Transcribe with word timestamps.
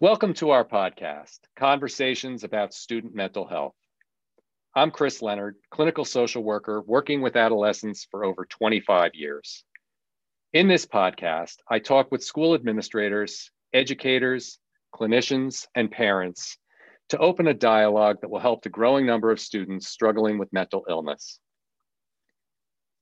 Welcome 0.00 0.32
to 0.36 0.48
our 0.48 0.64
podcast, 0.64 1.40
Conversations 1.56 2.42
about 2.42 2.72
Student 2.72 3.14
Mental 3.14 3.46
Health. 3.46 3.74
I'm 4.74 4.90
Chris 4.90 5.20
Leonard, 5.20 5.56
clinical 5.70 6.06
social 6.06 6.42
worker 6.42 6.80
working 6.80 7.20
with 7.20 7.36
adolescents 7.36 8.06
for 8.10 8.24
over 8.24 8.46
25 8.46 9.14
years. 9.14 9.62
In 10.54 10.68
this 10.68 10.86
podcast, 10.86 11.56
I 11.68 11.80
talk 11.80 12.10
with 12.10 12.24
school 12.24 12.54
administrators, 12.54 13.50
educators, 13.74 14.58
clinicians, 14.94 15.66
and 15.74 15.90
parents 15.90 16.56
to 17.10 17.18
open 17.18 17.46
a 17.48 17.52
dialogue 17.52 18.22
that 18.22 18.30
will 18.30 18.40
help 18.40 18.62
the 18.62 18.70
growing 18.70 19.04
number 19.04 19.30
of 19.30 19.38
students 19.38 19.88
struggling 19.88 20.38
with 20.38 20.50
mental 20.50 20.86
illness. 20.88 21.38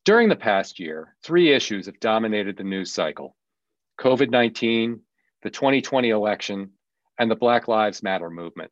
During 0.04 0.28
the 0.28 0.34
past 0.34 0.80
year, 0.80 1.14
three 1.22 1.52
issues 1.52 1.86
have 1.86 2.00
dominated 2.00 2.56
the 2.56 2.64
news 2.64 2.92
cycle 2.92 3.36
COVID 4.00 4.32
19, 4.32 5.00
the 5.44 5.50
2020 5.50 6.10
election, 6.10 6.72
and 7.18 7.30
the 7.30 7.36
Black 7.36 7.68
Lives 7.68 8.02
Matter 8.02 8.30
movement. 8.30 8.70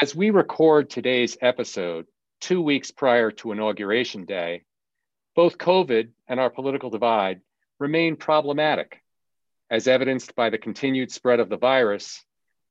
As 0.00 0.14
we 0.14 0.30
record 0.30 0.88
today's 0.88 1.36
episode, 1.40 2.06
two 2.40 2.62
weeks 2.62 2.90
prior 2.90 3.30
to 3.32 3.52
Inauguration 3.52 4.24
Day, 4.24 4.62
both 5.34 5.58
COVID 5.58 6.10
and 6.28 6.40
our 6.40 6.50
political 6.50 6.90
divide 6.90 7.40
remain 7.78 8.16
problematic, 8.16 9.02
as 9.70 9.86
evidenced 9.86 10.34
by 10.34 10.50
the 10.50 10.58
continued 10.58 11.12
spread 11.12 11.40
of 11.40 11.48
the 11.48 11.56
virus 11.56 12.24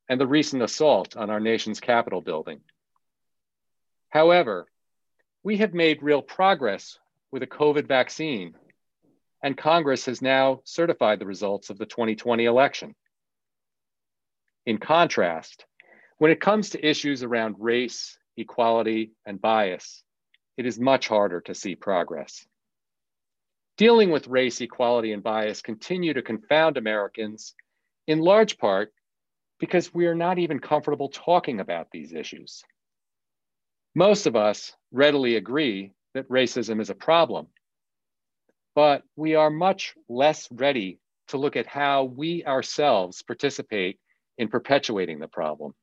and 0.09 0.19
the 0.19 0.27
recent 0.27 0.63
assault 0.63 1.15
on 1.15 1.29
our 1.29 1.39
nation's 1.39 1.79
Capitol 1.79 2.21
building. 2.21 2.61
However, 4.09 4.67
we 5.43 5.57
have 5.57 5.73
made 5.73 6.01
real 6.01 6.21
progress 6.21 6.97
with 7.31 7.43
a 7.43 7.47
COVID 7.47 7.87
vaccine, 7.87 8.55
and 9.43 9.57
Congress 9.57 10.05
has 10.05 10.21
now 10.21 10.61
certified 10.63 11.19
the 11.19 11.25
results 11.25 11.69
of 11.69 11.77
the 11.77 11.85
2020 11.85 12.45
election. 12.45 12.95
In 14.67 14.79
contrast, 14.79 15.65
when 16.17 16.29
it 16.29 16.41
comes 16.41 16.71
to 16.71 16.85
issues 16.85 17.23
around 17.23 17.55
race, 17.57 18.17
equality, 18.35 19.13
and 19.25 19.39
bias, 19.39 20.03
it 20.57 20.65
is 20.65 20.77
much 20.77 21.07
harder 21.07 21.39
to 21.39 21.55
see 21.55 21.73
progress. 21.73 22.45
Dealing 23.77 24.09
with 24.09 24.27
race, 24.27 24.59
equality, 24.59 25.13
and 25.13 25.23
bias 25.23 25.61
continue 25.61 26.13
to 26.13 26.21
confound 26.21 26.75
Americans 26.75 27.55
in 28.07 28.19
large 28.19 28.57
part 28.57 28.91
because 29.57 29.93
we 29.93 30.05
are 30.05 30.15
not 30.15 30.37
even 30.37 30.59
comfortable 30.59 31.07
talking 31.07 31.61
about 31.61 31.87
these 31.89 32.11
issues. 32.11 32.61
Most 33.95 34.27
of 34.27 34.35
us 34.35 34.75
readily 34.91 35.37
agree 35.37 35.93
that 36.13 36.27
racism 36.27 36.81
is 36.81 36.89
a 36.89 36.95
problem, 36.95 37.47
but 38.75 39.03
we 39.15 39.35
are 39.35 39.49
much 39.49 39.95
less 40.09 40.49
ready 40.51 40.99
to 41.29 41.37
look 41.37 41.55
at 41.55 41.67
how 41.67 42.03
we 42.03 42.43
ourselves 42.43 43.21
participate 43.21 43.97
in 44.37 44.49
perpetuating 44.49 45.19
the 45.19 45.27
problem. 45.27 45.73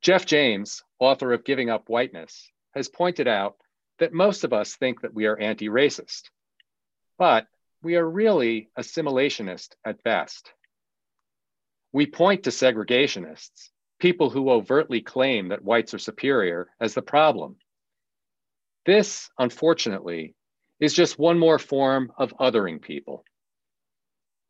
Jeff 0.00 0.26
James, 0.26 0.82
author 0.98 1.32
of 1.32 1.44
Giving 1.44 1.70
Up 1.70 1.88
Whiteness, 1.88 2.50
has 2.74 2.88
pointed 2.88 3.26
out 3.26 3.56
that 3.98 4.12
most 4.12 4.44
of 4.44 4.52
us 4.52 4.74
think 4.76 5.00
that 5.00 5.14
we 5.14 5.26
are 5.26 5.38
anti 5.38 5.68
racist, 5.68 6.24
but 7.18 7.46
we 7.82 7.96
are 7.96 8.08
really 8.08 8.68
assimilationist 8.78 9.70
at 9.84 10.02
best. 10.02 10.52
We 11.92 12.06
point 12.06 12.44
to 12.44 12.50
segregationists, 12.50 13.70
people 14.00 14.30
who 14.30 14.50
overtly 14.50 15.00
claim 15.00 15.48
that 15.48 15.62
whites 15.62 15.94
are 15.94 15.98
superior, 15.98 16.68
as 16.80 16.94
the 16.94 17.02
problem. 17.02 17.56
This, 18.84 19.30
unfortunately, 19.38 20.34
is 20.80 20.92
just 20.92 21.18
one 21.18 21.38
more 21.38 21.58
form 21.58 22.12
of 22.18 22.34
othering 22.38 22.82
people. 22.82 23.24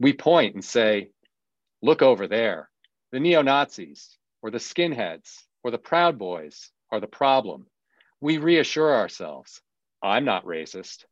We 0.01 0.13
point 0.13 0.55
and 0.55 0.65
say, 0.65 1.11
Look 1.85 2.01
over 2.01 2.27
there. 2.27 2.71
The 3.13 3.21
neo 3.21 3.43
Nazis, 3.43 4.17
or 4.41 4.51
the 4.51 4.57
skinheads, 4.57 5.43
or 5.63 5.71
the 5.71 5.77
Proud 5.77 6.17
Boys 6.17 6.71
are 6.91 6.99
the 6.99 7.07
problem. 7.07 7.67
We 8.23 8.39
reassure 8.39 8.95
ourselves 8.95 9.61
I'm 10.03 10.25
not 10.25 10.47
racist. 10.47 11.05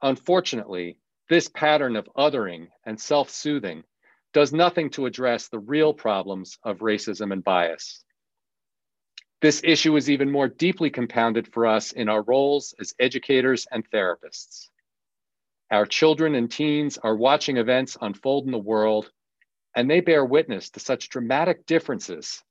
Unfortunately, 0.00 0.96
this 1.28 1.50
pattern 1.50 1.96
of 1.96 2.08
othering 2.16 2.68
and 2.86 2.98
self 2.98 3.28
soothing 3.28 3.84
does 4.32 4.54
nothing 4.54 4.88
to 4.92 5.04
address 5.04 5.48
the 5.48 5.58
real 5.58 5.92
problems 5.92 6.58
of 6.62 6.78
racism 6.78 7.30
and 7.30 7.44
bias. 7.44 8.02
This 9.42 9.60
issue 9.62 9.96
is 9.96 10.08
even 10.08 10.30
more 10.30 10.48
deeply 10.48 10.88
compounded 10.88 11.46
for 11.46 11.66
us 11.66 11.92
in 11.92 12.08
our 12.08 12.22
roles 12.22 12.74
as 12.80 12.94
educators 12.98 13.66
and 13.70 13.84
therapists. 13.90 14.70
Our 15.70 15.84
children 15.84 16.34
and 16.36 16.50
teens 16.50 16.96
are 16.96 17.14
watching 17.14 17.58
events 17.58 17.98
unfold 18.00 18.46
in 18.46 18.50
the 18.50 18.56
world 18.56 19.10
and 19.74 19.90
they 19.90 20.00
bear 20.00 20.24
witness 20.24 20.70
to 20.70 20.80
such 20.80 21.08
dramatic 21.08 21.66
differences 21.66 22.42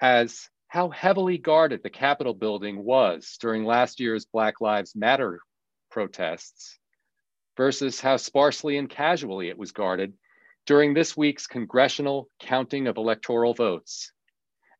as 0.00 0.48
how 0.68 0.88
heavily 0.88 1.38
guarded 1.38 1.82
the 1.82 1.90
Capitol 1.90 2.34
building 2.34 2.84
was 2.84 3.36
during 3.40 3.64
last 3.64 4.00
year's 4.00 4.24
Black 4.26 4.60
Lives 4.60 4.94
Matter 4.94 5.40
protests 5.90 6.78
versus 7.56 8.00
how 8.00 8.16
sparsely 8.16 8.78
and 8.78 8.88
casually 8.88 9.48
it 9.48 9.58
was 9.58 9.72
guarded 9.72 10.12
during 10.66 10.94
this 10.94 11.16
week's 11.16 11.46
congressional 11.46 12.28
counting 12.38 12.86
of 12.86 12.96
electoral 12.96 13.54
votes. 13.54 14.12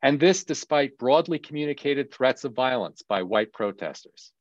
And 0.03 0.19
this 0.19 0.44
despite 0.44 0.97
broadly 0.97 1.38
communicated 1.38 2.12
threats 2.12 2.44
of 2.44 2.54
violence 2.54 3.03
by 3.03 3.22
white 3.22 3.53
protesters. 3.53 4.32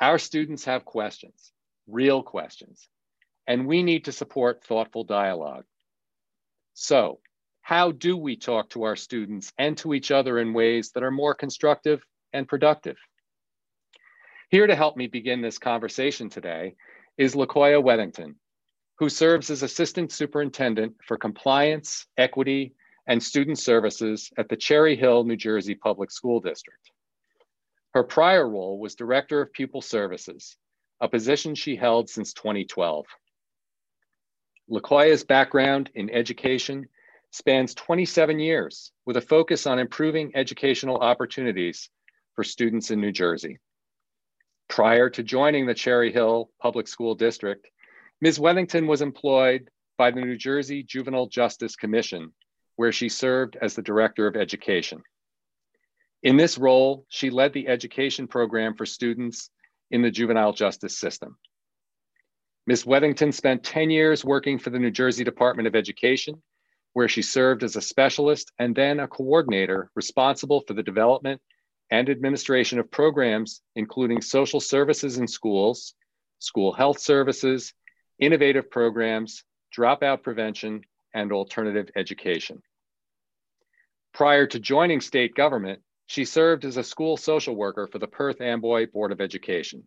Our 0.00 0.18
students 0.18 0.66
have 0.66 0.84
questions, 0.84 1.52
real 1.86 2.22
questions, 2.22 2.88
and 3.46 3.66
we 3.66 3.82
need 3.82 4.04
to 4.04 4.12
support 4.12 4.64
thoughtful 4.64 5.04
dialogue. 5.04 5.64
So, 6.74 7.20
how 7.62 7.92
do 7.92 8.16
we 8.16 8.36
talk 8.36 8.70
to 8.70 8.82
our 8.82 8.96
students 8.96 9.52
and 9.58 9.78
to 9.78 9.94
each 9.94 10.10
other 10.10 10.40
in 10.40 10.52
ways 10.52 10.90
that 10.90 11.04
are 11.04 11.10
more 11.12 11.34
constructive 11.34 12.04
and 12.32 12.48
productive? 12.48 12.96
Here 14.50 14.66
to 14.66 14.74
help 14.74 14.96
me 14.96 15.06
begin 15.06 15.40
this 15.40 15.58
conversation 15.58 16.28
today 16.28 16.74
is 17.16 17.36
Lakoya 17.36 17.80
Wethington, 17.80 18.34
who 18.98 19.08
serves 19.08 19.50
as 19.50 19.62
Assistant 19.62 20.10
Superintendent 20.10 20.96
for 21.06 21.16
Compliance, 21.16 22.06
Equity, 22.18 22.74
and 23.06 23.22
Student 23.22 23.60
Services 23.60 24.30
at 24.36 24.48
the 24.48 24.56
Cherry 24.56 24.96
Hill, 24.96 25.22
New 25.22 25.36
Jersey 25.36 25.76
Public 25.76 26.10
School 26.10 26.40
District. 26.40 26.90
Her 27.92 28.02
prior 28.02 28.48
role 28.48 28.80
was 28.80 28.96
Director 28.96 29.40
of 29.40 29.52
Pupil 29.52 29.80
Services, 29.80 30.56
a 31.00 31.08
position 31.08 31.54
she 31.54 31.76
held 31.76 32.10
since 32.10 32.32
2012. 32.32 33.06
Lakoya's 34.70 35.24
background 35.24 35.90
in 35.94 36.08
education 36.08 36.88
spans 37.30 37.74
27 37.74 38.38
years 38.38 38.92
with 39.04 39.16
a 39.16 39.20
focus 39.20 39.66
on 39.66 39.78
improving 39.78 40.32
educational 40.34 40.98
opportunities 40.98 41.90
for 42.34 42.44
students 42.44 42.90
in 42.90 43.00
New 43.00 43.12
Jersey. 43.12 43.58
Prior 44.68 45.10
to 45.10 45.22
joining 45.22 45.66
the 45.66 45.74
Cherry 45.74 46.12
Hill 46.12 46.50
Public 46.60 46.88
School 46.88 47.14
District, 47.14 47.68
Ms. 48.22 48.38
Wethington 48.38 48.86
was 48.86 49.02
employed 49.02 49.68
by 49.98 50.10
the 50.10 50.20
New 50.20 50.36
Jersey 50.36 50.82
Juvenile 50.82 51.26
Justice 51.26 51.76
Commission, 51.76 52.32
where 52.76 52.92
she 52.92 53.08
served 53.08 53.56
as 53.60 53.74
the 53.74 53.82
Director 53.82 54.26
of 54.26 54.36
Education. 54.36 55.02
In 56.22 56.38
this 56.38 56.56
role, 56.56 57.04
she 57.10 57.28
led 57.28 57.52
the 57.52 57.68
education 57.68 58.26
program 58.26 58.74
for 58.74 58.86
students 58.86 59.50
in 59.90 60.00
the 60.00 60.10
juvenile 60.10 60.54
justice 60.54 60.96
system. 60.98 61.36
Ms. 62.66 62.84
Wethington 62.84 63.32
spent 63.32 63.62
10 63.62 63.90
years 63.90 64.24
working 64.24 64.58
for 64.58 64.70
the 64.70 64.78
New 64.78 64.90
Jersey 64.90 65.22
Department 65.22 65.68
of 65.68 65.76
Education, 65.76 66.42
where 66.94 67.08
she 67.08 67.20
served 67.20 67.62
as 67.62 67.76
a 67.76 67.82
specialist 67.82 68.52
and 68.58 68.74
then 68.74 69.00
a 69.00 69.08
coordinator 69.08 69.90
responsible 69.94 70.62
for 70.66 70.72
the 70.72 70.82
development 70.82 71.42
and 71.90 72.08
administration 72.08 72.78
of 72.78 72.90
programs, 72.90 73.60
including 73.76 74.22
social 74.22 74.60
services 74.60 75.18
in 75.18 75.28
schools, 75.28 75.94
school 76.38 76.72
health 76.72 76.98
services, 76.98 77.74
innovative 78.18 78.70
programs, 78.70 79.44
dropout 79.76 80.22
prevention, 80.22 80.82
and 81.12 81.32
alternative 81.32 81.90
education. 81.96 82.62
Prior 84.14 84.46
to 84.46 84.58
joining 84.58 85.00
state 85.00 85.34
government, 85.34 85.80
she 86.06 86.24
served 86.24 86.64
as 86.64 86.76
a 86.76 86.84
school 86.84 87.16
social 87.16 87.54
worker 87.54 87.88
for 87.90 87.98
the 87.98 88.06
Perth 88.06 88.40
Amboy 88.40 88.86
Board 88.90 89.12
of 89.12 89.20
Education. 89.20 89.86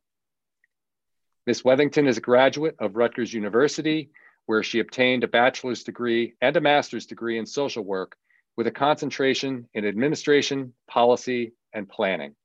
Ms. 1.48 1.62
Wethington 1.62 2.10
is 2.10 2.18
a 2.18 2.22
graduate 2.22 2.76
of 2.78 2.98
Rutgers 2.98 3.34
University, 3.34 4.10
where 4.48 4.64
she 4.64 4.80
obtained 4.80 5.24
a 5.24 5.30
bachelor's 5.30 5.82
degree 5.82 6.34
and 6.42 6.58
a 6.58 6.62
master's 6.62 7.06
degree 7.06 7.40
in 7.40 7.46
social 7.46 7.86
work 7.86 8.18
with 8.58 8.68
a 8.68 8.72
concentration 8.72 9.70
in 9.74 9.86
administration, 9.86 10.74
policy, 10.90 11.54
and 11.72 11.88
planning. 11.88 12.36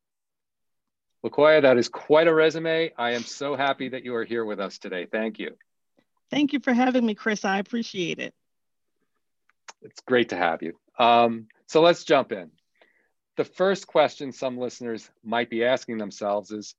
Lakoya, 1.26 1.62
that 1.62 1.78
is 1.78 1.88
quite 1.88 2.28
a 2.28 2.34
resume. 2.34 2.92
I 2.96 3.12
am 3.12 3.24
so 3.24 3.56
happy 3.56 3.88
that 3.88 4.04
you 4.04 4.14
are 4.14 4.24
here 4.24 4.44
with 4.44 4.60
us 4.60 4.78
today. 4.78 5.06
Thank 5.10 5.40
you. 5.40 5.56
Thank 6.30 6.52
you 6.52 6.60
for 6.60 6.72
having 6.72 7.04
me, 7.04 7.16
Chris. 7.16 7.44
I 7.44 7.58
appreciate 7.58 8.20
it. 8.20 8.34
It's 9.82 10.00
great 10.06 10.28
to 10.28 10.36
have 10.36 10.62
you. 10.62 10.74
Um, 10.96 11.48
so 11.66 11.80
let's 11.80 12.04
jump 12.04 12.30
in. 12.30 12.52
The 13.36 13.44
first 13.44 13.88
question 13.88 14.30
some 14.30 14.58
listeners 14.58 15.10
might 15.24 15.50
be 15.50 15.64
asking 15.64 15.98
themselves 15.98 16.52
is 16.52 16.76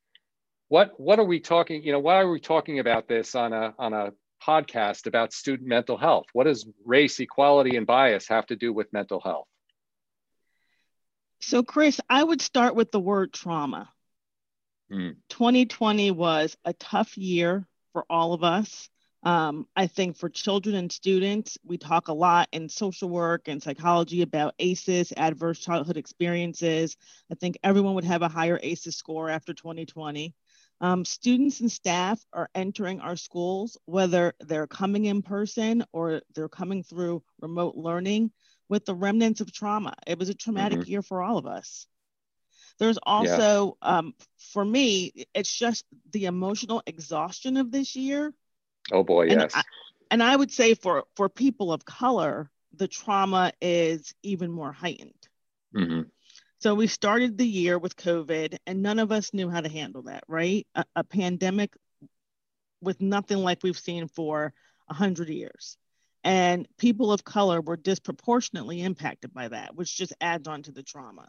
what 0.73 0.99
what 0.99 1.19
are 1.19 1.25
we 1.25 1.39
talking 1.39 1.83
you 1.83 1.91
know 1.91 1.99
why 1.99 2.15
are 2.15 2.31
we 2.31 2.39
talking 2.39 2.79
about 2.79 3.07
this 3.07 3.35
on 3.35 3.53
a 3.53 3.73
on 3.77 3.93
a 3.93 4.11
podcast 4.45 5.07
about 5.07 5.33
student 5.33 5.67
mental 5.67 5.97
health. 5.97 6.25
What 6.33 6.45
does 6.45 6.67
race, 6.85 7.19
equality, 7.19 7.77
and 7.77 7.87
bias 7.87 8.27
have 8.27 8.45
to 8.47 8.55
do 8.55 8.73
with 8.73 8.91
mental 8.93 9.19
health? 9.19 9.47
So, 11.39 11.63
Chris, 11.63 11.99
I 12.09 12.23
would 12.23 12.41
start 12.41 12.75
with 12.75 12.91
the 12.91 12.99
word 12.99 13.33
trauma. 13.33 13.89
Mm. 14.91 15.15
2020 15.29 16.11
was 16.11 16.57
a 16.65 16.73
tough 16.73 17.17
year 17.17 17.65
for 17.91 18.05
all 18.09 18.33
of 18.33 18.43
us. 18.43 18.89
Um, 19.23 19.67
I 19.75 19.87
think 19.87 20.17
for 20.17 20.27
children 20.27 20.75
and 20.75 20.91
students, 20.91 21.57
we 21.65 21.77
talk 21.77 22.09
a 22.09 22.13
lot 22.13 22.49
in 22.51 22.67
social 22.67 23.07
work 23.07 23.47
and 23.47 23.63
psychology 23.63 24.21
about 24.21 24.53
ACEs, 24.59 25.13
adverse 25.15 25.59
childhood 25.59 25.95
experiences. 25.95 26.97
I 27.31 27.35
think 27.35 27.57
everyone 27.63 27.95
would 27.95 28.03
have 28.03 28.21
a 28.21 28.27
higher 28.27 28.59
ACEs 28.61 28.97
score 28.97 29.29
after 29.29 29.53
2020. 29.53 30.35
Um, 30.83 31.05
students 31.05 31.61
and 31.61 31.71
staff 31.71 32.21
are 32.33 32.49
entering 32.53 32.99
our 32.99 33.15
schools, 33.15 33.77
whether 33.85 34.33
they're 34.41 34.67
coming 34.67 35.05
in 35.05 35.21
person 35.21 35.85
or 35.93 36.21
they're 36.35 36.49
coming 36.49 36.83
through 36.83 37.23
remote 37.39 37.77
learning 37.77 38.31
with 38.67 38.83
the 38.83 38.93
remnants 38.93 39.39
of 39.39 39.49
trauma. 39.53 39.93
It 40.05 40.19
was 40.19 40.27
a 40.27 40.33
traumatic 40.33 40.79
mm-hmm. 40.79 40.91
year 40.91 41.01
for 41.01 41.21
all 41.21 41.37
of 41.37 41.45
us. 41.45 41.87
There's 42.79 42.99
also, 43.01 43.77
yeah. 43.81 43.97
um, 43.97 44.13
for 44.51 44.65
me, 44.65 45.25
it's 45.33 45.57
just 45.57 45.85
the 46.11 46.25
emotional 46.25 46.83
exhaustion 46.85 47.55
of 47.55 47.71
this 47.71 47.95
year. 47.95 48.33
Oh 48.91 49.05
boy, 49.05 49.29
and 49.29 49.39
yes. 49.39 49.53
I, 49.55 49.63
and 50.11 50.21
I 50.21 50.35
would 50.35 50.51
say 50.51 50.73
for 50.73 51.05
for 51.15 51.29
people 51.29 51.71
of 51.71 51.85
color, 51.85 52.51
the 52.75 52.89
trauma 52.89 53.53
is 53.61 54.13
even 54.21 54.51
more 54.51 54.73
heightened. 54.73 55.13
Mm-hmm. 55.73 56.01
So 56.63 56.73
we 56.73 56.87
started 56.87 57.37
the 57.37 57.45
year 57.45 57.77
with 57.77 57.97
COVID, 57.97 58.55
and 58.65 58.81
none 58.81 58.97
of 58.97 59.11
us 59.11 59.33
knew 59.33 59.49
how 59.49 59.59
to 59.59 59.67
handle 59.67 60.03
that. 60.03 60.23
Right, 60.29 60.65
a, 60.75 60.85
a 60.95 61.03
pandemic 61.03 61.75
with 62.79 63.01
nothing 63.01 63.39
like 63.39 63.59
we've 63.63 63.77
seen 63.77 64.07
for 64.07 64.53
a 64.87 64.93
hundred 64.93 65.27
years. 65.27 65.77
And 66.23 66.65
people 66.77 67.11
of 67.11 67.25
color 67.25 67.59
were 67.59 67.75
disproportionately 67.75 68.81
impacted 68.81 69.33
by 69.33 69.49
that, 69.49 69.75
which 69.75 69.97
just 69.97 70.13
adds 70.21 70.47
on 70.47 70.63
to 70.63 70.71
the 70.71 70.83
trauma. 70.83 71.27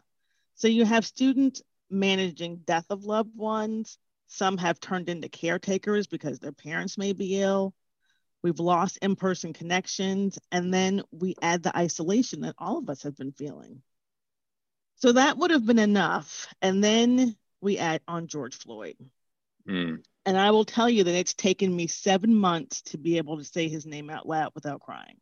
So 0.53 0.69
you 0.69 0.85
have 0.85 1.05
students 1.05 1.61
managing 1.89 2.61
death 2.65 2.85
of 2.89 3.03
loved 3.03 3.35
ones. 3.35 3.97
Some 4.27 4.57
have 4.59 4.79
turned 4.79 5.09
into 5.09 5.27
caretakers 5.27 6.07
because 6.07 6.39
their 6.39 6.53
parents 6.53 6.97
may 6.97 7.11
be 7.11 7.41
ill. 7.41 7.73
We've 8.41 8.61
lost 8.61 8.99
in 9.01 9.17
person 9.17 9.51
connections. 9.51 10.39
And 10.53 10.73
then 10.73 11.01
we 11.11 11.35
add 11.41 11.61
the 11.61 11.77
isolation 11.77 12.39
that 12.43 12.55
all 12.57 12.77
of 12.77 12.89
us 12.89 13.03
have 13.03 13.17
been 13.17 13.33
feeling. 13.33 13.81
So 14.95 15.11
that 15.11 15.37
would 15.37 15.51
have 15.51 15.65
been 15.65 15.79
enough. 15.79 16.47
And 16.61 16.83
then 16.83 17.35
we 17.61 17.77
add 17.77 18.01
on 18.07 18.27
George 18.27 18.55
Floyd. 18.55 18.95
Mm. 19.67 20.03
And 20.25 20.37
I 20.37 20.51
will 20.51 20.65
tell 20.65 20.89
you 20.89 21.03
that 21.03 21.15
it's 21.15 21.33
taken 21.33 21.75
me 21.75 21.87
seven 21.87 22.33
months 22.33 22.81
to 22.83 22.97
be 22.97 23.17
able 23.17 23.37
to 23.37 23.43
say 23.43 23.67
his 23.67 23.85
name 23.85 24.09
out 24.09 24.27
loud 24.27 24.51
without 24.55 24.81
crying. 24.81 25.17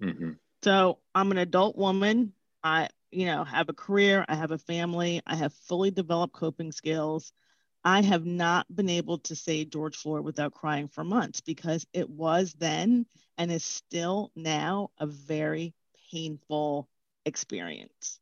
Mm-hmm. 0.00 0.30
So 0.62 0.98
I'm 1.14 1.30
an 1.30 1.38
adult 1.38 1.76
woman. 1.76 2.32
I, 2.62 2.88
you 3.10 3.26
know, 3.26 3.44
have 3.44 3.68
a 3.68 3.74
career, 3.74 4.24
I 4.26 4.34
have 4.34 4.50
a 4.50 4.58
family, 4.58 5.20
I 5.26 5.36
have 5.36 5.52
fully 5.52 5.90
developed 5.90 6.32
coping 6.32 6.72
skills. 6.72 7.32
I 7.84 8.00
have 8.00 8.24
not 8.24 8.66
been 8.74 8.88
able 8.88 9.18
to 9.18 9.36
say 9.36 9.66
George 9.66 9.96
Floyd 9.96 10.24
without 10.24 10.54
crying 10.54 10.88
for 10.88 11.04
months 11.04 11.42
because 11.42 11.86
it 11.92 12.08
was 12.08 12.54
then 12.54 13.04
and 13.36 13.52
is 13.52 13.64
still 13.64 14.32
now 14.34 14.90
a 14.98 15.06
very 15.06 15.74
painful 16.10 16.88
experience. 17.26 18.20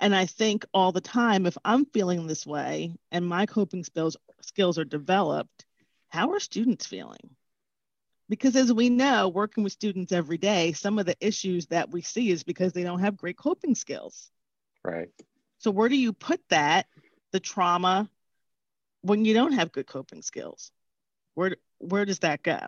And 0.00 0.16
I 0.16 0.24
think 0.24 0.64
all 0.72 0.92
the 0.92 1.00
time, 1.02 1.44
if 1.44 1.58
I'm 1.64 1.84
feeling 1.84 2.26
this 2.26 2.46
way 2.46 2.96
and 3.12 3.26
my 3.26 3.44
coping 3.44 3.84
skills 3.84 4.16
skills 4.40 4.78
are 4.78 4.84
developed, 4.84 5.66
how 6.08 6.32
are 6.32 6.40
students 6.40 6.86
feeling? 6.86 7.36
Because 8.28 8.56
as 8.56 8.72
we 8.72 8.88
know, 8.88 9.28
working 9.28 9.62
with 9.62 9.72
students 9.72 10.12
every 10.12 10.38
day, 10.38 10.72
some 10.72 10.98
of 10.98 11.04
the 11.04 11.16
issues 11.20 11.66
that 11.66 11.90
we 11.90 12.00
see 12.00 12.30
is 12.30 12.42
because 12.42 12.72
they 12.72 12.82
don't 12.82 13.00
have 13.00 13.16
great 13.16 13.36
coping 13.36 13.74
skills. 13.74 14.30
Right. 14.82 15.10
So 15.58 15.70
where 15.70 15.88
do 15.88 15.96
you 15.96 16.12
put 16.14 16.40
that, 16.48 16.86
the 17.32 17.40
trauma, 17.40 18.08
when 19.02 19.24
you 19.24 19.34
don't 19.34 19.52
have 19.52 19.72
good 19.72 19.86
coping 19.86 20.22
skills? 20.22 20.72
Where 21.34 21.56
where 21.78 22.06
does 22.06 22.20
that 22.20 22.42
go? 22.42 22.60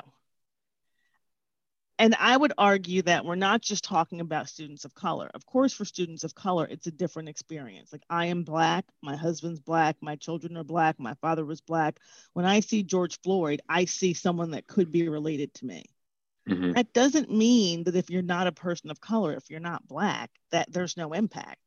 And 1.99 2.15
I 2.19 2.37
would 2.37 2.53
argue 2.57 3.03
that 3.03 3.25
we're 3.25 3.35
not 3.35 3.61
just 3.61 3.85
talking 3.85 4.21
about 4.21 4.49
students 4.49 4.85
of 4.85 4.95
color. 4.95 5.31
Of 5.35 5.45
course, 5.45 5.73
for 5.73 5.85
students 5.85 6.25
of 6.25 6.35
color, 6.35 6.67
it's 6.67 6.87
a 6.87 6.91
different 6.91 7.29
experience. 7.29 7.93
Like 7.93 8.05
I 8.09 8.27
am 8.27 8.45
Black, 8.45 8.85
my 9.03 9.15
husband's 9.15 9.61
Black, 9.61 9.97
my 10.01 10.17
children 10.17 10.57
are 10.57 10.65
Black, 10.65 10.99
my 10.99 11.15
father 11.15 11.45
was 11.45 11.61
Black. 11.61 11.99
When 12.33 12.47
I 12.47 12.61
see 12.61 12.83
George 12.83 13.21
Floyd, 13.23 13.61
I 13.69 13.85
see 13.85 14.15
someone 14.15 14.53
that 14.53 14.67
could 14.67 14.91
be 14.91 15.09
related 15.09 15.53
to 15.55 15.67
me. 15.67 15.85
Mm-hmm. 16.49 16.73
That 16.73 16.93
doesn't 16.93 17.31
mean 17.31 17.85
that 17.85 17.95
if 17.95 18.11
you're 18.11 18.23
not 18.23 18.47
a 18.47 18.53
person 18.53 18.91
of 18.91 19.01
color, 19.01 19.35
if 19.35 19.51
you're 19.51 19.61
not 19.61 19.87
Black, 19.87 20.31
that 20.51 20.73
there's 20.73 20.97
no 20.97 21.13
impact. 21.13 21.59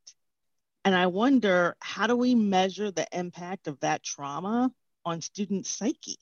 And 0.84 0.96
I 0.96 1.08
wonder 1.08 1.78
how 1.80 2.08
do 2.08 2.16
we 2.16 2.36
measure 2.36 2.92
the 2.92 3.08
impact 3.12 3.68
of 3.68 3.80
that 3.82 4.04
trauma 4.04 4.72
on 5.06 5.22
student 5.22 5.66
psyche? 5.66 6.18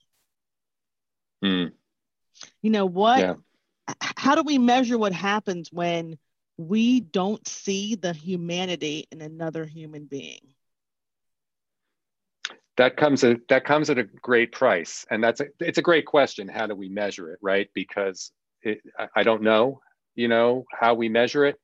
Mm. 1.44 1.72
You 2.62 2.70
know, 2.70 2.86
what. 2.86 3.20
Yeah 3.20 3.36
how 4.00 4.36
do 4.36 4.44
we 4.44 4.58
measure 4.58 4.98
what 4.98 5.14
happens 5.14 5.72
when 5.72 6.18
we 6.58 7.00
don't 7.00 7.46
see 7.48 7.96
the 7.96 8.14
humanity 8.14 9.08
in 9.12 9.22
another 9.22 9.66
human 9.66 10.06
being? 10.06 10.40
That 12.78 12.98
comes 12.98 13.24
at 13.24 13.48
that 13.50 13.66
comes 13.66 13.92
at 13.92 14.00
a 14.00 14.04
great 14.04 14.52
price, 14.52 15.06
and 15.12 15.24
that's 15.24 15.42
a, 15.42 15.46
it's 15.60 15.78
a 15.78 15.84
great 15.84 16.08
question. 16.08 16.48
How 16.48 16.66
do 16.66 16.74
we 16.74 16.90
measure 16.90 17.32
it, 17.32 17.40
right? 17.42 17.70
Because 17.76 18.32
it, 18.64 18.80
I 19.16 19.22
don't 19.22 19.44
know, 19.44 19.82
you 20.16 20.28
know, 20.28 20.66
how 20.72 20.96
we 20.96 21.08
measure 21.08 21.46
it, 21.46 21.60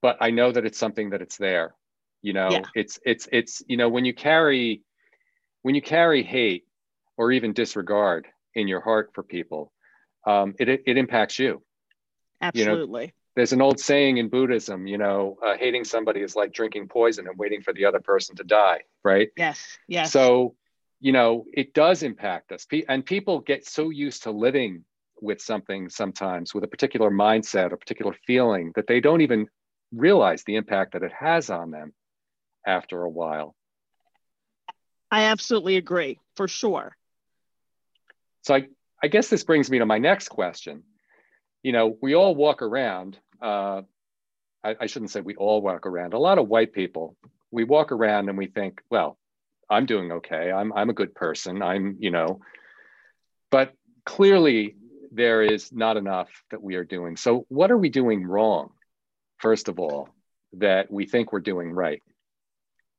but 0.00 0.16
I 0.20 0.30
know 0.30 0.50
that 0.50 0.64
it's 0.64 0.78
something 0.78 1.10
that 1.10 1.20
it's 1.20 1.36
there. 1.36 1.74
You 2.22 2.32
know, 2.32 2.48
yeah. 2.52 2.62
it's 2.74 2.98
it's 3.04 3.28
it's 3.32 3.62
you 3.66 3.76
know 3.76 3.90
when 3.90 4.06
you 4.06 4.14
carry 4.14 4.82
when 5.60 5.74
you 5.74 5.82
carry 5.82 6.22
hate 6.22 6.64
or 7.18 7.30
even 7.30 7.52
disregard 7.52 8.26
in 8.54 8.66
your 8.66 8.80
heart 8.80 9.10
for 9.14 9.22
people, 9.22 9.72
um, 10.26 10.54
it, 10.58 10.68
it 10.68 10.96
impacts 10.96 11.38
you. 11.38 11.62
Absolutely. 12.40 13.02
You 13.02 13.06
know, 13.06 13.12
there's 13.36 13.52
an 13.52 13.60
old 13.60 13.80
saying 13.80 14.18
in 14.18 14.28
Buddhism, 14.28 14.86
you 14.86 14.98
know, 14.98 15.38
uh, 15.44 15.56
hating 15.56 15.84
somebody 15.84 16.20
is 16.20 16.36
like 16.36 16.52
drinking 16.52 16.88
poison 16.88 17.26
and 17.26 17.36
waiting 17.38 17.62
for 17.62 17.72
the 17.72 17.84
other 17.84 18.00
person 18.00 18.36
to 18.36 18.44
die, 18.44 18.80
right? 19.02 19.30
Yes, 19.36 19.78
yes. 19.88 20.12
So, 20.12 20.54
you 21.00 21.12
know, 21.12 21.44
it 21.52 21.74
does 21.74 22.02
impact 22.02 22.52
us. 22.52 22.66
And 22.88 23.04
people 23.04 23.40
get 23.40 23.66
so 23.66 23.90
used 23.90 24.22
to 24.24 24.30
living 24.30 24.84
with 25.20 25.40
something 25.40 25.88
sometimes 25.88 26.54
with 26.54 26.64
a 26.64 26.68
particular 26.68 27.10
mindset 27.10 27.72
or 27.72 27.76
particular 27.76 28.14
feeling 28.26 28.72
that 28.76 28.86
they 28.86 29.00
don't 29.00 29.20
even 29.20 29.48
realize 29.92 30.44
the 30.44 30.56
impact 30.56 30.92
that 30.92 31.02
it 31.02 31.12
has 31.12 31.50
on 31.50 31.70
them 31.70 31.92
after 32.66 33.02
a 33.02 33.10
while. 33.10 33.54
I 35.10 35.24
absolutely 35.24 35.76
agree, 35.76 36.18
for 36.36 36.48
sure. 36.48 36.96
So 38.42 38.54
I, 38.54 38.66
I 39.04 39.08
guess 39.08 39.28
this 39.28 39.44
brings 39.44 39.70
me 39.70 39.80
to 39.80 39.84
my 39.84 39.98
next 39.98 40.28
question. 40.30 40.82
You 41.62 41.72
know, 41.72 41.98
we 42.00 42.14
all 42.14 42.34
walk 42.34 42.62
around. 42.62 43.18
Uh, 43.38 43.82
I, 44.64 44.76
I 44.80 44.86
shouldn't 44.86 45.10
say 45.10 45.20
we 45.20 45.34
all 45.34 45.60
walk 45.60 45.84
around. 45.84 46.14
A 46.14 46.18
lot 46.18 46.38
of 46.38 46.48
white 46.48 46.72
people, 46.72 47.14
we 47.50 47.64
walk 47.64 47.92
around 47.92 48.30
and 48.30 48.38
we 48.38 48.46
think, 48.46 48.80
well, 48.90 49.18
I'm 49.68 49.84
doing 49.84 50.10
okay. 50.10 50.50
I'm 50.50 50.72
I'm 50.72 50.88
a 50.88 50.94
good 50.94 51.14
person. 51.14 51.60
I'm 51.60 51.98
you 52.00 52.10
know, 52.10 52.40
but 53.50 53.74
clearly 54.06 54.76
there 55.12 55.42
is 55.42 55.70
not 55.70 55.98
enough 55.98 56.30
that 56.50 56.62
we 56.62 56.76
are 56.76 56.84
doing. 56.84 57.18
So 57.18 57.44
what 57.50 57.70
are 57.70 57.76
we 57.76 57.90
doing 57.90 58.24
wrong? 58.24 58.70
First 59.36 59.68
of 59.68 59.78
all, 59.78 60.08
that 60.54 60.90
we 60.90 61.04
think 61.04 61.30
we're 61.30 61.40
doing 61.40 61.72
right. 61.72 62.00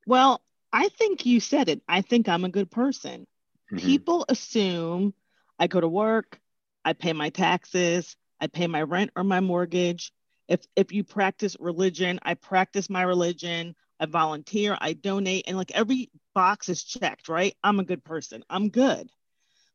Well, 0.05 0.39
I 0.71 0.89
think 0.89 1.25
you 1.25 1.39
said 1.39 1.67
it. 1.67 1.81
I 1.89 2.01
think 2.01 2.29
I'm 2.29 2.45
a 2.45 2.49
good 2.49 2.69
person. 2.69 3.25
Mm-hmm. 3.73 3.77
People 3.77 4.25
assume 4.29 5.15
I 5.59 5.67
go 5.67 5.79
to 5.79 5.87
work, 5.87 6.39
I 6.83 6.93
pay 6.93 7.13
my 7.13 7.29
taxes, 7.29 8.15
I 8.39 8.47
pay 8.47 8.67
my 8.67 8.81
rent 8.81 9.11
or 9.15 9.23
my 9.23 9.39
mortgage. 9.39 10.11
If 10.47 10.65
if 10.75 10.91
you 10.91 11.03
practice 11.03 11.57
religion, 11.59 12.19
I 12.21 12.35
practice 12.35 12.89
my 12.89 13.01
religion. 13.01 13.75
I 13.99 14.05
volunteer, 14.07 14.77
I 14.79 14.93
donate, 14.93 15.45
and 15.47 15.55
like 15.55 15.71
every 15.71 16.09
box 16.33 16.67
is 16.67 16.83
checked, 16.83 17.29
right? 17.29 17.55
I'm 17.63 17.79
a 17.79 17.85
good 17.85 18.03
person. 18.03 18.43
I'm 18.49 18.69
good. 18.69 19.09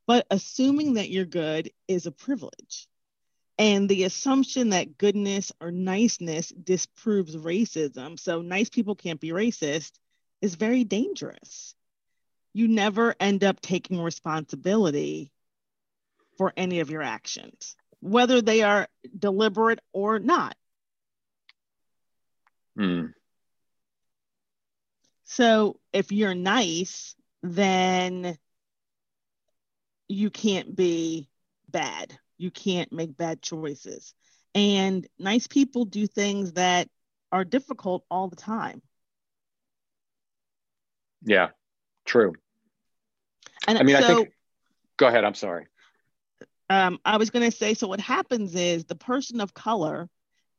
But 0.06 0.26
assuming 0.30 0.94
that 0.94 1.10
you're 1.10 1.24
good 1.24 1.70
is 1.88 2.06
a 2.06 2.12
privilege. 2.12 2.86
And 3.58 3.88
the 3.88 4.04
assumption 4.04 4.70
that 4.70 4.98
goodness 4.98 5.52
or 5.60 5.70
niceness 5.70 6.48
disproves 6.50 7.36
racism, 7.36 8.18
so 8.18 8.42
nice 8.42 8.70
people 8.70 8.94
can't 8.94 9.20
be 9.20 9.30
racist, 9.30 9.92
is 10.40 10.54
very 10.54 10.84
dangerous. 10.84 11.74
You 12.52 12.68
never 12.68 13.14
end 13.20 13.44
up 13.44 13.60
taking 13.60 14.00
responsibility 14.00 15.30
for 16.40 16.54
any 16.56 16.80
of 16.80 16.88
your 16.88 17.02
actions, 17.02 17.76
whether 18.00 18.40
they 18.40 18.62
are 18.62 18.88
deliberate 19.18 19.78
or 19.92 20.18
not. 20.18 20.56
Hmm. 22.78 23.08
So 25.24 25.78
if 25.92 26.10
you're 26.10 26.34
nice, 26.34 27.14
then 27.42 28.38
you 30.08 30.30
can't 30.30 30.74
be 30.74 31.28
bad. 31.68 32.18
You 32.38 32.50
can't 32.50 32.90
make 32.90 33.18
bad 33.18 33.42
choices. 33.42 34.14
And 34.54 35.06
nice 35.18 35.46
people 35.46 35.84
do 35.84 36.06
things 36.06 36.54
that 36.54 36.88
are 37.30 37.44
difficult 37.44 38.02
all 38.10 38.28
the 38.28 38.36
time. 38.36 38.80
Yeah, 41.22 41.50
true. 42.06 42.32
And 43.68 43.78
I 43.78 43.82
mean, 43.82 43.96
so, 43.98 44.02
I 44.02 44.14
think, 44.14 44.32
go 44.96 45.06
ahead. 45.06 45.26
I'm 45.26 45.34
sorry. 45.34 45.66
Um, 46.70 47.00
I 47.04 47.16
was 47.16 47.30
going 47.30 47.50
to 47.50 47.56
say 47.56 47.74
so 47.74 47.88
what 47.88 48.00
happens 48.00 48.54
is 48.54 48.84
the 48.84 48.94
person 48.94 49.40
of 49.40 49.52
color 49.52 50.08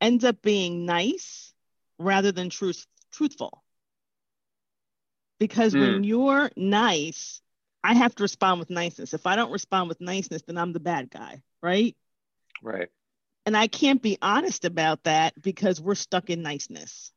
ends 0.01 0.25
up 0.25 0.41
being 0.41 0.85
nice 0.85 1.53
rather 1.97 2.33
than 2.33 2.49
truth, 2.49 2.85
truthful. 3.13 3.63
Because 5.39 5.73
mm. 5.73 5.79
when 5.79 6.03
you're 6.03 6.51
nice, 6.57 7.41
I 7.81 7.93
have 7.93 8.13
to 8.15 8.23
respond 8.23 8.59
with 8.59 8.69
niceness. 8.69 9.13
If 9.13 9.25
I 9.25 9.37
don't 9.37 9.53
respond 9.53 9.87
with 9.87 10.01
niceness, 10.01 10.41
then 10.45 10.57
I'm 10.57 10.73
the 10.73 10.81
bad 10.81 11.09
guy, 11.09 11.41
right? 11.63 11.95
Right. 12.61 12.89
And 13.45 13.55
I 13.55 13.67
can't 13.67 14.01
be 14.01 14.17
honest 14.21 14.65
about 14.65 15.03
that 15.03 15.41
because 15.41 15.79
we're 15.79 15.95
stuck 15.95 16.29
in 16.29 16.41
niceness. 16.41 17.13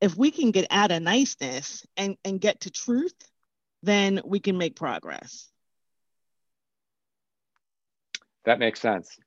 If 0.00 0.16
we 0.16 0.30
can 0.30 0.52
get 0.52 0.66
out 0.70 0.90
of 0.90 1.02
niceness 1.02 1.84
and, 1.98 2.16
and 2.24 2.40
get 2.40 2.60
to 2.62 2.70
truth, 2.70 3.14
then 3.82 4.22
we 4.24 4.40
can 4.40 4.56
make 4.56 4.74
progress. 4.74 5.50
That 8.46 8.58
makes 8.58 8.80
sense. 8.80 9.18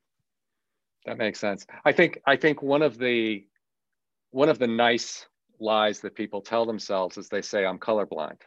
That 1.06 1.18
makes 1.18 1.40
sense. 1.40 1.66
I 1.86 1.92
think 1.92 2.20
I 2.26 2.36
think 2.36 2.62
one 2.62 2.82
of 2.82 2.98
the 2.98 3.46
one 4.32 4.50
of 4.50 4.60
the 4.60 4.68
nice 4.68 5.26
lies 5.60 6.00
that 6.02 6.16
people 6.16 6.42
tell 6.42 6.66
themselves 6.66 7.18
is 7.18 7.30
they 7.30 7.42
say 7.42 7.66
I'm 7.66 7.80
colorblind. 7.80 8.42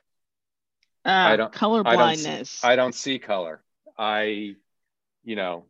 Uh, 1.05 1.11
I 1.11 1.37
don't 1.37 1.53
color 1.53 1.83
blindness. 1.83 2.63
I 2.65 2.69
don't, 2.69 2.73
I 2.73 2.77
don't 2.77 2.95
see 2.95 3.19
color. 3.19 3.63
I, 3.99 4.55
you 5.25 5.37
know, 5.37 5.67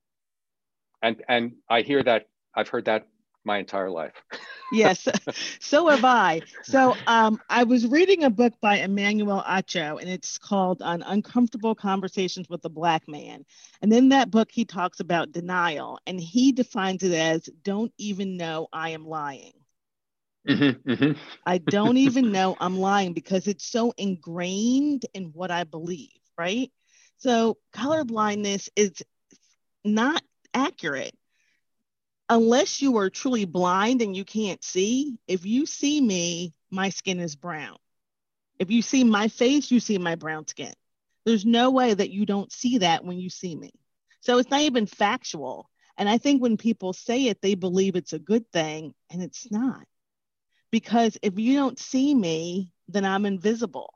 and 1.03 1.23
and 1.29 1.53
I 1.69 1.83
hear 1.83 2.03
that 2.03 2.29
I've 2.55 2.69
heard 2.69 2.85
that 2.85 3.09
my 3.45 3.59
entire 3.59 3.91
life. 3.91 4.15
yes, 4.73 5.09
so 5.61 5.89
have 5.89 6.05
I. 6.05 6.43
So 6.63 6.95
um, 7.07 7.41
I 7.49 7.65
was 7.65 7.87
reading 7.87 8.25
a 8.25 8.31
book 8.31 8.55
by 8.61 8.77
Emmanuel 8.79 9.43
Acho, 9.47 10.01
and 10.01 10.09
it's 10.09 10.39
called 10.39 10.83
"On 10.83 11.03
Uncomfortable 11.03 11.75
Conversations 11.75 12.49
with 12.49 12.65
a 12.65 12.69
Black 12.71 13.09
Man." 13.09 13.45
And 13.81 13.93
in 13.93 14.11
that 14.11 14.31
book, 14.31 14.49
he 14.51 14.65
talks 14.65 15.01
about 15.01 15.33
denial, 15.33 15.99
and 16.07 16.21
he 16.21 16.53
defines 16.53 17.03
it 17.03 17.13
as 17.13 17.49
"Don't 17.63 17.93
even 17.99 18.37
know 18.37 18.69
I 18.73 18.91
am 18.91 19.07
lying." 19.07 19.53
Mm-hmm, 20.49 20.91
mm-hmm. 20.91 21.13
I 21.47 21.59
don't 21.59 21.97
even 21.99 22.33
know 22.33 22.57
I'm 22.61 22.79
lying 22.79 23.13
because 23.13 23.47
it's 23.47 23.67
so 23.67 23.93
ingrained 23.97 25.07
in 25.15 25.27
what 25.33 25.51
I 25.51 25.65
believe, 25.65 26.11
right? 26.39 26.71
So 27.19 27.57
color 27.73 28.05
blindness 28.05 28.69
is 28.77 29.03
not 29.85 30.23
accurate 30.55 31.15
unless 32.33 32.81
you 32.81 32.97
are 32.97 33.11
truly 33.11 33.45
blind 33.45 34.01
and 34.01 34.17
you 34.17 34.25
can't 34.25 34.65
see. 34.65 35.19
If 35.29 35.45
you 35.45 35.67
see 35.67 36.01
me, 36.01 36.55
my 36.71 36.89
skin 36.89 37.21
is 37.21 37.37
brown. 37.37 37.77
If 38.59 38.71
you 38.71 38.81
see 38.81 39.05
my 39.05 39.29
face, 39.29 39.71
you 39.71 39.81
see 39.81 39.99
my 39.99 40.15
brown 40.15 40.47
skin. 40.47 40.73
There's 41.27 41.45
no 41.45 41.71
way 41.71 41.93
that 41.93 42.11
you 42.11 42.25
don't 42.25 42.51
see 42.51 42.79
that 42.79 43.05
when 43.05 43.19
you 43.19 43.29
see 43.29 43.55
me. 43.55 43.73
So 44.21 44.39
it's 44.39 44.51
not 44.51 44.63
even 44.63 44.87
factual. 44.87 45.69
And 45.99 46.09
I 46.09 46.17
think 46.17 46.41
when 46.41 46.57
people 46.57 46.95
say 46.95 47.27
it, 47.27 47.43
they 47.43 47.55
believe 47.55 47.97
it's 47.97 48.15
a 48.15 48.19
good 48.19 48.51
thing, 48.51 48.95
and 49.11 49.23
it's 49.23 49.51
not 49.51 49.85
because 50.71 51.19
if 51.21 51.39
you 51.39 51.55
don't 51.55 51.79
see 51.79 52.15
me, 52.15 52.71
then 52.89 53.05
I'm 53.05 53.27
invisible. 53.27 53.93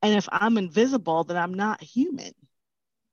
And 0.00 0.14
if 0.14 0.26
I'm 0.32 0.56
invisible, 0.56 1.24
then 1.24 1.36
I'm 1.36 1.52
not 1.52 1.82
human. 1.82 2.32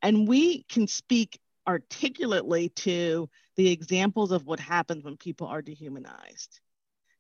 And 0.02 0.30
we 0.30 0.64
can 0.64 0.88
speak 0.88 1.38
articulately 1.70 2.70
to 2.70 3.30
the 3.56 3.70
examples 3.70 4.32
of 4.32 4.46
what 4.46 4.60
happens 4.60 5.04
when 5.04 5.18
people 5.18 5.48
are 5.48 5.62
dehumanized. 5.62 6.60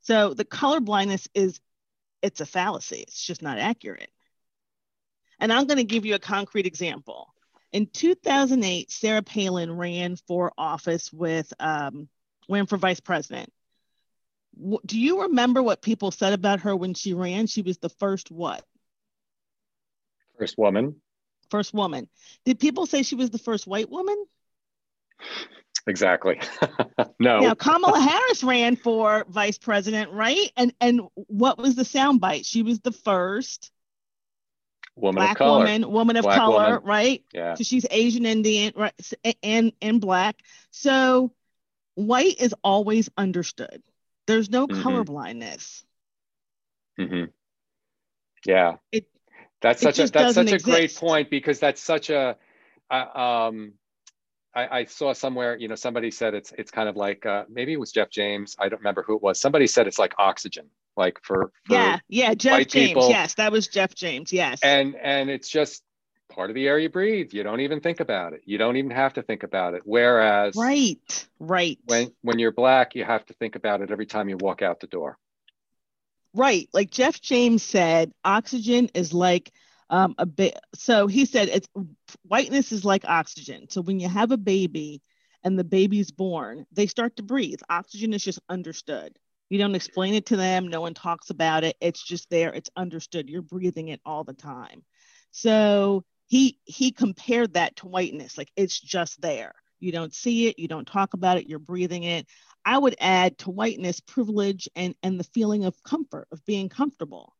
So 0.01 0.33
the 0.33 0.45
color 0.45 0.79
blindness 0.79 1.27
is 1.33 1.59
it's 2.21 2.41
a 2.41 2.45
fallacy. 2.45 3.03
It's 3.07 3.23
just 3.23 3.41
not 3.41 3.59
accurate. 3.59 4.11
And 5.39 5.53
I'm 5.53 5.67
going 5.67 5.77
to 5.77 5.83
give 5.83 6.05
you 6.05 6.15
a 6.15 6.19
concrete 6.19 6.65
example. 6.65 7.33
In 7.71 7.87
2008, 7.87 8.91
Sarah 8.91 9.21
Palin 9.21 9.71
ran 9.71 10.15
for 10.27 10.51
office 10.57 11.13
with 11.13 11.53
um, 11.59 12.09
ran 12.49 12.65
for 12.65 12.77
vice 12.77 12.99
president 12.99 13.51
do 14.85 14.99
you 14.99 15.23
remember 15.23 15.63
what 15.63 15.81
people 15.81 16.11
said 16.11 16.33
about 16.33 16.61
her 16.61 16.75
when 16.75 16.93
she 16.93 17.13
ran? 17.13 17.47
She 17.47 17.61
was 17.61 17.77
the 17.77 17.89
first 17.89 18.29
what? 18.29 18.63
First 20.37 20.57
woman. 20.57 20.95
First 21.49 21.73
woman. 21.73 22.09
Did 22.45 22.59
people 22.59 22.85
say 22.85 23.03
she 23.03 23.15
was 23.15 23.29
the 23.29 23.37
first 23.37 23.67
white 23.67 23.89
woman? 23.89 24.17
Exactly. 25.87 26.39
no. 27.19 27.39
Now 27.39 27.53
Kamala 27.55 27.99
Harris 27.99 28.43
ran 28.43 28.75
for 28.75 29.25
vice 29.29 29.57
president, 29.57 30.11
right? 30.11 30.51
And 30.55 30.73
and 30.79 31.01
what 31.15 31.57
was 31.57 31.75
the 31.75 31.83
soundbite? 31.83 32.45
She 32.45 32.63
was 32.63 32.79
the 32.79 32.91
first 32.91 33.71
woman 34.95 35.21
black 35.21 35.31
of 35.31 35.37
color. 35.37 35.59
woman, 35.59 35.91
woman 35.91 36.15
of 36.17 36.23
black 36.23 36.37
color, 36.37 36.65
woman. 36.65 36.83
right? 36.83 37.23
Yeah. 37.33 37.55
So 37.55 37.63
she's 37.63 37.85
Asian 37.89 38.25
Indian, 38.25 38.73
right? 38.75 38.93
And 39.41 39.71
and 39.81 39.99
black. 40.01 40.39
So 40.71 41.31
white 41.95 42.39
is 42.39 42.53
always 42.63 43.09
understood. 43.17 43.81
There's 44.27 44.49
no 44.49 44.67
mm-hmm. 44.67 44.81
color 44.81 45.03
blindness. 45.03 45.83
Mm-hmm. 46.99 47.31
Yeah. 48.45 48.75
It, 48.91 49.07
that's 49.61 49.81
such 49.81 49.99
a 49.99 50.07
that's 50.07 50.35
such 50.35 50.51
exist. 50.51 50.67
a 50.67 50.69
great 50.69 50.95
point 50.95 51.29
because 51.29 51.59
that's 51.59 51.81
such 51.81 52.09
a 52.09 52.37
uh, 52.91 53.49
um 53.49 53.73
I, 54.55 54.79
I, 54.79 54.85
saw 54.85 55.13
somewhere, 55.13 55.57
you 55.57 55.67
know, 55.67 55.75
somebody 55.75 56.09
said 56.11 56.33
it's 56.33 56.51
it's 56.57 56.71
kind 56.71 56.89
of 56.89 56.95
like 56.95 57.25
uh, 57.25 57.45
maybe 57.49 57.73
it 57.73 57.79
was 57.79 57.91
Jeff 57.91 58.09
James. 58.09 58.55
I 58.59 58.69
don't 58.69 58.79
remember 58.79 59.03
who 59.03 59.15
it 59.15 59.21
was. 59.21 59.39
Somebody 59.39 59.67
said 59.67 59.87
it's 59.87 59.99
like 59.99 60.13
oxygen, 60.17 60.65
like 60.97 61.19
for, 61.23 61.51
for 61.65 61.73
yeah, 61.73 61.99
yeah, 62.07 62.33
Jeff 62.33 62.67
James. 62.67 62.87
People. 62.89 63.09
Yes, 63.09 63.35
that 63.35 63.51
was 63.51 63.67
Jeff 63.67 63.93
James. 63.93 64.33
Yes, 64.33 64.59
and 64.63 64.95
and 64.95 65.29
it's 65.29 65.49
just 65.49 65.83
part 66.29 66.49
of 66.49 66.55
the 66.55 66.67
air 66.67 66.79
you 66.79 66.89
breathe. 66.89 67.31
You 67.31 67.43
don't 67.43 67.59
even 67.59 67.79
think 67.79 67.99
about 67.99 68.33
it. 68.33 68.41
You 68.45 68.57
don't 68.57 68.77
even 68.77 68.91
have 68.91 69.13
to 69.13 69.21
think 69.21 69.43
about 69.43 69.75
it. 69.75 69.81
Whereas, 69.85 70.55
right, 70.55 71.27
right. 71.39 71.77
When 71.85 72.11
when 72.21 72.39
you're 72.39 72.51
black, 72.51 72.95
you 72.95 73.03
have 73.03 73.25
to 73.27 73.33
think 73.33 73.55
about 73.55 73.81
it 73.81 73.91
every 73.91 74.07
time 74.07 74.29
you 74.29 74.37
walk 74.37 74.61
out 74.61 74.79
the 74.79 74.87
door. 74.87 75.17
Right, 76.33 76.69
like 76.73 76.91
Jeff 76.91 77.21
James 77.21 77.63
said, 77.63 78.13
oxygen 78.23 78.89
is 78.93 79.13
like 79.13 79.51
um, 79.89 80.15
a 80.17 80.25
bit. 80.25 80.59
So 80.75 81.07
he 81.07 81.25
said 81.25 81.49
it's 81.49 81.67
whiteness 82.23 82.71
is 82.71 82.85
like 82.85 83.05
oxygen. 83.05 83.69
So 83.69 83.81
when 83.81 83.99
you 83.99 84.09
have 84.09 84.31
a 84.31 84.37
baby 84.37 85.01
and 85.43 85.57
the 85.57 85.63
baby's 85.63 86.11
born, 86.11 86.65
they 86.71 86.87
start 86.87 87.15
to 87.17 87.23
breathe. 87.23 87.59
Oxygen 87.69 88.13
is 88.13 88.23
just 88.23 88.39
understood. 88.49 89.17
You 89.49 89.57
don't 89.57 89.75
explain 89.75 90.13
it 90.13 90.27
to 90.27 90.37
them. 90.37 90.67
No 90.67 90.81
one 90.81 90.93
talks 90.93 91.31
about 91.31 91.63
it. 91.63 91.75
It's 91.81 92.03
just 92.03 92.29
there. 92.29 92.53
It's 92.53 92.69
understood. 92.75 93.29
You're 93.29 93.41
breathing 93.41 93.87
it 93.87 94.01
all 94.05 94.23
the 94.23 94.33
time. 94.33 94.83
So 95.31 96.03
he 96.29 96.59
he 96.63 96.91
compared 96.91 97.53
that 97.53 97.75
to 97.75 97.87
whiteness 97.87 98.37
like 98.37 98.51
it's 98.55 98.79
just 98.79 99.19
there 99.21 99.53
you 99.79 99.91
don't 99.91 100.13
see 100.13 100.47
it 100.47 100.57
you 100.57 100.67
don't 100.67 100.87
talk 100.87 101.13
about 101.13 101.37
it 101.37 101.49
you're 101.49 101.59
breathing 101.59 102.03
it 102.03 102.25
i 102.63 102.77
would 102.77 102.95
add 102.99 103.37
to 103.37 103.49
whiteness 103.49 103.99
privilege 103.99 104.69
and 104.75 104.95
and 105.03 105.19
the 105.19 105.25
feeling 105.25 105.65
of 105.65 105.83
comfort 105.83 106.27
of 106.31 106.45
being 106.45 106.69
comfortable 106.69 107.33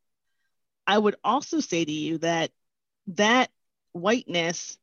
i 0.90 0.98
would 0.98 1.16
also 1.24 1.60
say 1.60 1.84
to 1.84 1.92
you 1.92 2.18
that 2.18 2.50
that 3.06 3.50
whiteness 3.92 4.78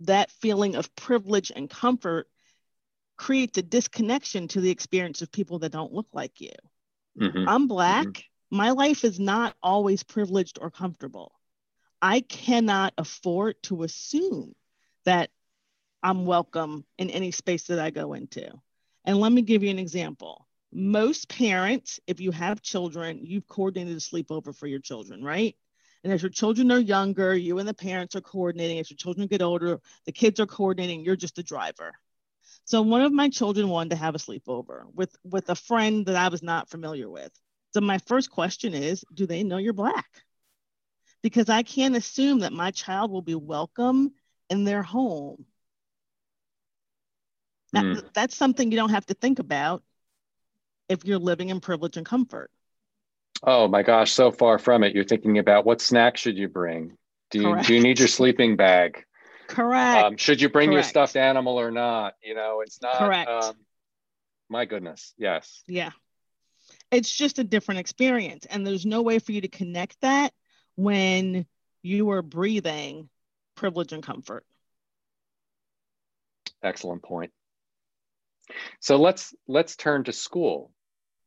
that 0.00 0.30
feeling 0.30 0.74
of 0.76 0.94
privilege 0.96 1.52
and 1.54 1.70
comfort 1.70 2.28
creates 3.16 3.58
a 3.58 3.62
disconnection 3.62 4.48
to 4.48 4.60
the 4.60 4.70
experience 4.70 5.22
of 5.22 5.30
people 5.30 5.60
that 5.60 5.72
don't 5.72 5.92
look 5.92 6.08
like 6.12 6.40
you 6.40 6.50
mm-hmm. 7.20 7.48
i'm 7.48 7.66
black 7.68 8.06
mm-hmm. 8.06 8.56
my 8.56 8.70
life 8.70 9.04
is 9.04 9.18
not 9.20 9.54
always 9.62 10.02
privileged 10.02 10.58
or 10.60 10.70
comfortable 10.70 11.32
I 12.04 12.20
cannot 12.20 12.92
afford 12.98 13.62
to 13.62 13.82
assume 13.82 14.54
that 15.06 15.30
I'm 16.02 16.26
welcome 16.26 16.84
in 16.98 17.08
any 17.08 17.30
space 17.30 17.68
that 17.68 17.78
I 17.78 17.88
go 17.88 18.12
into. 18.12 18.46
And 19.06 19.16
let 19.16 19.32
me 19.32 19.40
give 19.40 19.62
you 19.62 19.70
an 19.70 19.78
example. 19.78 20.46
Most 20.74 21.28
parents, 21.28 22.00
if 22.06 22.20
you 22.20 22.32
have 22.32 22.60
children, 22.60 23.20
you've 23.22 23.48
coordinated 23.48 23.96
a 23.96 24.00
sleepover 24.00 24.54
for 24.54 24.66
your 24.66 24.80
children, 24.80 25.22
right? 25.22 25.56
And 26.02 26.12
as 26.12 26.22
your 26.22 26.30
children 26.30 26.70
are 26.72 26.78
younger, 26.78 27.34
you 27.34 27.58
and 27.58 27.68
the 27.68 27.74
parents 27.74 28.16
are 28.16 28.20
coordinating. 28.20 28.78
As 28.78 28.90
your 28.90 28.96
children 28.96 29.28
get 29.28 29.40
older, 29.42 29.80
the 30.04 30.12
kids 30.12 30.40
are 30.40 30.46
coordinating. 30.46 31.04
You're 31.04 31.16
just 31.16 31.36
the 31.36 31.42
driver. 31.42 31.94
So 32.64 32.82
one 32.82 33.02
of 33.02 33.12
my 33.12 33.28
children 33.30 33.68
wanted 33.68 33.90
to 33.90 33.96
have 33.96 34.14
a 34.14 34.18
sleepover 34.18 34.84
with 34.92 35.16
with 35.24 35.48
a 35.50 35.54
friend 35.54 36.06
that 36.06 36.16
I 36.16 36.28
was 36.28 36.42
not 36.42 36.68
familiar 36.68 37.08
with. 37.08 37.32
So 37.72 37.80
my 37.80 37.98
first 37.98 38.30
question 38.30 38.74
is, 38.74 39.04
do 39.14 39.26
they 39.26 39.42
know 39.42 39.58
you're 39.58 39.72
black? 39.72 40.24
because 41.24 41.48
I 41.48 41.62
can't 41.62 41.96
assume 41.96 42.40
that 42.40 42.52
my 42.52 42.70
child 42.70 43.10
will 43.10 43.22
be 43.22 43.34
welcome 43.34 44.12
in 44.50 44.64
their 44.64 44.82
home. 44.82 45.46
That, 47.72 47.84
mm. 47.86 48.12
That's 48.12 48.36
something 48.36 48.70
you 48.70 48.76
don't 48.76 48.90
have 48.90 49.06
to 49.06 49.14
think 49.14 49.38
about 49.38 49.82
if 50.88 51.04
you're 51.04 51.18
living 51.18 51.50
in 51.50 51.60
privilege 51.60 51.96
and 51.96 52.06
comfort. 52.06 52.50
Oh 53.42 53.68
my 53.68 53.82
gosh, 53.82 54.12
so 54.12 54.30
far 54.30 54.58
from 54.58 54.84
it. 54.84 54.94
You're 54.94 55.04
thinking 55.04 55.38
about 55.38 55.66
what 55.66 55.80
snack 55.80 56.16
should 56.16 56.36
you 56.36 56.48
bring? 56.48 56.96
Do 57.30 57.40
you, 57.40 57.62
do 57.62 57.74
you 57.74 57.82
need 57.82 57.98
your 57.98 58.08
sleeping 58.08 58.56
bag? 58.56 59.04
Correct. 59.48 60.04
Um, 60.04 60.16
should 60.16 60.40
you 60.40 60.48
bring 60.48 60.68
Correct. 60.68 60.74
your 60.74 60.82
stuffed 60.84 61.16
animal 61.16 61.58
or 61.58 61.70
not? 61.70 62.14
You 62.22 62.34
know, 62.34 62.60
it's 62.60 62.80
not. 62.80 62.96
Correct. 62.96 63.28
Um, 63.28 63.54
my 64.48 64.64
goodness. 64.64 65.12
Yes. 65.18 65.62
Yeah. 65.66 65.90
It's 66.90 67.14
just 67.14 67.38
a 67.38 67.44
different 67.44 67.80
experience. 67.80 68.46
And 68.46 68.66
there's 68.66 68.86
no 68.86 69.02
way 69.02 69.18
for 69.18 69.32
you 69.32 69.40
to 69.40 69.48
connect 69.48 70.00
that 70.00 70.32
when 70.76 71.46
you 71.82 72.10
are 72.10 72.22
breathing 72.22 73.08
privilege 73.56 73.92
and 73.92 74.02
comfort. 74.02 74.44
Excellent 76.62 77.02
point. 77.02 77.32
So 78.80 78.96
let's 78.96 79.34
let's 79.46 79.76
turn 79.76 80.04
to 80.04 80.12
school. 80.12 80.70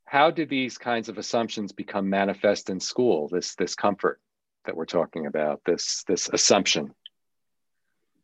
How 0.05 0.31
do 0.31 0.45
these 0.45 0.77
kinds 0.77 1.09
of 1.09 1.17
assumptions 1.17 1.71
become 1.71 2.09
manifest 2.09 2.69
in 2.69 2.79
school? 2.79 3.27
This 3.27 3.55
this 3.55 3.75
comfort 3.75 4.21
that 4.65 4.75
we're 4.75 4.86
talking 4.86 5.25
about, 5.25 5.62
this 5.65 6.03
this 6.07 6.29
assumption. 6.29 6.93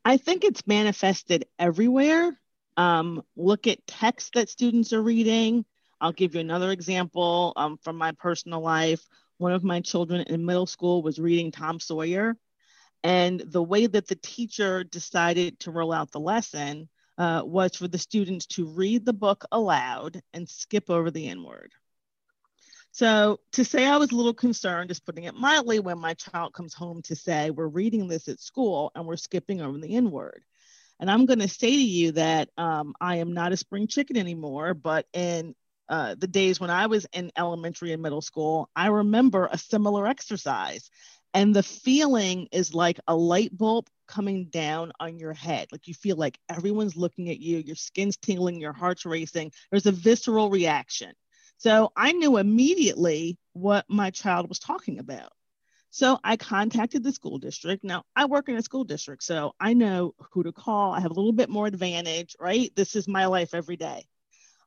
I 0.06 0.18
think 0.18 0.44
it's 0.44 0.68
manifested 0.68 1.46
everywhere. 1.58 2.38
Um, 2.76 3.24
look 3.36 3.68
at 3.68 3.86
texts 3.88 4.32
that 4.34 4.50
students 4.50 4.92
are 4.94 5.02
reading. 5.02 5.66
I'll 6.02 6.12
give 6.12 6.36
you 6.36 6.42
another 6.42 6.72
example 6.72 7.54
um, 7.56 7.78
from 7.78 7.96
my 7.96 8.12
personal 8.12 8.60
life. 8.62 9.02
One 9.38 9.54
of 9.54 9.64
my 9.64 9.80
children 9.80 10.22
in 10.22 10.46
middle 10.46 10.66
school 10.68 11.02
was 11.02 11.20
reading 11.20 11.52
Tom 11.52 11.80
Sawyer. 11.80 12.36
And 13.04 13.40
the 13.40 13.64
way 13.64 13.88
that 13.88 14.08
the 14.08 14.16
teacher 14.16 14.84
decided 14.84 15.60
to 15.62 15.72
roll 15.72 15.94
out 15.94 16.12
the 16.12 16.20
lesson 16.20 16.90
uh, 17.18 17.42
was 17.46 17.76
for 17.76 17.88
the 17.88 17.98
students 17.98 18.46
to 18.48 18.66
read 18.66 19.06
the 19.06 19.14
book 19.14 19.46
aloud 19.52 20.22
and 20.34 20.50
skip 20.50 20.90
over 20.90 21.12
the 21.12 21.28
N 21.28 21.44
word. 21.44 21.72
So 22.92 23.40
to 23.54 23.66
say 23.66 23.88
I 23.88 23.98
was 23.98 24.12
a 24.12 24.16
little 24.16 24.36
concerned, 24.36 24.90
just 24.90 25.06
putting 25.06 25.24
it 25.24 25.34
mildly, 25.34 25.80
when 25.80 25.98
my 26.00 26.14
child 26.14 26.54
comes 26.54 26.76
home 26.76 27.02
to 27.04 27.16
say, 27.16 27.50
we're 27.50 27.68
reading 27.68 28.08
this 28.08 28.28
at 28.28 28.40
school 28.40 28.92
and 28.94 29.06
we're 29.06 29.18
skipping 29.18 29.62
over 29.62 29.78
the 29.80 29.96
N 29.96 30.12
word. 30.12 30.44
And 31.00 31.10
I'm 31.10 31.26
going 31.26 31.40
to 31.40 31.48
say 31.48 31.72
to 31.72 31.84
you 31.84 32.12
that 32.14 32.50
um, 32.56 32.94
I 33.02 33.18
am 33.18 33.34
not 33.34 33.52
a 33.52 33.58
spring 33.58 33.88
chicken 33.88 34.16
anymore, 34.16 34.74
but 34.76 35.08
in 35.12 35.56
uh, 35.90 36.16
the 36.18 36.28
days 36.28 36.60
when 36.60 36.70
I 36.70 36.88
was 36.88 37.06
in 37.14 37.32
elementary 37.38 37.92
and 37.92 38.02
middle 38.02 38.22
school, 38.22 38.70
I 38.76 38.88
remember 38.88 39.50
a 39.52 39.58
similar 39.58 40.08
exercise. 40.08 40.90
And 41.34 41.56
the 41.56 41.64
feeling 41.64 42.48
is 42.52 42.76
like 42.76 43.00
a 43.08 43.16
light 43.16 43.58
bulb 43.58 43.88
coming 44.08 44.46
down 44.46 44.92
on 45.00 45.18
your 45.18 45.34
head. 45.34 45.68
Like 45.72 45.88
you 45.88 45.94
feel 45.94 46.16
like 46.16 46.38
everyone's 46.50 46.96
looking 46.96 47.30
at 47.30 47.40
you, 47.40 47.58
your 47.58 47.76
skin's 47.76 48.18
tingling, 48.18 48.60
your 48.60 48.74
heart's 48.74 49.06
racing. 49.06 49.52
There's 49.72 49.88
a 49.88 49.92
visceral 49.92 50.50
reaction. 50.52 51.14
So 51.58 51.92
I 51.96 52.12
knew 52.12 52.38
immediately 52.38 53.38
what 53.54 53.86
my 53.90 54.12
child 54.12 54.48
was 54.50 54.60
talking 54.60 55.00
about. 55.00 55.32
So 55.90 56.20
I 56.24 56.38
contacted 56.38 57.04
the 57.04 57.12
school 57.12 57.38
district. 57.38 57.84
Now 57.84 58.04
I 58.16 58.26
work 58.26 58.50
in 58.50 58.56
a 58.56 58.62
school 58.62 58.84
district, 58.84 59.24
so 59.24 59.54
I 59.60 59.74
know 59.74 60.16
who 60.32 60.44
to 60.44 60.52
call. 60.52 60.92
I 60.92 61.00
have 61.00 61.12
a 61.12 61.14
little 61.14 61.34
bit 61.34 61.50
more 61.50 61.68
advantage, 61.68 62.36
right? 62.40 62.72
This 62.76 62.96
is 62.96 63.08
my 63.08 63.28
life 63.28 63.54
every 63.54 63.78
day. 63.78 64.08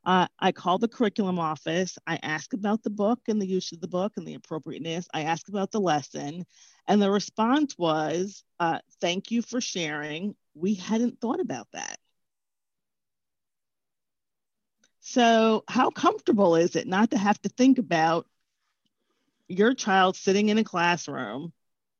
Uh, 0.07 0.25
I 0.39 0.53
called 0.53 0.79
the 0.79 0.87
curriculum 0.87 1.37
office. 1.37 1.97
I 2.07 2.17
asked 2.23 2.53
about 2.53 2.81
the 2.81 2.89
book 2.89 3.19
and 3.27 3.41
the 3.41 3.45
use 3.45 3.73
of 3.73 3.81
the 3.81 3.89
book 3.89 4.13
and 4.15 4.25
the 4.25 4.35
appropriateness. 4.35 5.05
I 5.13 5.23
asked 5.23 5.49
about 5.49 5.71
the 5.71 5.81
lesson. 5.81 6.45
And 6.87 7.01
the 7.01 7.11
response 7.11 7.77
was, 7.77 8.45
uh, 8.57 8.79
Thank 9.01 9.31
you 9.31 9.41
for 9.41 9.59
sharing. 9.59 10.33
We 10.55 10.75
hadn't 10.75 11.19
thought 11.19 11.41
about 11.41 11.67
that. 11.73 11.99
So, 15.01 15.65
how 15.67 15.89
comfortable 15.89 16.55
is 16.55 16.77
it 16.77 16.87
not 16.87 17.11
to 17.11 17.17
have 17.17 17.41
to 17.41 17.49
think 17.49 17.77
about 17.77 18.27
your 19.49 19.73
child 19.73 20.15
sitting 20.15 20.47
in 20.47 20.57
a 20.57 20.63
classroom 20.63 21.51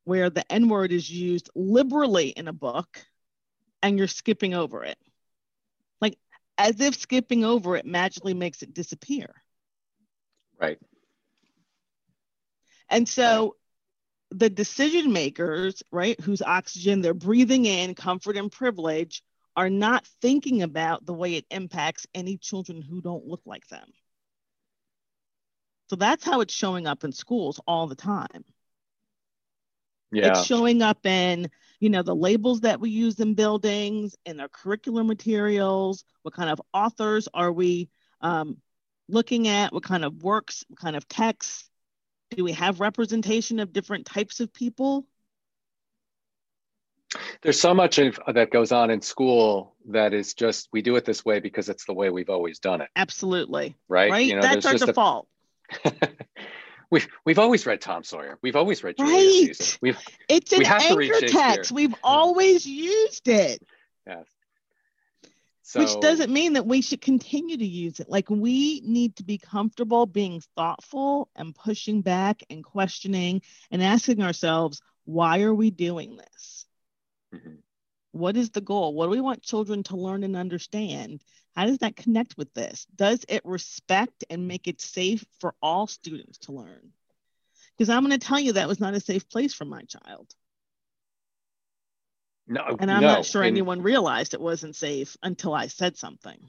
where 0.06 0.30
the 0.30 0.50
N 0.50 0.70
word 0.70 0.94
is 0.94 1.12
used 1.12 1.50
liberally 1.56 2.30
in 2.30 2.48
a 2.48 2.54
book 2.54 3.06
and 3.84 3.98
you're 3.98 4.08
skipping 4.08 4.54
over 4.54 4.86
it? 4.86 4.98
As 6.58 6.80
if 6.82 6.96
skipping 6.96 7.46
over 7.46 7.76
it 7.76 7.86
magically 7.86 8.34
makes 8.34 8.62
it 8.64 8.74
disappear. 8.74 9.34
Right. 10.60 10.80
And 12.90 13.08
so, 13.08 13.56
the 14.32 14.50
decision 14.50 15.14
makers, 15.14 15.84
right, 15.92 16.20
whose 16.20 16.42
oxygen 16.42 17.02
they're 17.02 17.14
breathing 17.14 17.66
in, 17.66 17.96
comfort 17.96 18.38
and 18.38 18.52
privilege, 18.52 19.24
are 19.56 19.70
not 19.70 20.06
thinking 20.22 20.62
about 20.62 21.06
the 21.06 21.14
way 21.14 21.36
it 21.36 21.46
impacts 21.50 22.06
any 22.14 22.38
children 22.38 22.82
who 22.82 23.02
don't 23.02 23.26
look 23.26 23.42
like 23.46 23.68
them. 23.68 23.88
So 25.90 25.96
that's 25.96 26.26
how 26.26 26.42
it's 26.42 26.54
showing 26.54 26.86
up 26.88 27.04
in 27.04 27.12
schools 27.12 27.60
all 27.66 27.88
the 27.88 27.96
time. 27.96 28.44
Yeah. 30.12 30.28
It's 30.28 30.46
showing 30.46 30.82
up 30.82 31.06
in, 31.06 31.50
you 31.80 31.90
know, 31.90 32.02
the 32.02 32.16
labels 32.16 32.62
that 32.62 32.80
we 32.80 32.90
use 32.90 33.20
in 33.20 33.34
buildings, 33.34 34.16
in 34.26 34.40
our 34.40 34.50
curricular 34.50 35.06
materials. 35.06 36.04
What 36.24 36.34
kind 36.34 36.50
of 36.50 36.62
authors 36.74 37.28
are 37.34 37.52
we 37.52 37.90
um, 38.22 38.58
looking 39.08 39.48
at? 39.48 39.74
What 39.74 39.84
kind 39.84 40.04
of 40.04 40.24
works? 40.24 40.64
What 40.68 40.80
kind 40.80 40.96
of 40.96 41.08
texts? 41.08 41.70
Do 42.32 42.44
we 42.44 42.54
have 42.54 42.80
representation 42.80 43.60
of 43.60 43.72
different 43.72 44.06
types 44.06 44.40
of 44.40 44.54
people? 44.54 45.08
there's 47.42 47.60
so 47.60 47.74
much 47.74 48.00
of, 48.00 48.20
that 48.34 48.52
goes 48.52 48.72
on 48.72 48.90
in 48.90 49.02
school 49.02 49.76
that 49.90 50.14
is 50.14 50.34
just 50.34 50.70
we 50.72 50.82
do 50.82 50.96
it 50.96 51.06
this 51.06 51.24
way 51.24 51.40
because 51.40 51.70
it's 51.70 51.86
the 51.86 51.94
way 51.94 52.10
we've 52.10 52.30
always 52.30 52.60
done 52.60 52.82
it. 52.82 52.90
Absolutely. 52.96 53.76
Right. 53.88 54.12
Right. 54.12 54.28
You 54.28 54.36
know, 54.36 54.42
That's 54.42 54.66
our 54.66 54.74
default. 54.74 55.28
A... 55.86 55.94
we've 56.90 57.08
we've 57.26 57.40
always 57.40 57.66
read 57.66 57.82
Tom 57.82 58.04
Sawyer. 58.04 58.38
We've 58.42 58.56
always 58.56 58.84
read 58.84 58.98
Julius 58.98 59.48
right. 59.48 59.56
Caesar. 59.56 59.78
We've 59.82 60.00
it's 60.30 60.52
an 60.54 60.60
we 60.60 60.66
anchor 60.66 61.28
text. 61.28 61.72
We've 61.72 61.96
always 62.04 62.66
used 62.66 63.28
it. 63.28 63.62
Yes. 64.06 64.26
So, 65.64 65.82
Which 65.82 66.00
doesn't 66.00 66.32
mean 66.32 66.54
that 66.54 66.66
we 66.66 66.82
should 66.82 67.02
continue 67.02 67.58
to 67.58 67.66
use 67.66 68.00
it. 68.00 68.10
Like 68.10 68.30
we 68.30 68.82
need 68.86 69.18
to 69.18 69.26
be 69.26 69.38
comfortable 69.38 70.06
being 70.06 70.42
thoughtful 70.56 71.28
and 71.36 71.54
pushing 71.54 72.02
back 72.02 72.42
and 72.50 72.64
questioning 72.64 73.42
and 73.70 73.84
asking 73.84 74.24
ourselves, 74.24 74.82
why 75.04 75.42
are 75.42 75.54
we 75.54 75.70
doing 75.70 76.16
this? 76.16 76.66
Mm-hmm. 77.36 77.56
What 78.18 78.38
is 78.38 78.50
the 78.50 78.62
goal? 78.62 78.94
What 78.94 79.06
do 79.06 79.12
we 79.12 79.22
want 79.22 79.44
children 79.44 79.84
to 79.84 79.96
learn 79.96 80.24
and 80.24 80.36
understand? 80.36 81.24
How 81.56 81.66
does 81.66 81.80
that 81.80 81.96
connect 81.96 82.38
with 82.38 82.54
this? 82.54 82.86
Does 82.96 83.26
it 83.28 83.42
respect 83.46 84.24
and 84.30 84.48
make 84.48 84.68
it 84.68 84.82
safe 84.82 85.26
for 85.40 85.56
all 85.62 85.88
students 85.88 86.38
to 86.40 86.52
learn? 86.52 86.92
Because 87.78 87.90
I'm 87.90 88.06
going 88.06 88.18
to 88.18 88.26
tell 88.26 88.40
you 88.40 88.54
that 88.54 88.68
was 88.68 88.80
not 88.80 88.96
a 88.96 89.00
safe 89.00 89.30
place 89.30 89.54
for 89.54 89.66
my 89.66 89.84
child. 89.84 90.28
No, 92.48 92.78
and 92.80 92.90
I'm 92.90 93.02
no. 93.02 93.08
not 93.08 93.26
sure 93.26 93.44
and, 93.44 93.50
anyone 93.50 93.82
realized 93.82 94.34
it 94.34 94.42
wasn't 94.42 94.76
safe 94.76 95.18
until 95.22 95.54
I 95.54 95.68
said 95.68 95.98
something. 95.98 96.40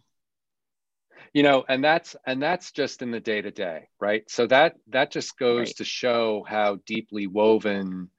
You 1.34 1.42
know, 1.42 1.64
and 1.68 1.82
that's 1.82 2.16
and 2.24 2.40
that's 2.40 2.72
just 2.72 3.02
in 3.02 3.10
the 3.10 3.20
day 3.20 3.42
to 3.42 3.50
day, 3.50 3.88
right? 4.00 4.22
So 4.30 4.46
that 4.46 4.76
that 4.88 5.10
just 5.10 5.36
goes 5.36 5.68
right. 5.68 5.76
to 5.76 5.84
show 5.84 6.44
how 6.48 6.78
deeply 6.86 7.26
woven 7.26 8.10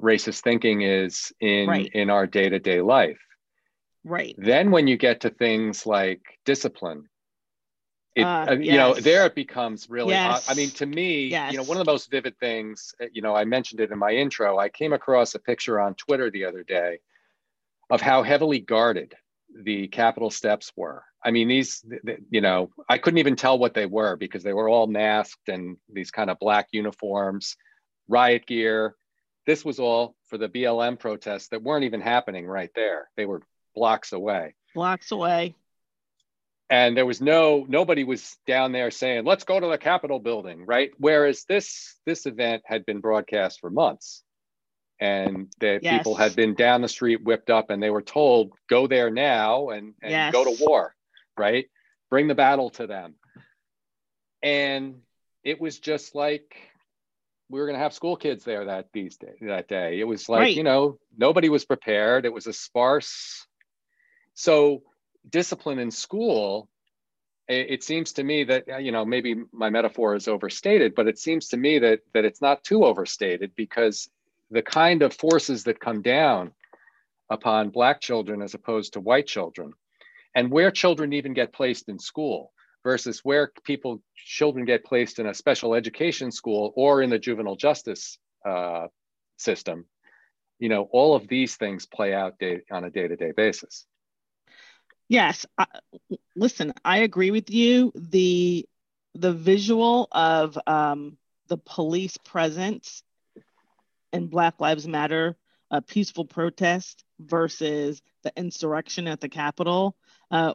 racist 0.00 0.42
thinking 0.42 0.82
is 0.82 1.32
in 1.40 1.68
right. 1.68 1.90
in 1.92 2.10
our 2.10 2.26
day-to-day 2.26 2.80
life 2.80 3.20
right 4.04 4.34
then 4.38 4.70
when 4.70 4.86
you 4.86 4.96
get 4.96 5.20
to 5.20 5.30
things 5.30 5.86
like 5.86 6.20
discipline 6.44 7.04
it, 8.16 8.22
uh, 8.22 8.52
yes. 8.52 8.66
you 8.66 8.76
know 8.76 8.94
there 8.94 9.24
it 9.26 9.34
becomes 9.34 9.88
really 9.88 10.12
yes. 10.12 10.50
i 10.50 10.54
mean 10.54 10.70
to 10.70 10.86
me 10.86 11.26
yes. 11.26 11.52
you 11.52 11.58
know 11.58 11.64
one 11.64 11.76
of 11.76 11.84
the 11.84 11.90
most 11.90 12.10
vivid 12.10 12.36
things 12.38 12.92
uh, 13.00 13.06
you 13.12 13.22
know 13.22 13.34
i 13.36 13.44
mentioned 13.44 13.80
it 13.80 13.92
in 13.92 13.98
my 13.98 14.10
intro 14.10 14.58
i 14.58 14.68
came 14.68 14.92
across 14.92 15.34
a 15.34 15.38
picture 15.38 15.78
on 15.78 15.94
twitter 15.94 16.30
the 16.30 16.44
other 16.44 16.64
day 16.64 16.98
of 17.88 18.00
how 18.00 18.22
heavily 18.22 18.58
guarded 18.58 19.14
the 19.64 19.86
capitol 19.88 20.30
steps 20.30 20.72
were 20.76 21.04
i 21.24 21.30
mean 21.30 21.46
these 21.46 21.84
you 22.30 22.40
know 22.40 22.70
i 22.88 22.98
couldn't 22.98 23.18
even 23.18 23.36
tell 23.36 23.58
what 23.58 23.74
they 23.74 23.86
were 23.86 24.16
because 24.16 24.42
they 24.42 24.52
were 24.52 24.68
all 24.68 24.86
masked 24.86 25.48
and 25.48 25.76
these 25.92 26.10
kind 26.10 26.30
of 26.30 26.38
black 26.40 26.66
uniforms 26.72 27.56
riot 28.08 28.44
gear 28.46 28.96
this 29.46 29.64
was 29.64 29.80
all 29.80 30.14
for 30.26 30.38
the 30.38 30.48
BLM 30.48 30.98
protests 30.98 31.48
that 31.48 31.62
weren't 31.62 31.84
even 31.84 32.00
happening 32.00 32.46
right 32.46 32.70
there. 32.74 33.08
They 33.16 33.26
were 33.26 33.42
blocks 33.74 34.12
away. 34.12 34.54
Blocks 34.74 35.10
away. 35.10 35.54
And 36.68 36.96
there 36.96 37.06
was 37.06 37.20
no 37.20 37.66
nobody 37.68 38.04
was 38.04 38.36
down 38.46 38.70
there 38.70 38.92
saying, 38.92 39.24
"Let's 39.24 39.42
go 39.42 39.58
to 39.58 39.66
the 39.66 39.78
Capitol 39.78 40.20
building," 40.20 40.64
right? 40.66 40.92
Whereas 40.98 41.44
this 41.44 41.96
this 42.06 42.26
event 42.26 42.62
had 42.64 42.86
been 42.86 43.00
broadcast 43.00 43.58
for 43.58 43.70
months, 43.70 44.22
and 45.00 45.52
the 45.58 45.80
yes. 45.82 45.98
people 45.98 46.14
had 46.14 46.36
been 46.36 46.54
down 46.54 46.80
the 46.80 46.88
street, 46.88 47.24
whipped 47.24 47.50
up, 47.50 47.70
and 47.70 47.82
they 47.82 47.90
were 47.90 48.02
told, 48.02 48.52
"Go 48.68 48.86
there 48.86 49.10
now 49.10 49.70
and, 49.70 49.94
and 50.00 50.12
yes. 50.12 50.32
go 50.32 50.44
to 50.44 50.64
war," 50.64 50.94
right? 51.36 51.68
Bring 52.08 52.28
the 52.28 52.36
battle 52.36 52.70
to 52.70 52.86
them. 52.86 53.16
And 54.40 55.02
it 55.42 55.60
was 55.60 55.80
just 55.80 56.14
like 56.14 56.56
we 57.50 57.58
were 57.58 57.66
going 57.66 57.76
to 57.76 57.82
have 57.82 57.92
school 57.92 58.16
kids 58.16 58.44
there 58.44 58.64
that 58.66 58.86
these 58.92 59.16
day, 59.16 59.34
that 59.42 59.68
day. 59.68 59.98
It 59.98 60.04
was 60.04 60.28
like 60.28 60.40
right. 60.40 60.56
you 60.56 60.62
know 60.62 60.98
nobody 61.18 61.48
was 61.48 61.64
prepared. 61.64 62.24
It 62.24 62.32
was 62.32 62.46
a 62.46 62.52
sparse. 62.52 63.46
So 64.34 64.82
discipline 65.28 65.78
in 65.78 65.90
school. 65.90 66.68
It, 67.48 67.66
it 67.70 67.84
seems 67.84 68.12
to 68.14 68.22
me 68.22 68.44
that 68.44 68.64
uh, 68.72 68.76
you 68.78 68.92
know 68.92 69.04
maybe 69.04 69.34
my 69.52 69.68
metaphor 69.68 70.14
is 70.14 70.28
overstated, 70.28 70.94
but 70.94 71.08
it 71.08 71.18
seems 71.18 71.48
to 71.48 71.56
me 71.56 71.80
that 71.80 72.00
that 72.14 72.24
it's 72.24 72.40
not 72.40 72.62
too 72.62 72.84
overstated 72.84 73.52
because 73.56 74.08
the 74.50 74.62
kind 74.62 75.02
of 75.02 75.12
forces 75.12 75.64
that 75.64 75.80
come 75.80 76.02
down 76.02 76.52
upon 77.28 77.70
Black 77.70 78.00
children 78.00 78.42
as 78.42 78.54
opposed 78.54 78.92
to 78.92 79.00
white 79.00 79.26
children, 79.26 79.72
and 80.34 80.50
where 80.50 80.70
children 80.70 81.12
even 81.12 81.34
get 81.34 81.52
placed 81.52 81.88
in 81.88 81.98
school 81.98 82.52
versus 82.82 83.20
where 83.24 83.52
people 83.64 84.02
children 84.16 84.64
get 84.64 84.84
placed 84.84 85.18
in 85.18 85.26
a 85.26 85.34
special 85.34 85.74
education 85.74 86.30
school 86.30 86.72
or 86.76 87.02
in 87.02 87.10
the 87.10 87.18
juvenile 87.18 87.56
justice 87.56 88.18
uh, 88.44 88.86
system. 89.36 89.86
You 90.58 90.68
know 90.68 90.88
all 90.92 91.14
of 91.14 91.28
these 91.28 91.56
things 91.56 91.86
play 91.86 92.14
out 92.14 92.38
day, 92.38 92.60
on 92.70 92.84
a 92.84 92.90
day-to-day 92.90 93.32
basis. 93.36 93.86
Yes 95.08 95.46
I, 95.58 95.66
listen 96.36 96.72
i 96.84 96.98
agree 96.98 97.30
with 97.30 97.50
you. 97.50 97.92
The 97.94 98.66
the 99.14 99.32
visual 99.32 100.08
of 100.12 100.56
um, 100.66 101.16
the 101.48 101.56
police 101.56 102.16
presence 102.16 103.02
in 104.12 104.28
black 104.28 104.60
lives 104.60 104.86
matter 104.86 105.36
a 105.70 105.80
peaceful 105.80 106.24
protest 106.24 107.04
versus 107.18 108.02
the 108.22 108.32
insurrection 108.36 109.06
at 109.06 109.20
the 109.20 109.28
capitol 109.28 109.96
uh, 110.30 110.52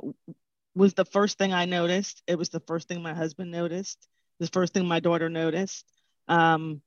was 0.75 0.93
the 0.93 1.05
first 1.05 1.37
thing 1.37 1.53
I 1.53 1.65
noticed. 1.65 2.21
It 2.27 2.37
was 2.37 2.49
the 2.49 2.59
first 2.59 2.87
thing 2.87 3.01
my 3.01 3.13
husband 3.13 3.51
noticed. 3.51 4.07
The 4.39 4.47
first 4.47 4.73
thing 4.73 4.85
my 4.85 4.99
daughter 4.99 5.29
noticed. 5.29 5.85
Um, 6.27 6.81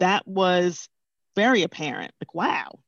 that 0.00 0.26
was 0.26 0.88
very 1.36 1.62
apparent. 1.62 2.12
Like, 2.20 2.34
wow, 2.34 2.80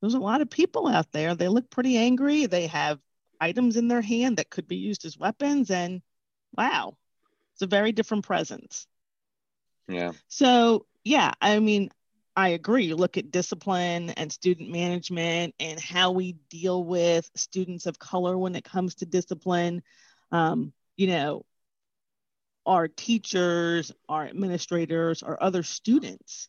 there's 0.00 0.14
a 0.14 0.18
lot 0.18 0.40
of 0.40 0.50
people 0.50 0.86
out 0.86 1.12
there. 1.12 1.34
They 1.34 1.48
look 1.48 1.70
pretty 1.70 1.96
angry. 1.96 2.46
They 2.46 2.66
have 2.68 2.98
items 3.40 3.76
in 3.76 3.88
their 3.88 4.00
hand 4.00 4.38
that 4.38 4.50
could 4.50 4.66
be 4.66 4.76
used 4.76 5.04
as 5.04 5.18
weapons. 5.18 5.70
And 5.70 6.02
wow, 6.56 6.96
it's 7.54 7.62
a 7.62 7.66
very 7.66 7.92
different 7.92 8.24
presence. 8.24 8.86
Yeah. 9.88 10.12
So, 10.28 10.86
yeah, 11.04 11.32
I 11.40 11.58
mean, 11.58 11.90
I 12.36 12.48
agree. 12.48 12.92
Look 12.94 13.16
at 13.16 13.30
discipline 13.30 14.10
and 14.10 14.32
student 14.32 14.70
management 14.70 15.54
and 15.60 15.78
how 15.78 16.10
we 16.10 16.32
deal 16.50 16.82
with 16.82 17.30
students 17.36 17.86
of 17.86 17.98
color 17.98 18.36
when 18.36 18.56
it 18.56 18.64
comes 18.64 18.96
to 18.96 19.06
discipline. 19.06 19.82
Um, 20.32 20.72
you 20.96 21.06
know, 21.06 21.44
our 22.66 22.88
teachers, 22.88 23.92
our 24.08 24.24
administrators, 24.26 25.22
or 25.22 25.40
other 25.40 25.62
students 25.62 26.48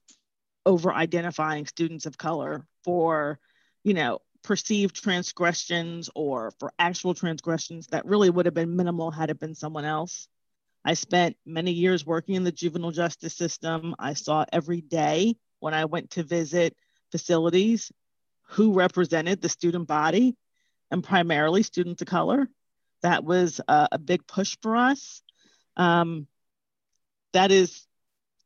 over 0.66 0.92
identifying 0.92 1.68
students 1.68 2.08
of 2.08 2.18
color 2.18 2.66
for, 2.84 3.40
you 3.84 3.94
know, 3.94 4.20
perceived 4.42 4.96
transgressions 4.96 6.10
or 6.16 6.52
for 6.60 6.74
actual 6.80 7.14
transgressions 7.14 7.88
that 7.88 8.06
really 8.06 8.32
would 8.32 8.48
have 8.48 8.56
been 8.56 8.76
minimal 8.76 9.12
had 9.12 9.30
it 9.30 9.40
been 9.40 9.54
someone 9.54 9.86
else. 9.86 10.28
I 10.84 10.96
spent 10.96 11.38
many 11.46 11.72
years 11.72 12.06
working 12.06 12.36
in 12.36 12.44
the 12.44 12.52
juvenile 12.52 12.92
justice 12.92 13.36
system. 13.36 13.96
I 14.00 14.14
saw 14.14 14.46
every 14.52 14.82
day 14.82 15.36
when 15.60 15.74
I 15.74 15.86
went 15.86 16.12
to 16.12 16.24
visit 16.24 16.76
facilities 17.12 17.92
who 18.50 18.74
represented 18.74 19.42
the 19.42 19.50
student 19.50 19.88
body 19.88 20.36
and 20.92 21.04
primarily 21.04 21.64
students 21.64 22.02
of 22.02 22.08
color. 22.08 22.48
That 23.02 23.24
was 23.24 23.62
a, 23.68 23.90
a 23.94 23.98
big 23.98 24.26
push 24.28 24.58
for 24.62 24.76
us. 24.76 25.22
Um, 25.78 26.28
that 27.34 27.52
is 27.52 27.86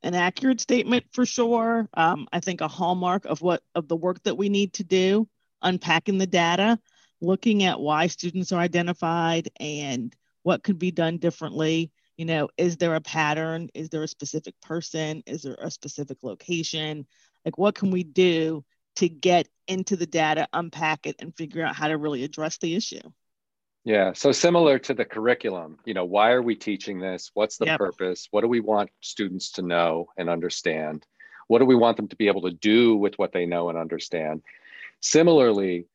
an 0.02 0.15
accurate 0.15 0.62
statement 0.62 1.06
for 1.12 1.26
sure. 1.26 1.88
Um, 1.93 2.28
I 2.32 2.39
think 2.39 2.62
a 2.62 2.67
hallmark 2.67 3.26
of 3.26 3.41
what 3.41 3.62
of 3.76 3.88
the 3.88 3.95
work 3.95 4.24
that 4.24 4.36
we 4.36 4.50
need 4.50 4.74
to 4.74 4.84
do, 4.84 5.28
unpacking 5.62 6.17
the 6.17 6.28
data, 6.28 6.80
looking 7.22 7.63
at 7.63 7.80
why 7.80 8.08
students 8.08 8.52
are 8.52 8.62
identified 8.62 9.50
and 9.60 10.15
what 10.43 10.63
could 10.63 10.80
be 10.80 10.91
done 10.91 11.17
differently 11.17 11.91
you 12.20 12.26
know 12.26 12.50
is 12.58 12.76
there 12.76 12.96
a 12.96 13.02
pattern? 13.02 13.70
Is 13.74 13.88
there 13.90 14.04
a 14.04 14.08
specific 14.08 14.54
person? 14.62 15.24
Is 15.26 15.44
there 15.44 15.56
a 15.58 15.72
specific 15.72 16.18
location? 16.22 17.08
Like 17.46 17.58
what 17.58 17.76
can 17.76 17.92
we 17.92 18.04
do 18.04 18.66
to 18.98 19.08
get 19.08 19.48
into 19.70 19.96
the 19.96 20.06
data 20.06 20.46
unpack 20.52 21.08
it 21.08 21.16
and 21.20 21.34
figure 21.34 21.64
out 21.64 21.78
how 21.78 21.88
to 21.88 21.98
really 21.98 22.26
address 22.26 22.58
the 22.58 22.76
issue? 22.76 23.00
Yeah 23.86 24.12
so 24.12 24.34
similar 24.34 24.78
to 24.80 24.94
the 24.94 25.06
curriculum 25.06 25.78
you 25.86 25.94
know 25.94 26.04
why 26.04 26.32
are 26.32 26.42
we 26.42 26.56
teaching 26.56 27.00
this? 27.00 27.32
What's 27.36 27.56
the 27.56 27.68
yep. 27.68 27.80
purpose? 27.80 28.28
What 28.32 28.42
do 28.42 28.50
we 28.50 28.60
want 28.60 28.90
students 29.00 29.54
to 29.54 29.62
know 29.62 30.10
and 30.18 30.30
understand? 30.30 31.06
What 31.48 31.60
do 31.60 31.66
we 31.66 31.76
want 31.76 31.96
them 31.96 32.10
to 32.10 32.18
be 32.18 32.28
able 32.28 32.42
to 32.42 32.52
do 32.52 32.98
with 32.98 33.18
what 33.18 33.32
they 33.32 33.46
know 33.46 33.70
and 33.70 33.78
understand? 33.78 34.42
Similarly 35.00 35.86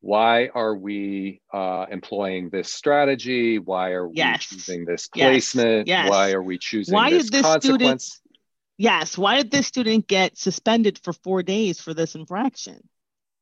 why 0.00 0.48
are 0.54 0.76
we 0.76 1.40
uh, 1.52 1.86
employing 1.90 2.50
this 2.50 2.72
strategy? 2.72 3.58
Why 3.58 3.90
are 3.90 4.08
yes. 4.12 4.50
we 4.50 4.56
choosing 4.56 4.84
this 4.84 5.08
placement? 5.08 5.88
Yes. 5.88 6.04
Yes. 6.04 6.10
Why 6.10 6.32
are 6.32 6.42
we 6.42 6.58
choosing 6.58 6.94
why 6.94 7.10
this, 7.10 7.30
this 7.30 7.42
consequence? 7.42 8.04
Student, 8.04 8.38
yes. 8.76 9.18
Why 9.18 9.36
did 9.36 9.50
this 9.50 9.66
student 9.66 10.06
get 10.06 10.38
suspended 10.38 11.00
for 11.02 11.12
four 11.12 11.42
days 11.42 11.80
for 11.80 11.94
this 11.94 12.14
infraction? 12.14 12.80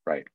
Right. 0.05 0.25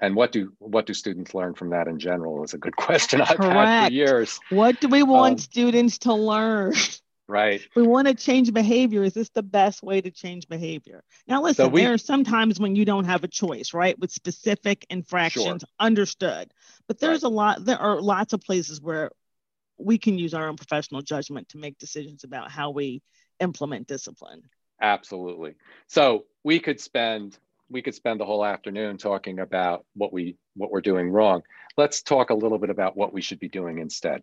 And 0.00 0.14
what 0.14 0.32
do 0.32 0.52
what 0.58 0.84
do 0.86 0.94
students 0.94 1.32
learn 1.32 1.54
from 1.54 1.70
that 1.70 1.86
in 1.86 1.98
general 1.98 2.42
is 2.42 2.52
a 2.52 2.58
good 2.58 2.76
question 2.76 3.20
I've 3.20 3.36
Correct. 3.36 3.54
had 3.54 3.86
for 3.86 3.92
years. 3.92 4.40
What 4.50 4.80
do 4.80 4.88
we 4.88 5.02
want 5.04 5.32
um, 5.32 5.38
students 5.38 5.98
to 5.98 6.12
learn? 6.12 6.74
Right. 7.28 7.60
We 7.74 7.82
want 7.82 8.06
to 8.06 8.14
change 8.14 8.52
behavior. 8.52 9.02
Is 9.02 9.14
this 9.14 9.30
the 9.30 9.42
best 9.42 9.82
way 9.82 10.00
to 10.00 10.10
change 10.10 10.48
behavior? 10.48 11.02
Now, 11.26 11.42
listen, 11.42 11.64
so 11.64 11.68
we, 11.68 11.80
there 11.80 11.92
are 11.92 11.98
some 11.98 12.22
times 12.22 12.60
when 12.60 12.76
you 12.76 12.84
don't 12.84 13.04
have 13.04 13.24
a 13.24 13.28
choice, 13.28 13.74
right? 13.74 13.98
With 13.98 14.12
specific 14.12 14.86
infractions, 14.90 15.62
sure. 15.62 15.68
understood. 15.80 16.52
But 16.86 17.00
there's 17.00 17.24
right. 17.24 17.30
a 17.30 17.34
lot, 17.34 17.64
there 17.64 17.78
are 17.78 18.00
lots 18.00 18.32
of 18.32 18.40
places 18.40 18.80
where 18.80 19.10
we 19.76 19.98
can 19.98 20.18
use 20.18 20.34
our 20.34 20.48
own 20.48 20.56
professional 20.56 21.02
judgment 21.02 21.48
to 21.50 21.58
make 21.58 21.78
decisions 21.78 22.22
about 22.22 22.50
how 22.50 22.70
we 22.70 23.02
implement 23.40 23.88
discipline. 23.88 24.42
Absolutely. 24.80 25.54
So 25.88 26.26
we 26.44 26.60
could 26.60 26.80
spend 26.80 27.38
we 27.68 27.82
could 27.82 27.96
spend 27.96 28.20
the 28.20 28.24
whole 28.24 28.44
afternoon 28.44 28.96
talking 28.96 29.40
about 29.40 29.84
what 29.94 30.12
we 30.12 30.36
what 30.54 30.70
we're 30.70 30.80
doing 30.80 31.10
wrong. 31.10 31.42
Let's 31.76 32.02
talk 32.02 32.30
a 32.30 32.34
little 32.34 32.58
bit 32.58 32.70
about 32.70 32.96
what 32.96 33.12
we 33.12 33.20
should 33.20 33.40
be 33.40 33.48
doing 33.48 33.78
instead. 33.78 34.22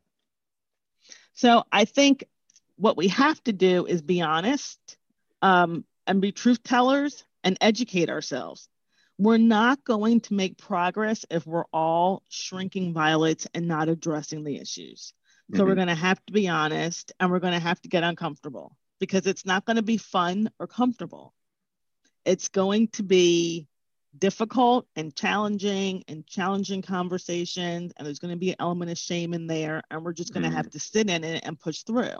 So 1.33 1.63
I 1.71 1.85
think 1.85 2.23
what 2.77 2.97
we 2.97 3.07
have 3.09 3.41
to 3.43 3.53
do 3.53 3.85
is 3.85 4.01
be 4.01 4.21
honest 4.21 4.79
um, 5.41 5.85
and 6.07 6.21
be 6.21 6.31
truth 6.31 6.63
tellers 6.63 7.23
and 7.43 7.57
educate 7.61 8.09
ourselves. 8.09 8.67
We're 9.19 9.37
not 9.37 9.83
going 9.83 10.21
to 10.21 10.33
make 10.33 10.57
progress 10.57 11.25
if 11.29 11.45
we're 11.45 11.65
all 11.71 12.23
shrinking 12.29 12.93
violets 12.93 13.47
and 13.53 13.67
not 13.67 13.89
addressing 13.89 14.43
the 14.43 14.57
issues. 14.57 15.13
So 15.51 15.59
mm-hmm. 15.59 15.67
we're 15.67 15.75
going 15.75 15.87
to 15.87 15.95
have 15.95 16.23
to 16.25 16.33
be 16.33 16.47
honest 16.47 17.11
and 17.19 17.29
we're 17.29 17.39
going 17.39 17.53
to 17.53 17.59
have 17.59 17.79
to 17.81 17.89
get 17.89 18.03
uncomfortable 18.03 18.75
because 18.99 19.27
it's 19.27 19.45
not 19.45 19.65
going 19.65 19.75
to 19.75 19.83
be 19.83 19.97
fun 19.97 20.49
or 20.59 20.67
comfortable. 20.67 21.33
It's 22.25 22.47
going 22.47 22.87
to 22.89 23.03
be 23.03 23.67
difficult 24.17 24.87
and 24.95 25.15
challenging 25.15 26.03
and 26.07 26.25
challenging 26.25 26.81
conversations 26.81 27.93
and 27.97 28.05
there's 28.05 28.19
going 28.19 28.33
to 28.33 28.39
be 28.39 28.51
an 28.51 28.55
element 28.59 28.91
of 28.91 28.97
shame 28.97 29.33
in 29.33 29.47
there 29.47 29.81
and 29.89 30.03
we're 30.03 30.13
just 30.13 30.33
going 30.33 30.43
to 30.43 30.49
mm-hmm. 30.49 30.57
have 30.57 30.69
to 30.69 30.79
sit 30.79 31.09
in 31.09 31.23
it 31.23 31.43
and 31.43 31.59
push 31.59 31.81
through 31.83 32.15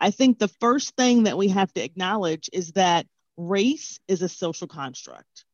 I 0.00 0.10
think 0.10 0.38
the 0.38 0.48
first 0.48 0.96
thing 0.96 1.24
that 1.24 1.38
we 1.38 1.48
have 1.48 1.72
to 1.74 1.82
acknowledge 1.82 2.48
is 2.52 2.72
that 2.72 3.06
race 3.36 3.98
is 4.08 4.22
a 4.22 4.28
social 4.28 4.66
construct. 4.66 5.44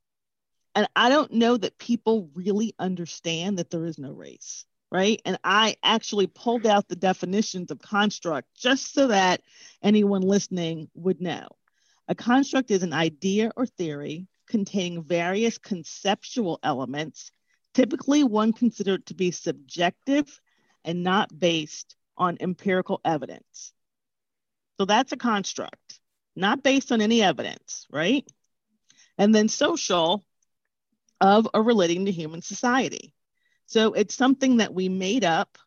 And 0.74 0.88
I 0.96 1.08
don't 1.08 1.32
know 1.32 1.56
that 1.56 1.78
people 1.78 2.30
really 2.34 2.74
understand 2.78 3.58
that 3.58 3.70
there 3.70 3.86
is 3.86 3.98
no 3.98 4.12
race, 4.12 4.64
right? 4.90 5.20
And 5.24 5.38
I 5.44 5.76
actually 5.82 6.26
pulled 6.26 6.66
out 6.66 6.88
the 6.88 6.96
definitions 6.96 7.70
of 7.70 7.78
construct 7.78 8.48
just 8.56 8.92
so 8.92 9.08
that 9.08 9.40
anyone 9.82 10.22
listening 10.22 10.88
would 10.94 11.20
know. 11.20 11.46
A 12.08 12.14
construct 12.14 12.70
is 12.70 12.82
an 12.82 12.92
idea 12.92 13.52
or 13.56 13.66
theory 13.66 14.26
containing 14.46 15.02
various 15.04 15.58
conceptual 15.58 16.58
elements, 16.62 17.30
typically 17.72 18.24
one 18.24 18.52
considered 18.52 19.06
to 19.06 19.14
be 19.14 19.30
subjective 19.30 20.40
and 20.84 21.02
not 21.02 21.38
based 21.38 21.96
on 22.16 22.36
empirical 22.40 23.00
evidence. 23.04 23.72
So 24.78 24.84
that's 24.84 25.12
a 25.12 25.16
construct, 25.16 26.00
not 26.34 26.62
based 26.62 26.92
on 26.92 27.00
any 27.00 27.22
evidence, 27.22 27.86
right? 27.90 28.26
And 29.18 29.34
then 29.34 29.48
social 29.48 30.24
of 31.20 31.48
or 31.54 31.62
relating 31.62 32.06
to 32.06 32.12
human 32.12 32.42
society. 32.42 33.12
So 33.66 33.92
it's 33.92 34.14
something 34.14 34.58
that 34.58 34.74
we 34.74 34.88
made 34.88 35.24
up, 35.24 35.58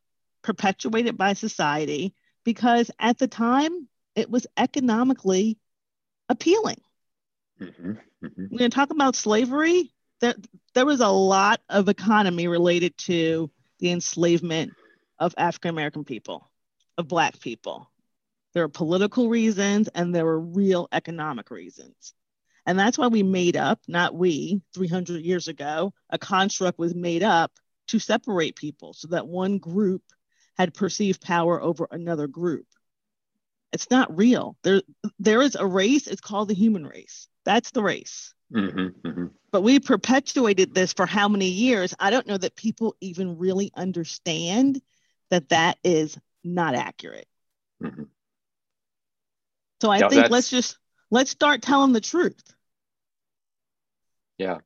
perpetuated 0.43 1.17
by 1.17 1.33
society, 1.33 2.13
because 2.43 2.91
at 2.99 3.17
the 3.17 3.27
time 3.27 3.87
it 4.15 4.29
was 4.29 4.47
economically 4.55 5.57
appealing. 6.29 6.81
Mm-hmm, 7.61 7.91
mm-hmm. 7.91 8.43
We're 8.51 8.57
going 8.57 8.71
to 8.71 8.75
talk 8.75 8.91
about 8.91 9.15
slavery. 9.15 9.91
There, 10.21 10.35
there 10.73 10.85
was 10.85 11.01
a 11.01 11.07
lot 11.07 11.61
of 11.69 11.89
economy 11.89 12.47
related 12.47 12.97
to 12.99 13.49
the 13.79 13.91
enslavement 13.91 14.73
of 15.19 15.33
African 15.37 15.69
American 15.69 16.03
people, 16.03 16.49
of 16.97 17.07
Black 17.07 17.39
people. 17.39 17.89
There 18.57 18.63
are 18.63 18.69
political 18.69 19.29
reasons 19.29 19.87
and 19.89 20.15
there 20.15 20.25
were 20.25 20.39
real 20.39 20.87
economic 20.91 21.51
reasons. 21.51 22.15
And 22.65 22.79
that's 22.79 22.97
why 22.97 23.05
we 23.05 23.21
made 23.21 23.55
up, 23.55 23.79
not 23.87 24.15
we, 24.15 24.63
300 24.73 25.23
years 25.23 25.47
ago, 25.47 25.93
a 26.09 26.17
construct 26.17 26.79
was 26.79 26.95
made 26.95 27.21
up 27.21 27.51
to 27.89 27.99
separate 27.99 28.55
people 28.55 28.95
so 28.95 29.09
that 29.09 29.27
one 29.27 29.59
group 29.59 30.01
had 30.57 30.73
perceived 30.73 31.21
power 31.21 31.61
over 31.61 31.87
another 31.91 32.25
group. 32.25 32.65
It's 33.73 33.91
not 33.91 34.17
real. 34.17 34.57
There, 34.63 34.81
there 35.19 35.43
is 35.43 35.53
a 35.53 35.63
race, 35.63 36.07
it's 36.07 36.19
called 36.19 36.47
the 36.47 36.55
human 36.55 36.87
race. 36.87 37.27
That's 37.45 37.69
the 37.69 37.83
race. 37.83 38.33
Mm-hmm, 38.51 39.07
mm-hmm. 39.07 39.25
But 39.51 39.61
we 39.61 39.79
perpetuated 39.79 40.73
this 40.73 40.93
for 40.93 41.05
how 41.05 41.29
many 41.29 41.49
years? 41.49 41.93
I 41.99 42.09
don't 42.09 42.25
know 42.25 42.39
that 42.39 42.55
people 42.55 42.95
even 43.01 43.37
really 43.37 43.71
understand 43.75 44.81
that 45.29 45.49
that 45.49 45.77
is 45.83 46.17
not 46.43 46.73
accurate. 46.73 47.27
Mm-hmm. 47.83 48.01
So 49.81 49.91
I 49.91 50.07
think 50.07 50.29
let's 50.29 50.49
just 50.49 50.77
let's 51.11 51.31
start 51.31 51.61
telling 51.61 51.93
the 51.93 52.01
truth. 52.01 52.41
Yeah. 54.37 54.59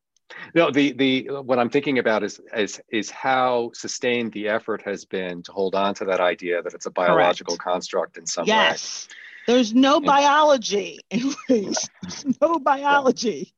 No, 0.56 0.72
the 0.72 0.94
the 0.94 1.28
what 1.42 1.60
I'm 1.60 1.70
thinking 1.70 2.00
about 2.00 2.24
is 2.24 2.40
is 2.56 2.80
is 2.90 3.10
how 3.10 3.72
sustained 3.74 4.32
the 4.32 4.48
effort 4.48 4.82
has 4.84 5.06
been 5.06 5.44
to 5.44 5.52
hold 5.52 5.76
on 5.76 5.94
to 5.96 6.06
that 6.06 6.20
idea 6.20 6.62
that 6.62 6.74
it's 6.74 6.86
a 6.86 6.92
biological 6.92 7.58
Correct. 7.58 7.74
construct 7.74 8.18
in 8.18 8.26
some 8.26 8.46
yes. 8.46 8.58
way. 8.58 8.66
Yes. 8.70 9.08
There's 9.48 9.74
no 9.74 10.00
biology 10.00 11.00
in 11.10 11.34
race. 11.50 11.90
There's 12.02 12.26
no 12.42 12.60
biology. 12.64 13.54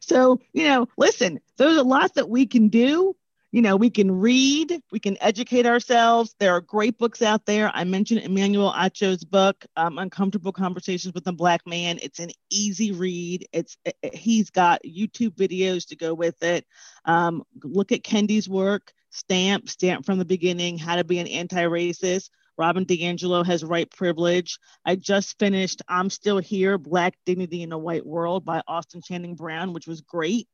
So, 0.00 0.40
you 0.52 0.68
know, 0.68 0.88
listen, 0.96 1.40
there's 1.56 1.76
a 1.76 1.82
lot 1.82 2.14
that 2.14 2.28
we 2.28 2.46
can 2.46 2.68
do. 2.68 3.16
You 3.50 3.62
know, 3.62 3.76
we 3.76 3.88
can 3.88 4.10
read, 4.10 4.78
we 4.92 5.00
can 5.00 5.16
educate 5.22 5.64
ourselves. 5.64 6.34
There 6.38 6.52
are 6.52 6.60
great 6.60 6.98
books 6.98 7.22
out 7.22 7.46
there. 7.46 7.70
I 7.72 7.84
mentioned 7.84 8.20
Emmanuel 8.20 8.74
Acho's 8.76 9.24
book, 9.24 9.64
um, 9.74 9.96
Uncomfortable 9.96 10.52
Conversations 10.52 11.14
with 11.14 11.26
a 11.28 11.32
Black 11.32 11.66
Man. 11.66 11.98
It's 12.02 12.18
an 12.18 12.30
easy 12.50 12.92
read. 12.92 13.46
It's 13.52 13.78
it, 13.86 14.14
he's 14.14 14.50
got 14.50 14.82
YouTube 14.84 15.34
videos 15.34 15.86
to 15.88 15.96
go 15.96 16.12
with 16.12 16.42
it. 16.42 16.66
Um, 17.06 17.42
look 17.64 17.90
at 17.90 18.02
Kendi's 18.02 18.50
work, 18.50 18.92
Stamp, 19.10 19.70
Stamp 19.70 20.04
from 20.04 20.18
the 20.18 20.26
Beginning, 20.26 20.76
How 20.76 20.96
to 20.96 21.04
Be 21.04 21.18
an 21.18 21.26
Anti-Racist. 21.26 22.28
Robin 22.58 22.84
DiAngelo 22.84 23.46
has 23.46 23.64
White 23.64 23.90
Privilege. 23.90 24.58
I 24.84 24.96
just 24.96 25.38
finished 25.38 25.80
I'm 25.88 26.10
Still 26.10 26.38
Here 26.38 26.76
Black 26.76 27.14
Dignity 27.24 27.62
in 27.62 27.72
a 27.72 27.78
White 27.78 28.04
World 28.04 28.44
by 28.44 28.60
Austin 28.68 29.00
Channing 29.00 29.36
Brown, 29.36 29.72
which 29.72 29.86
was 29.86 30.02
great. 30.02 30.48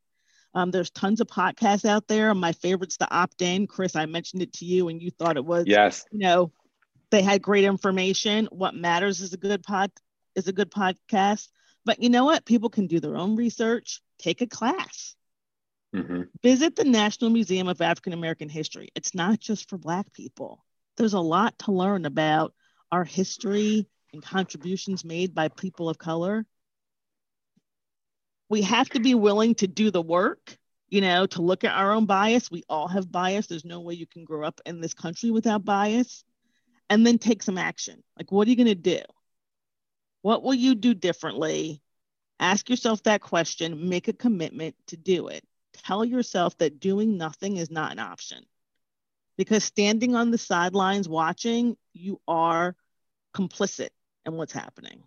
Um, 0.54 0.70
there's 0.70 0.90
tons 0.90 1.20
of 1.20 1.26
podcasts 1.26 1.84
out 1.84 2.06
there. 2.06 2.32
My 2.34 2.52
favorite's 2.52 2.96
the 2.96 3.12
opt 3.12 3.42
in. 3.42 3.66
Chris, 3.66 3.96
I 3.96 4.06
mentioned 4.06 4.42
it 4.42 4.52
to 4.54 4.64
you 4.64 4.88
and 4.88 5.02
you 5.02 5.10
thought 5.10 5.36
it 5.36 5.44
was, 5.44 5.64
yes, 5.66 6.04
you 6.12 6.20
know, 6.20 6.52
they 7.10 7.22
had 7.22 7.42
great 7.42 7.64
information. 7.64 8.48
What 8.50 8.74
matters 8.74 9.20
is 9.20 9.32
a 9.32 9.36
good 9.36 9.62
pod 9.62 9.90
is 10.34 10.48
a 10.48 10.52
good 10.52 10.70
podcast. 10.70 11.48
But 11.84 12.02
you 12.02 12.08
know 12.08 12.24
what? 12.24 12.44
People 12.44 12.70
can 12.70 12.86
do 12.86 13.00
their 13.00 13.16
own 13.16 13.36
research, 13.36 14.00
take 14.18 14.40
a 14.40 14.46
class. 14.46 15.14
Mm-hmm. 15.94 16.22
Visit 16.42 16.74
the 16.74 16.84
National 16.84 17.30
Museum 17.30 17.68
of 17.68 17.80
African 17.80 18.12
American 18.12 18.48
History. 18.48 18.88
It's 18.94 19.14
not 19.14 19.38
just 19.38 19.68
for 19.68 19.78
Black 19.78 20.12
people 20.12 20.64
there's 20.96 21.14
a 21.14 21.20
lot 21.20 21.58
to 21.60 21.72
learn 21.72 22.04
about 22.04 22.54
our 22.92 23.04
history 23.04 23.86
and 24.12 24.22
contributions 24.22 25.04
made 25.04 25.34
by 25.34 25.48
people 25.48 25.88
of 25.88 25.98
color. 25.98 26.46
We 28.54 28.62
have 28.62 28.88
to 28.90 29.00
be 29.00 29.16
willing 29.16 29.56
to 29.56 29.66
do 29.66 29.90
the 29.90 30.00
work, 30.00 30.56
you 30.88 31.00
know, 31.00 31.26
to 31.26 31.42
look 31.42 31.64
at 31.64 31.74
our 31.74 31.90
own 31.90 32.06
bias. 32.06 32.52
We 32.52 32.62
all 32.68 32.86
have 32.86 33.10
bias. 33.10 33.48
There's 33.48 33.64
no 33.64 33.80
way 33.80 33.94
you 33.94 34.06
can 34.06 34.24
grow 34.24 34.46
up 34.46 34.60
in 34.64 34.80
this 34.80 34.94
country 34.94 35.32
without 35.32 35.64
bias. 35.64 36.22
And 36.88 37.04
then 37.04 37.18
take 37.18 37.42
some 37.42 37.58
action. 37.58 38.04
Like, 38.16 38.30
what 38.30 38.46
are 38.46 38.50
you 38.50 38.56
going 38.56 38.68
to 38.68 38.76
do? 38.76 39.00
What 40.22 40.44
will 40.44 40.54
you 40.54 40.76
do 40.76 40.94
differently? 40.94 41.82
Ask 42.38 42.70
yourself 42.70 43.02
that 43.02 43.22
question, 43.22 43.88
make 43.88 44.06
a 44.06 44.12
commitment 44.12 44.76
to 44.86 44.96
do 44.96 45.26
it. 45.26 45.42
Tell 45.72 46.04
yourself 46.04 46.56
that 46.58 46.78
doing 46.78 47.18
nothing 47.18 47.56
is 47.56 47.72
not 47.72 47.90
an 47.90 47.98
option 47.98 48.46
because 49.36 49.64
standing 49.64 50.14
on 50.14 50.30
the 50.30 50.38
sidelines 50.38 51.08
watching, 51.08 51.76
you 51.92 52.20
are 52.28 52.76
complicit 53.34 53.90
in 54.24 54.34
what's 54.34 54.52
happening. 54.52 55.02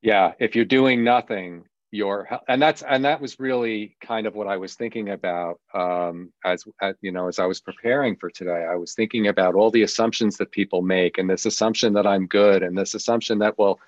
Yeah, 0.00 0.32
if 0.38 0.56
you're 0.56 0.64
doing 0.64 1.04
nothing, 1.04 1.66
you're 1.94 2.28
and 2.48 2.60
that's 2.60 2.82
and 2.82 3.04
that 3.04 3.20
was 3.20 3.38
really 3.38 3.96
kind 4.00 4.26
of 4.26 4.34
what 4.34 4.48
I 4.48 4.56
was 4.56 4.74
thinking 4.74 5.10
about 5.10 5.60
um, 5.72 6.32
as, 6.44 6.64
as 6.82 6.96
you 7.00 7.12
know 7.12 7.28
as 7.28 7.38
I 7.38 7.46
was 7.46 7.60
preparing 7.60 8.16
for 8.16 8.30
today. 8.30 8.66
I 8.68 8.74
was 8.74 8.94
thinking 8.94 9.28
about 9.28 9.54
all 9.54 9.70
the 9.70 9.82
assumptions 9.82 10.36
that 10.38 10.50
people 10.50 10.82
make, 10.82 11.18
and 11.18 11.30
this 11.30 11.46
assumption 11.46 11.92
that 11.92 12.06
I'm 12.06 12.26
good, 12.26 12.64
and 12.64 12.76
this 12.76 12.94
assumption 12.94 13.38
that 13.38 13.56
well, 13.58 13.78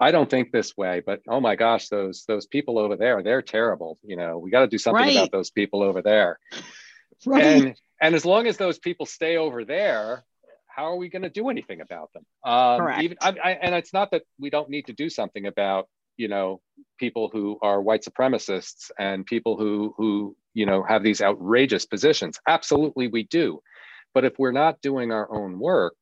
I 0.00 0.10
don't 0.10 0.28
think 0.28 0.50
this 0.50 0.76
way, 0.76 1.02
but 1.06 1.20
oh 1.28 1.40
my 1.40 1.54
gosh, 1.54 1.88
those 1.88 2.24
those 2.26 2.46
people 2.46 2.80
over 2.80 2.96
there, 2.96 3.22
they're 3.22 3.42
terrible. 3.42 3.98
You 4.02 4.16
know, 4.16 4.38
we 4.38 4.50
got 4.50 4.60
to 4.60 4.66
do 4.66 4.78
something 4.78 5.04
right. 5.04 5.16
about 5.16 5.30
those 5.30 5.50
people 5.50 5.82
over 5.82 6.02
there. 6.02 6.40
Right. 7.24 7.44
And 7.44 7.76
and 8.00 8.14
as 8.16 8.24
long 8.24 8.48
as 8.48 8.56
those 8.56 8.80
people 8.80 9.06
stay 9.06 9.36
over 9.36 9.64
there, 9.64 10.24
how 10.66 10.86
are 10.86 10.96
we 10.96 11.08
going 11.08 11.22
to 11.22 11.30
do 11.30 11.48
anything 11.48 11.80
about 11.80 12.12
them? 12.12 12.26
Um, 12.44 12.80
Correct. 12.80 13.02
Even, 13.02 13.16
I, 13.20 13.36
I, 13.42 13.50
and 13.52 13.74
it's 13.74 13.92
not 13.92 14.10
that 14.10 14.22
we 14.38 14.50
don't 14.50 14.68
need 14.68 14.86
to 14.86 14.92
do 14.92 15.08
something 15.08 15.46
about 15.46 15.88
you 16.16 16.28
know 16.28 16.60
people 16.98 17.28
who 17.32 17.58
are 17.62 17.80
white 17.80 18.02
supremacists 18.02 18.90
and 18.98 19.26
people 19.26 19.56
who 19.56 19.94
who 19.96 20.36
you 20.54 20.66
know 20.66 20.82
have 20.82 21.02
these 21.02 21.20
outrageous 21.20 21.86
positions. 21.86 22.38
Absolutely, 22.46 23.08
we 23.08 23.24
do. 23.24 23.60
But 24.14 24.24
if 24.24 24.34
we're 24.38 24.52
not 24.52 24.80
doing 24.80 25.12
our 25.12 25.30
own 25.30 25.58
work, 25.58 25.96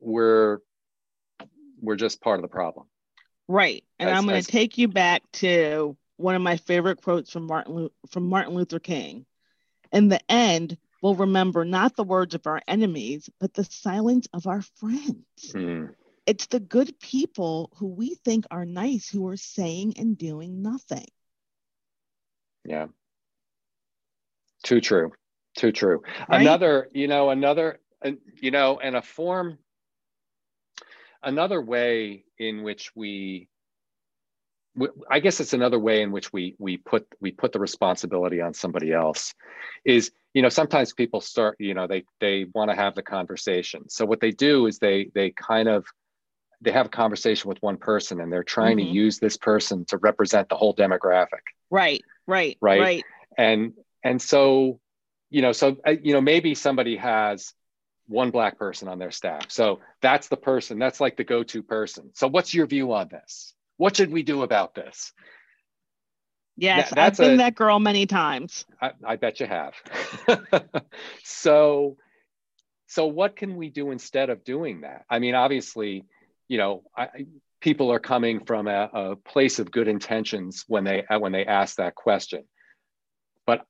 we're 0.00 0.58
we're 1.80 1.96
just 1.96 2.20
part 2.20 2.38
of 2.38 2.42
the 2.42 2.48
problem. 2.48 2.86
Right. 3.48 3.84
And 3.98 4.10
as, 4.10 4.18
I'm 4.18 4.26
going 4.26 4.42
to 4.42 4.48
take 4.48 4.76
you 4.76 4.88
back 4.88 5.22
to 5.34 5.96
one 6.16 6.34
of 6.34 6.42
my 6.42 6.56
favorite 6.56 7.02
quotes 7.02 7.30
from 7.30 7.46
Martin 7.46 7.90
from 8.10 8.28
Martin 8.28 8.54
Luther 8.54 8.78
King 8.78 9.26
in 9.92 10.08
the 10.08 10.20
end, 10.30 10.76
we'll 11.02 11.14
remember 11.14 11.64
not 11.64 11.96
the 11.96 12.04
words 12.04 12.34
of 12.34 12.46
our 12.46 12.60
enemies, 12.66 13.28
but 13.40 13.54
the 13.54 13.64
silence 13.64 14.26
of 14.32 14.46
our 14.46 14.62
friends. 14.62 15.24
Mm. 15.52 15.94
It's 16.26 16.46
the 16.46 16.60
good 16.60 16.98
people 16.98 17.70
who 17.76 17.86
we 17.86 18.16
think 18.24 18.46
are 18.50 18.64
nice 18.64 19.08
who 19.08 19.28
are 19.28 19.36
saying 19.36 19.94
and 19.96 20.18
doing 20.18 20.62
nothing. 20.62 21.06
Yeah. 22.64 22.86
Too 24.64 24.80
true. 24.80 25.12
Too 25.56 25.70
true. 25.70 26.02
Right? 26.28 26.40
Another, 26.40 26.88
you 26.92 27.06
know, 27.06 27.30
another, 27.30 27.78
you 28.40 28.50
know, 28.50 28.80
and 28.80 28.96
a 28.96 29.02
form, 29.02 29.58
another 31.22 31.62
way 31.62 32.24
in 32.38 32.62
which 32.62 32.90
we 32.94 33.48
I 35.10 35.20
guess 35.20 35.40
it's 35.40 35.54
another 35.54 35.78
way 35.78 36.02
in 36.02 36.12
which 36.12 36.32
we 36.32 36.54
we 36.58 36.76
put 36.76 37.06
we 37.20 37.30
put 37.30 37.52
the 37.52 37.58
responsibility 37.58 38.40
on 38.40 38.52
somebody 38.52 38.92
else. 38.92 39.32
Is 39.84 40.10
you 40.34 40.42
know 40.42 40.50
sometimes 40.50 40.92
people 40.92 41.20
start 41.20 41.56
you 41.58 41.72
know 41.72 41.86
they 41.86 42.04
they 42.20 42.46
want 42.54 42.70
to 42.70 42.76
have 42.76 42.94
the 42.94 43.02
conversation. 43.02 43.88
So 43.88 44.04
what 44.04 44.20
they 44.20 44.32
do 44.32 44.66
is 44.66 44.78
they 44.78 45.10
they 45.14 45.30
kind 45.30 45.68
of 45.68 45.86
they 46.60 46.72
have 46.72 46.86
a 46.86 46.90
conversation 46.90 47.48
with 47.48 47.58
one 47.62 47.76
person 47.76 48.20
and 48.20 48.32
they're 48.32 48.42
trying 48.42 48.78
mm-hmm. 48.78 48.88
to 48.88 48.94
use 48.94 49.18
this 49.18 49.36
person 49.36 49.84
to 49.86 49.98
represent 49.98 50.48
the 50.48 50.56
whole 50.56 50.74
demographic. 50.74 51.42
Right, 51.70 52.02
right, 52.26 52.56
right, 52.60 52.80
right. 52.80 53.04
And 53.36 53.74
and 54.02 54.20
so 54.20 54.80
you 55.30 55.42
know 55.42 55.52
so 55.52 55.76
uh, 55.86 55.90
you 55.90 56.12
know 56.12 56.20
maybe 56.20 56.54
somebody 56.54 56.96
has 56.96 57.52
one 58.06 58.30
black 58.30 58.58
person 58.58 58.88
on 58.88 58.98
their 58.98 59.10
staff. 59.10 59.50
So 59.50 59.80
that's 60.00 60.28
the 60.28 60.36
person. 60.36 60.78
That's 60.78 61.00
like 61.00 61.16
the 61.16 61.24
go-to 61.24 61.62
person. 61.62 62.10
So 62.14 62.28
what's 62.28 62.54
your 62.54 62.66
view 62.66 62.92
on 62.92 63.08
this? 63.08 63.52
What 63.76 63.96
should 63.96 64.12
we 64.12 64.22
do 64.22 64.42
about 64.42 64.74
this? 64.74 65.12
Yes, 66.56 66.90
that, 66.90 66.98
I've 66.98 67.16
been 67.16 67.34
a, 67.34 67.36
that 67.38 67.54
girl 67.54 67.78
many 67.78 68.06
times. 68.06 68.64
I, 68.80 68.92
I 69.04 69.16
bet 69.16 69.40
you 69.40 69.46
have. 69.46 69.74
so, 71.24 71.96
so 72.86 73.06
what 73.06 73.36
can 73.36 73.56
we 73.56 73.68
do 73.68 73.90
instead 73.90 74.30
of 74.30 74.42
doing 74.42 74.80
that? 74.80 75.04
I 75.10 75.18
mean, 75.18 75.34
obviously, 75.34 76.04
you 76.48 76.58
know, 76.58 76.82
I, 76.96 77.26
people 77.60 77.92
are 77.92 77.98
coming 77.98 78.44
from 78.44 78.68
a, 78.68 78.90
a 78.92 79.16
place 79.16 79.58
of 79.58 79.70
good 79.70 79.88
intentions 79.88 80.64
when 80.68 80.84
they 80.84 81.04
when 81.18 81.32
they 81.32 81.44
ask 81.44 81.76
that 81.76 81.94
question. 81.94 82.44
But 83.46 83.64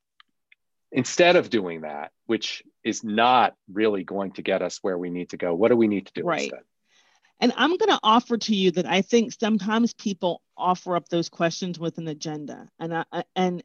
instead 0.93 1.37
of 1.37 1.51
doing 1.51 1.83
that, 1.83 2.13
which 2.27 2.63
is 2.85 3.03
not 3.05 3.55
really 3.73 4.05
going 4.05 4.33
to 4.33 4.43
get 4.43 4.63
us 4.63 4.79
where 4.83 4.99
we 4.99 5.11
need 5.11 5.31
to 5.31 5.37
go, 5.37 5.55
what 5.55 5.69
do 5.69 5.77
we 5.77 5.89
need 5.89 6.07
to 6.07 6.13
do 6.15 6.23
right. 6.23 6.43
instead? 6.43 6.61
And 7.41 7.53
I'm 7.57 7.77
going 7.77 7.91
to 7.91 8.01
offer 8.03 8.39
to 8.39 8.55
you 8.55 8.71
that 8.73 8.87
I 8.87 9.03
think 9.03 9.35
sometimes 9.39 9.93
people 9.93 10.41
offer 10.57 10.97
up 10.97 11.09
those 11.09 11.29
questions 11.29 11.79
with 11.79 11.99
an 11.99 12.09
agenda, 12.09 12.69
and 12.79 12.95
I, 12.95 13.05
and 13.35 13.63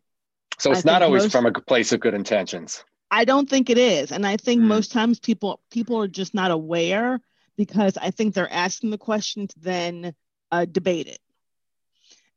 so 0.60 0.72
it's 0.72 0.86
I 0.86 0.92
not 0.92 1.02
always 1.02 1.24
most, 1.24 1.32
from 1.32 1.46
a 1.46 1.54
place 1.54 1.94
of 1.94 2.02
good 2.02 2.14
intentions. 2.14 2.84
I 3.10 3.24
don't 3.24 3.50
think 3.50 3.70
it 3.70 3.78
is, 3.78 4.12
and 4.12 4.28
I 4.28 4.36
think 4.36 4.62
mm. 4.62 4.66
most 4.66 4.92
times 4.92 5.20
people 5.20 5.62
people 5.72 6.02
are 6.02 6.08
just 6.10 6.34
not 6.34 6.52
aware 6.52 7.22
because 7.58 7.98
I 7.98 8.12
think 8.12 8.34
they're 8.34 8.52
asking 8.52 8.90
the 8.90 8.98
question 8.98 9.48
to 9.48 9.60
then 9.60 10.14
uh, 10.52 10.66
debate 10.66 11.08
it. 11.08 11.20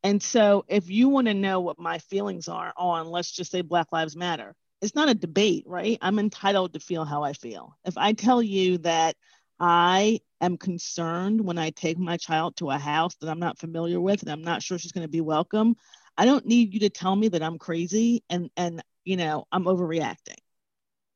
And 0.03 0.23
so, 0.23 0.65
if 0.69 0.91
you 0.91 1.09
want 1.09 1.29
to 1.29 1.35
know 1.35 1.61
what 1.61 1.79
my 1.79 1.99
feelings 1.99 2.49
are 2.49 2.73
on, 2.77 3.09
let's 3.09 3.31
just 3.31 3.51
say 3.51 3.63
Black 3.63 3.87
Lives 3.91 4.17
Matter, 4.17 4.55
it's 4.83 4.95
not 4.95 5.09
a 5.09 5.15
debate, 5.15 5.65
right? 5.67 5.97
I'm 6.03 6.19
entitled 6.19 6.75
to 6.75 6.81
feel 6.81 7.07
how 7.07 7.23
I 7.23 7.33
feel. 7.33 7.75
If 7.87 7.97
I 7.97 8.13
tell 8.13 8.43
you 8.43 8.79
that 8.79 9.17
I 9.59 10.21
am 10.43 10.59
concerned 10.59 11.41
when 11.41 11.57
I 11.57 11.71
take 11.71 11.99
my 11.99 12.19
child 12.19 12.57
to 12.57 12.71
a 12.71 12.77
house 12.77 13.15
that 13.17 13.31
I'm 13.31 13.39
not 13.39 13.59
familiar 13.59 13.99
with 13.99 14.21
and 14.23 14.31
I'm 14.31 14.45
not 14.45 14.63
sure 14.63 14.79
she's 14.79 14.93
going 14.93 15.07
to 15.07 15.11
be 15.11 15.23
welcome. 15.23 15.77
I 16.19 16.27
don't 16.27 16.47
need 16.47 16.75
you 16.75 16.81
to 16.81 16.91
tell 16.91 17.17
me 17.17 17.29
that 17.29 17.43
I'm 17.43 17.59
crazy 17.59 18.23
and 18.29 18.51
and 18.57 18.83
you 19.05 19.17
know, 19.17 19.47
I'm 19.53 19.65
overreacting. 19.65 20.39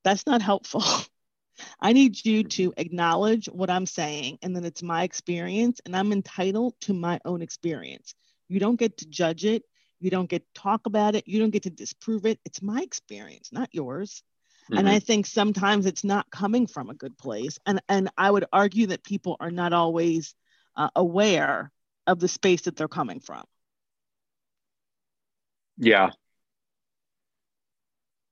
That's 0.04 0.26
not 0.26 0.42
helpful. 0.42 0.82
I 1.80 1.92
need 1.92 2.24
you 2.24 2.44
to 2.44 2.72
acknowledge 2.76 3.46
what 3.46 3.70
I'm 3.70 3.86
saying 3.86 4.38
and 4.42 4.54
then 4.54 4.64
it's 4.64 4.82
my 4.82 5.02
experience 5.02 5.80
and 5.84 5.96
I'm 5.96 6.12
entitled 6.12 6.74
to 6.82 6.94
my 6.94 7.20
own 7.24 7.42
experience. 7.42 8.14
You 8.48 8.60
don't 8.60 8.78
get 8.78 8.98
to 8.98 9.06
judge 9.06 9.44
it. 9.44 9.64
You 10.00 10.10
don't 10.10 10.30
get 10.30 10.42
to 10.42 10.60
talk 10.60 10.86
about 10.86 11.14
it. 11.14 11.26
You 11.26 11.40
don't 11.40 11.50
get 11.50 11.64
to 11.64 11.70
disprove 11.70 12.24
it. 12.26 12.38
It's 12.44 12.62
my 12.62 12.80
experience, 12.82 13.50
not 13.52 13.68
yours. 13.72 14.22
Mm-hmm. 14.70 14.78
And 14.78 14.88
I 14.88 14.98
think 14.98 15.26
sometimes 15.26 15.86
it's 15.86 16.04
not 16.04 16.30
coming 16.30 16.66
from 16.66 16.90
a 16.90 16.94
good 16.94 17.16
place. 17.18 17.58
And, 17.66 17.80
and 17.88 18.10
I 18.16 18.30
would 18.30 18.44
argue 18.52 18.88
that 18.88 19.02
people 19.02 19.36
are 19.40 19.50
not 19.50 19.72
always 19.72 20.34
uh, 20.76 20.90
aware 20.94 21.72
of 22.06 22.20
the 22.20 22.28
space 22.28 22.62
that 22.62 22.76
they're 22.76 22.88
coming 22.88 23.20
from. 23.20 23.44
Yeah. 25.76 26.10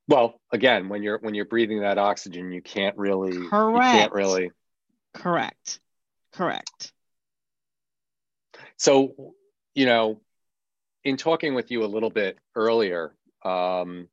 Well, 0.09 0.41
again, 0.53 0.89
when 0.89 1.03
you're 1.03 1.19
when 1.19 1.35
you're 1.35 1.47
breathing 1.47 1.81
that 1.81 1.99
oxygen, 1.99 2.53
you 2.53 2.63
can't 2.63 2.97
really 2.97 3.33
Correct. 3.33 3.85
you 3.85 3.99
can't 3.99 4.13
really 4.13 4.51
Correct. 5.13 5.81
Correct. 6.33 6.93
So, 8.77 9.35
you 9.75 9.87
know, 9.87 10.21
in 11.05 11.17
talking 11.17 11.55
with 11.55 11.71
you 11.71 11.85
a 11.85 11.87
little 11.87 12.11
bit 12.11 12.39
earlier, 12.55 13.15
um, 13.45 14.09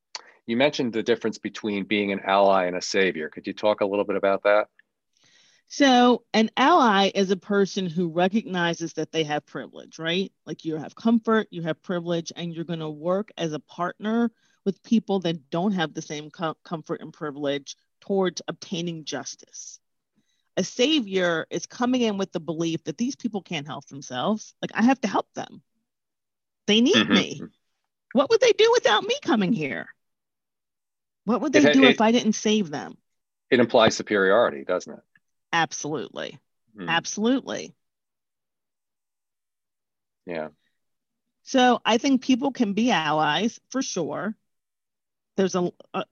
you 0.46 0.58
mentioned 0.58 0.94
the 0.94 1.04
difference 1.04 1.38
between 1.38 1.86
being 1.86 2.12
an 2.12 2.22
ally 2.26 2.66
and 2.66 2.76
a 2.76 2.82
savior. 2.82 3.30
Could 3.30 3.48
you 3.48 3.54
talk 3.54 3.82
a 3.82 3.86
little 3.86 4.06
bit 4.06 4.16
about 4.16 4.44
that? 4.44 4.68
So, 5.68 6.24
an 6.34 6.52
ally 6.56 7.12
is 7.16 7.32
a 7.32 7.38
person 7.38 7.88
who 7.88 8.10
recognizes 8.10 8.94
that 8.94 9.12
they 9.12 9.24
have 9.24 9.46
privilege, 9.46 9.98
right? 9.98 10.32
Like 10.46 10.66
you 10.66 10.78
have 10.78 10.96
comfort, 10.96 11.48
you 11.50 11.64
have 11.64 11.82
privilege, 11.82 12.32
and 12.36 12.54
you're 12.54 12.66
going 12.66 12.80
to 12.80 12.90
work 12.90 13.32
as 13.38 13.54
a 13.54 13.60
partner 13.60 14.32
with 14.66 14.84
people 14.84 15.20
that 15.20 15.50
don't 15.50 15.74
have 15.74 15.94
the 15.94 16.02
same 16.02 16.30
com- 16.30 16.56
comfort 16.64 17.02
and 17.02 17.14
privilege 17.14 17.76
towards 18.02 18.42
obtaining 18.48 19.06
justice. 19.06 19.80
A 20.56 20.64
savior 20.64 21.48
is 21.50 21.66
coming 21.66 22.02
in 22.02 22.18
with 22.18 22.32
the 22.32 22.40
belief 22.40 22.84
that 22.84 22.98
these 22.98 23.16
people 23.16 23.42
can't 23.42 23.68
help 23.68 23.86
themselves. 23.88 24.54
Like, 24.62 24.72
I 24.76 24.84
have 24.84 25.02
to 25.02 25.08
help 25.08 25.28
them. 25.34 25.62
They 26.68 26.82
need 26.82 26.96
mm-hmm. 26.96 27.14
me. 27.14 27.42
What 28.14 28.30
would 28.30 28.42
they 28.42 28.52
do 28.52 28.70
without 28.74 29.04
me 29.04 29.16
coming 29.24 29.54
here? 29.54 29.88
What 31.26 31.42
would 31.42 31.54
they 31.54 31.64
it, 31.64 31.74
do 31.74 31.84
it, 31.84 31.92
if 31.92 32.02
I 32.02 32.12
didn't 32.12 32.34
save 32.34 32.70
them? 32.70 32.98
It 33.50 33.60
implies 33.60 33.96
superiority, 33.96 34.64
doesn't 34.64 34.94
it? 34.94 35.00
Absolutely. 35.52 36.40
Mm. 36.78 36.90
Absolutely. 36.90 37.74
Yeah. 40.26 40.50
So 41.44 41.82
I 41.84 41.98
think 41.98 42.22
people 42.22 42.52
can 42.52 42.74
be 42.74 42.92
allies 42.92 43.60
for 43.70 43.82
sure. 43.82 44.36
There's 45.38 45.56
a, 45.56 45.72
a 45.94 46.06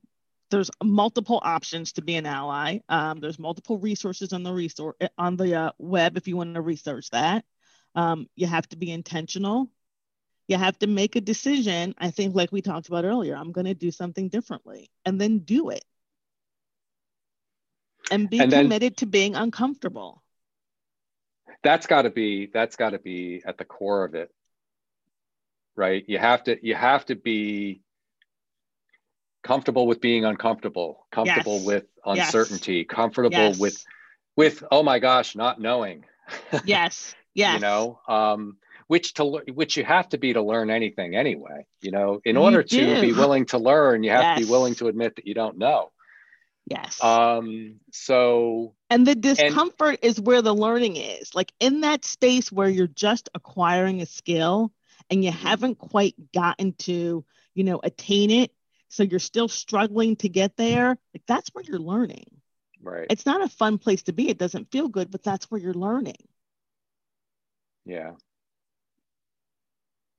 there's 0.49 0.69
multiple 0.83 1.39
options 1.41 1.93
to 1.93 2.01
be 2.01 2.15
an 2.15 2.25
ally. 2.25 2.79
Um, 2.89 3.19
there's 3.19 3.39
multiple 3.39 3.77
resources 3.77 4.33
on 4.33 4.43
the 4.43 4.51
resource 4.51 4.95
on 5.17 5.37
the 5.37 5.55
uh, 5.55 5.71
web 5.77 6.17
if 6.17 6.27
you 6.27 6.37
want 6.37 6.55
to 6.55 6.61
research 6.61 7.09
that. 7.11 7.45
Um, 7.95 8.27
you 8.35 8.47
have 8.47 8.67
to 8.69 8.77
be 8.77 8.91
intentional. 8.91 9.69
You 10.47 10.57
have 10.57 10.77
to 10.79 10.87
make 10.87 11.15
a 11.15 11.21
decision. 11.21 11.95
I 11.97 12.11
think, 12.11 12.35
like 12.35 12.51
we 12.51 12.61
talked 12.61 12.87
about 12.87 13.05
earlier, 13.05 13.35
I'm 13.35 13.51
going 13.53 13.65
to 13.65 13.73
do 13.73 13.91
something 13.91 14.27
differently, 14.27 14.89
and 15.05 15.19
then 15.19 15.39
do 15.39 15.69
it 15.69 15.85
and 18.11 18.29
be 18.29 18.39
and 18.39 18.51
committed 18.51 18.93
then, 18.93 18.95
to 18.97 19.05
being 19.05 19.35
uncomfortable 19.35 20.21
that's 21.63 21.87
got 21.87 22.03
to 22.03 22.09
be 22.09 22.49
that's 22.53 22.75
got 22.75 22.91
to 22.91 22.99
be 22.99 23.41
at 23.45 23.57
the 23.57 23.65
core 23.65 24.03
of 24.03 24.13
it 24.15 24.29
right 25.75 26.03
you 26.07 26.17
have 26.17 26.43
to 26.43 26.57
you 26.65 26.75
have 26.75 27.05
to 27.05 27.15
be 27.15 27.81
comfortable 29.43 29.87
with 29.87 30.01
being 30.01 30.25
uncomfortable 30.25 31.05
comfortable 31.11 31.57
yes. 31.57 31.65
with 31.65 31.83
uncertainty 32.05 32.77
yes. 32.77 32.85
comfortable 32.89 33.31
yes. 33.31 33.59
with 33.59 33.83
with 34.37 34.63
oh 34.71 34.83
my 34.83 34.99
gosh 34.99 35.35
not 35.35 35.59
knowing 35.59 36.05
yes 36.65 37.15
yes 37.33 37.55
you 37.55 37.59
know 37.59 37.99
um 38.07 38.57
which 38.87 39.13
to 39.13 39.41
which 39.53 39.77
you 39.77 39.83
have 39.83 40.07
to 40.09 40.17
be 40.17 40.33
to 40.33 40.41
learn 40.41 40.69
anything 40.69 41.15
anyway 41.15 41.65
you 41.81 41.91
know 41.91 42.21
in 42.25 42.37
order 42.37 42.61
to 42.61 43.01
be 43.01 43.13
willing 43.13 43.45
to 43.45 43.57
learn 43.57 44.03
you 44.03 44.11
have 44.11 44.37
to 44.37 44.45
be 44.45 44.49
willing 44.49 44.75
to 44.75 44.87
admit 44.87 45.15
that 45.15 45.25
you 45.25 45.33
don't 45.33 45.57
know 45.57 45.91
Yes. 46.71 47.03
Um, 47.03 47.79
so 47.91 48.75
and 48.89 49.05
the 49.05 49.15
discomfort 49.15 49.99
and, 50.01 50.09
is 50.09 50.21
where 50.21 50.41
the 50.41 50.55
learning 50.55 50.95
is. 50.95 51.35
Like 51.35 51.51
in 51.59 51.81
that 51.81 52.05
space 52.05 52.51
where 52.51 52.69
you're 52.69 52.87
just 52.87 53.29
acquiring 53.33 54.01
a 54.01 54.05
skill 54.05 54.71
and 55.09 55.23
you 55.23 55.31
mm-hmm. 55.31 55.47
haven't 55.47 55.79
quite 55.79 56.15
gotten 56.33 56.73
to, 56.73 57.25
you 57.53 57.63
know, 57.63 57.81
attain 57.83 58.31
it. 58.31 58.51
So 58.91 59.03
you're 59.03 59.19
still 59.19 59.47
struggling 59.47 60.15
to 60.17 60.29
get 60.29 60.55
there. 60.55 60.97
Like 61.13 61.23
that's 61.27 61.49
where 61.49 61.63
you're 61.63 61.79
learning. 61.79 62.25
Right. 62.81 63.07
It's 63.09 63.25
not 63.25 63.43
a 63.43 63.49
fun 63.49 63.77
place 63.77 64.03
to 64.03 64.13
be. 64.13 64.29
It 64.29 64.37
doesn't 64.37 64.71
feel 64.71 64.87
good, 64.87 65.11
but 65.11 65.23
that's 65.23 65.49
where 65.49 65.59
you're 65.59 65.73
learning. 65.73 66.27
Yeah 67.85 68.11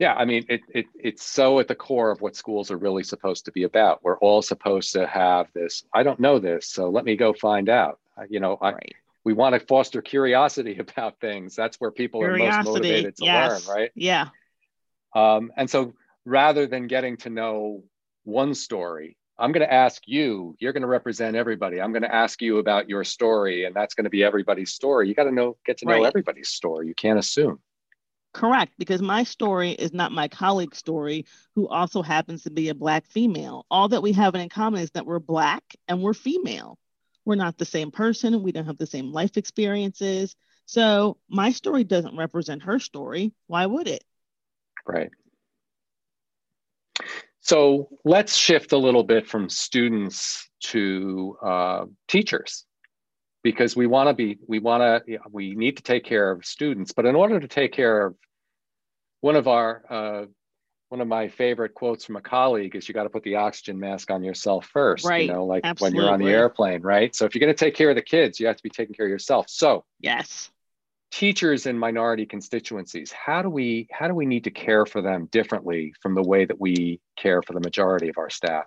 yeah 0.03 0.15
i 0.15 0.25
mean 0.25 0.45
it, 0.49 0.61
it 0.75 0.87
it's 0.97 1.23
so 1.23 1.61
at 1.61 1.69
the 1.69 1.77
core 1.77 2.11
of 2.11 2.21
what 2.21 2.35
schools 2.35 2.73
are 2.73 2.77
really 2.77 3.05
supposed 3.05 3.45
to 3.45 3.53
be 3.53 3.63
about 3.63 4.03
we're 4.03 4.19
all 4.19 4.43
supposed 4.43 4.93
to 4.93 5.07
have 5.07 5.47
this 5.55 5.85
i 5.95 6.03
don't 6.03 6.19
know 6.19 6.41
this 6.41 6.67
so 6.69 6.91
let 6.91 7.05
me 7.05 7.15
go 7.15 7.33
find 7.33 7.69
out 7.69 8.01
you 8.29 8.41
know 8.41 8.59
I, 8.61 8.73
right. 8.73 8.95
we 9.23 9.33
want 9.33 9.55
to 9.55 9.61
foster 9.61 10.03
curiosity 10.03 10.77
about 10.87 11.21
things 11.21 11.55
that's 11.55 11.77
where 11.77 11.93
people 11.93 12.21
curiosity, 12.21 12.51
are 12.51 12.57
most 12.65 12.67
motivated 12.67 13.17
to 13.17 13.25
yes. 13.25 13.69
learn 13.69 13.77
right 13.77 13.91
yeah 13.95 14.29
um, 15.15 15.53
and 15.57 15.71
so 15.71 15.93
rather 16.25 16.67
than 16.67 16.87
getting 16.87 17.19
to 17.19 17.31
know 17.31 17.85
one 18.25 18.55
story 18.55 19.17
i'm 19.39 19.53
going 19.53 19.67
to 19.67 19.73
ask 19.73 20.03
you 20.07 20.55
you're 20.59 20.73
going 20.73 20.83
to 20.83 20.89
represent 20.89 21.37
everybody 21.37 21.81
i'm 21.81 21.93
going 21.93 22.03
to 22.03 22.15
ask 22.15 22.41
you 22.41 22.59
about 22.59 22.89
your 22.89 23.05
story 23.05 23.65
and 23.65 23.75
that's 23.75 23.95
going 23.95 24.05
to 24.05 24.11
be 24.11 24.23
everybody's 24.23 24.73
story 24.73 25.09
you 25.09 25.15
got 25.15 25.25
to 25.25 25.33
know 25.33 25.57
get 25.67 25.79
to 25.79 25.87
know 25.87 25.95
right. 25.95 26.05
everybody's 26.05 26.49
story 26.49 26.87
you 26.87 26.95
can't 26.95 27.19
assume 27.19 27.59
Correct, 28.33 28.73
because 28.79 29.03
my 29.03 29.25
story 29.25 29.73
is 29.73 29.93
not 29.93 30.11
my 30.11 30.27
colleague's 30.27 30.79
story, 30.79 31.27
who 31.55 31.69
also 31.69 32.01
happens 32.01 32.45
to 32.45 32.51
be 32.51 32.71
a 32.71 32.75
Black 32.75 33.07
female. 33.07 33.67
All 33.71 33.89
that 33.89 34.03
we 34.03 34.13
have 34.13 34.35
in 34.35 34.49
common 34.49 34.81
is 34.81 34.91
that 34.93 35.05
we're 35.05 35.19
Black 35.19 35.63
and 35.87 36.01
we're 36.01 36.15
female. 36.15 36.79
We're 37.27 37.35
not 37.35 37.59
the 37.59 37.67
same 37.67 37.91
person. 37.91 38.43
We 38.43 38.53
don't 38.53 38.65
have 38.65 38.79
the 38.79 38.87
same 38.87 39.13
life 39.13 39.37
experiences. 39.37 40.35
So 40.65 41.19
my 41.29 41.53
story 41.53 41.85
doesn't 41.85 42.17
represent 42.17 42.63
her 42.63 42.79
story. 42.79 43.33
Why 43.49 43.67
would 43.67 43.87
it? 43.87 44.03
Right. 44.87 45.11
So 47.43 47.89
let's 48.05 48.37
shift 48.37 48.73
a 48.73 48.79
little 48.79 49.03
bit 49.03 49.27
from 49.27 49.49
students 49.49 50.49
to 50.67 51.37
uh, 51.43 51.85
teachers 52.07 52.65
because 53.43 53.75
we 53.75 53.89
want 53.89 54.09
to 54.09 54.15
be 54.15 54.39
we 54.47 54.61
want 54.61 55.05
to 55.07 55.19
we 55.31 55.55
need 55.57 55.77
to 55.77 55.83
take 55.83 56.05
care 56.05 56.31
of 56.31 56.45
students 56.45 56.93
but 56.93 57.05
in 57.05 57.17
order 57.17 57.41
to 57.41 57.49
take 57.49 57.73
care 57.73 58.07
of 58.07 58.15
one 59.21 59.35
of 59.35 59.49
our 59.49 59.83
uh, 59.91 60.27
one 60.91 61.01
of 61.01 61.09
my 61.09 61.27
favorite 61.27 61.75
quotes 61.75 62.05
from 62.05 62.15
a 62.15 62.21
colleague 62.21 62.77
is 62.77 62.87
you 62.87 62.95
got 62.95 63.03
to 63.03 63.11
put 63.11 63.25
the 63.25 63.35
oxygen 63.35 63.81
mask 63.81 64.13
on 64.13 64.23
yourself 64.23 64.67
first 64.67 65.05
right. 65.05 65.27
you 65.27 65.33
know 65.33 65.45
like 65.45 65.63
Absolutely. 65.65 65.99
when 65.99 66.05
you're 66.05 66.15
on 66.15 66.21
the 66.21 66.31
airplane 66.31 66.83
right 66.83 67.17
so 67.17 67.25
if 67.25 67.35
you're 67.35 67.41
going 67.41 67.53
to 67.53 67.59
take 67.59 67.75
care 67.75 67.91
of 67.91 67.97
the 67.97 68.03
kids 68.03 68.39
you 68.39 68.47
have 68.47 68.57
to 68.57 68.63
be 68.63 68.71
taking 68.71 68.95
care 68.95 69.07
of 69.07 69.11
yourself 69.11 69.47
so 69.49 69.85
yes 69.99 70.52
teachers 71.12 71.66
in 71.66 71.79
minority 71.79 72.27
constituencies 72.27 73.12
how 73.12 73.42
do 73.42 73.48
we 73.48 73.87
how 73.92 74.09
do 74.09 74.14
we 74.14 74.27
need 74.27 74.44
to 74.44 74.51
care 74.51 74.85
for 74.85 75.01
them 75.01 75.29
differently 75.31 75.94
from 76.01 76.14
the 76.14 76.22
way 76.22 76.44
that 76.44 76.61
we 76.61 77.01
care 77.16 77.42
for 77.42 77.53
the 77.53 77.61
majority 77.61 78.09
of 78.09 78.18
our 78.18 78.31
staff 78.31 78.64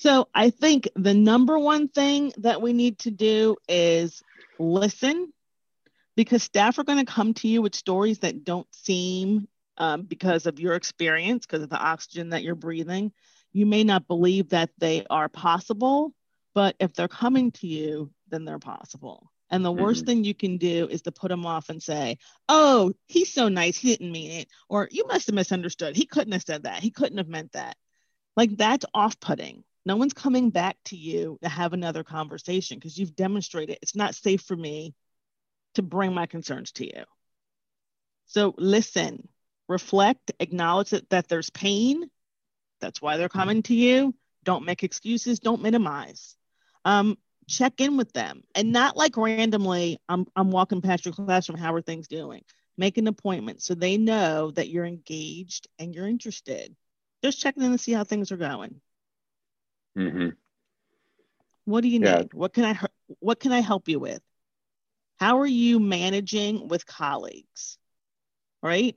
so 0.00 0.28
I 0.34 0.48
think 0.48 0.88
the 0.94 1.12
number 1.12 1.58
one 1.58 1.88
thing 1.88 2.32
that 2.38 2.62
we 2.62 2.72
need 2.72 3.00
to 3.00 3.10
do 3.10 3.56
is 3.68 4.22
listen 4.58 5.30
because 6.16 6.42
staff 6.42 6.78
are 6.78 6.84
going 6.84 7.04
to 7.04 7.12
come 7.12 7.34
to 7.34 7.48
you 7.48 7.60
with 7.60 7.74
stories 7.74 8.20
that 8.20 8.42
don't 8.42 8.66
seem 8.74 9.46
um, 9.76 10.04
because 10.04 10.46
of 10.46 10.58
your 10.58 10.72
experience, 10.72 11.44
because 11.44 11.62
of 11.62 11.68
the 11.68 11.78
oxygen 11.78 12.30
that 12.30 12.42
you're 12.42 12.54
breathing. 12.54 13.12
You 13.52 13.66
may 13.66 13.84
not 13.84 14.08
believe 14.08 14.48
that 14.50 14.70
they 14.78 15.04
are 15.10 15.28
possible, 15.28 16.14
but 16.54 16.76
if 16.80 16.94
they're 16.94 17.06
coming 17.06 17.50
to 17.52 17.66
you, 17.66 18.10
then 18.30 18.46
they're 18.46 18.58
possible. 18.58 19.30
And 19.50 19.64
the 19.64 19.72
worst 19.72 20.02
mm-hmm. 20.02 20.06
thing 20.06 20.24
you 20.24 20.34
can 20.34 20.58
do 20.58 20.86
is 20.88 21.02
to 21.02 21.12
put 21.12 21.28
them 21.28 21.44
off 21.44 21.68
and 21.70 21.82
say, 21.82 22.18
Oh, 22.48 22.92
he's 23.06 23.32
so 23.32 23.48
nice. 23.48 23.76
He 23.76 23.88
didn't 23.88 24.12
mean 24.12 24.30
it. 24.30 24.48
Or 24.68 24.88
you 24.90 25.06
must 25.06 25.26
have 25.26 25.34
misunderstood. 25.34 25.96
He 25.96 26.06
couldn't 26.06 26.32
have 26.32 26.42
said 26.42 26.64
that. 26.64 26.82
He 26.82 26.90
couldn't 26.90 27.18
have 27.18 27.28
meant 27.28 27.52
that. 27.52 27.76
Like 28.36 28.56
that's 28.56 28.86
off 28.94 29.18
putting. 29.18 29.64
No 29.84 29.96
one's 29.96 30.12
coming 30.12 30.50
back 30.50 30.76
to 30.86 30.96
you 30.96 31.38
to 31.42 31.48
have 31.48 31.72
another 31.72 32.04
conversation 32.04 32.78
because 32.78 32.98
you've 32.98 33.16
demonstrated 33.16 33.78
it's 33.82 33.96
not 33.96 34.14
safe 34.14 34.42
for 34.42 34.56
me 34.56 34.94
to 35.74 35.82
bring 35.82 36.14
my 36.14 36.26
concerns 36.26 36.72
to 36.72 36.84
you. 36.84 37.04
So 38.26 38.54
listen, 38.56 39.26
reflect, 39.68 40.32
acknowledge 40.38 40.90
that, 40.90 41.08
that 41.10 41.28
there's 41.28 41.50
pain. 41.50 42.08
That's 42.80 43.02
why 43.02 43.16
they're 43.16 43.28
coming 43.28 43.62
to 43.64 43.74
you. 43.74 44.14
Don't 44.44 44.64
make 44.64 44.84
excuses, 44.84 45.40
don't 45.40 45.62
minimize. 45.62 46.36
Um, 46.84 47.18
check 47.50 47.80
in 47.80 47.96
with 47.96 48.12
them 48.12 48.42
and 48.54 48.72
not 48.72 48.96
like 48.96 49.16
randomly, 49.16 49.98
I'm, 50.08 50.26
I'm 50.36 50.50
walking 50.50 50.80
past 50.80 51.04
your 51.04 51.12
classroom, 51.12 51.58
how 51.58 51.74
are 51.74 51.82
things 51.82 52.08
doing? 52.08 52.42
Make 52.78 52.96
an 52.96 53.08
appointment 53.08 53.60
so 53.60 53.74
they 53.74 53.98
know 53.98 54.52
that 54.52 54.68
you're 54.68 54.86
engaged 54.86 55.68
and 55.78 55.94
you're 55.94 56.08
interested. 56.08 56.74
Just 57.22 57.40
checking 57.40 57.64
in 57.64 57.72
to 57.72 57.78
see 57.78 57.92
how 57.92 58.04
things 58.04 58.32
are 58.32 58.36
going. 58.38 58.80
Mm-hmm. 59.98 60.28
What 61.64 61.82
do 61.82 61.88
you 61.88 62.00
yeah. 62.00 62.18
need? 62.18 62.32
What 62.32 62.54
can 62.54 62.64
I 62.64 62.78
what 63.18 63.40
can 63.40 63.52
I 63.52 63.60
help 63.60 63.88
you 63.88 63.98
with? 63.98 64.22
How 65.18 65.40
are 65.40 65.46
you 65.46 65.80
managing 65.80 66.68
with 66.68 66.86
colleagues? 66.86 67.76
Right? 68.62 68.96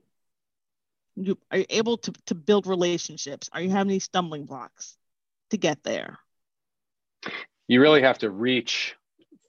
You, 1.15 1.37
are 1.51 1.59
you 1.59 1.65
able 1.69 1.97
to, 1.97 2.13
to 2.27 2.35
build 2.35 2.65
relationships? 2.65 3.49
Are 3.51 3.61
you 3.61 3.69
having 3.69 3.91
any 3.91 3.99
stumbling 3.99 4.45
blocks 4.45 4.97
to 5.49 5.57
get 5.57 5.83
there? 5.83 6.17
You 7.67 7.81
really 7.81 8.01
have 8.01 8.19
to 8.19 8.29
reach 8.29 8.95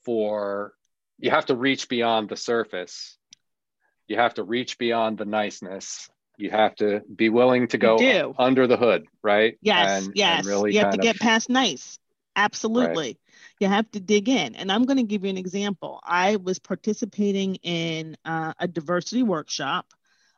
for, 0.04 0.74
you 1.18 1.30
have 1.30 1.46
to 1.46 1.56
reach 1.56 1.88
beyond 1.88 2.28
the 2.28 2.36
surface. 2.36 3.16
You 4.06 4.16
have 4.16 4.34
to 4.34 4.44
reach 4.44 4.78
beyond 4.78 5.18
the 5.18 5.24
niceness. 5.24 6.10
You 6.36 6.50
have 6.50 6.74
to 6.76 7.00
be 7.14 7.28
willing 7.28 7.68
to 7.68 7.78
go 7.78 8.34
under 8.38 8.66
the 8.66 8.76
hood, 8.76 9.06
right? 9.22 9.56
Yes, 9.62 10.04
and, 10.04 10.12
yes. 10.16 10.38
And 10.38 10.46
really 10.46 10.74
you 10.74 10.80
have 10.80 10.92
to 10.92 10.98
get 10.98 11.18
past 11.18 11.48
nice. 11.48 11.98
Absolutely. 12.36 13.06
Right. 13.06 13.18
You 13.60 13.68
have 13.68 13.88
to 13.92 14.00
dig 14.00 14.28
in. 14.28 14.56
And 14.56 14.70
I'm 14.70 14.84
going 14.84 14.96
to 14.96 15.04
give 15.04 15.24
you 15.24 15.30
an 15.30 15.38
example. 15.38 16.00
I 16.02 16.36
was 16.36 16.58
participating 16.58 17.54
in 17.56 18.16
uh, 18.24 18.52
a 18.58 18.66
diversity 18.66 19.22
workshop 19.22 19.86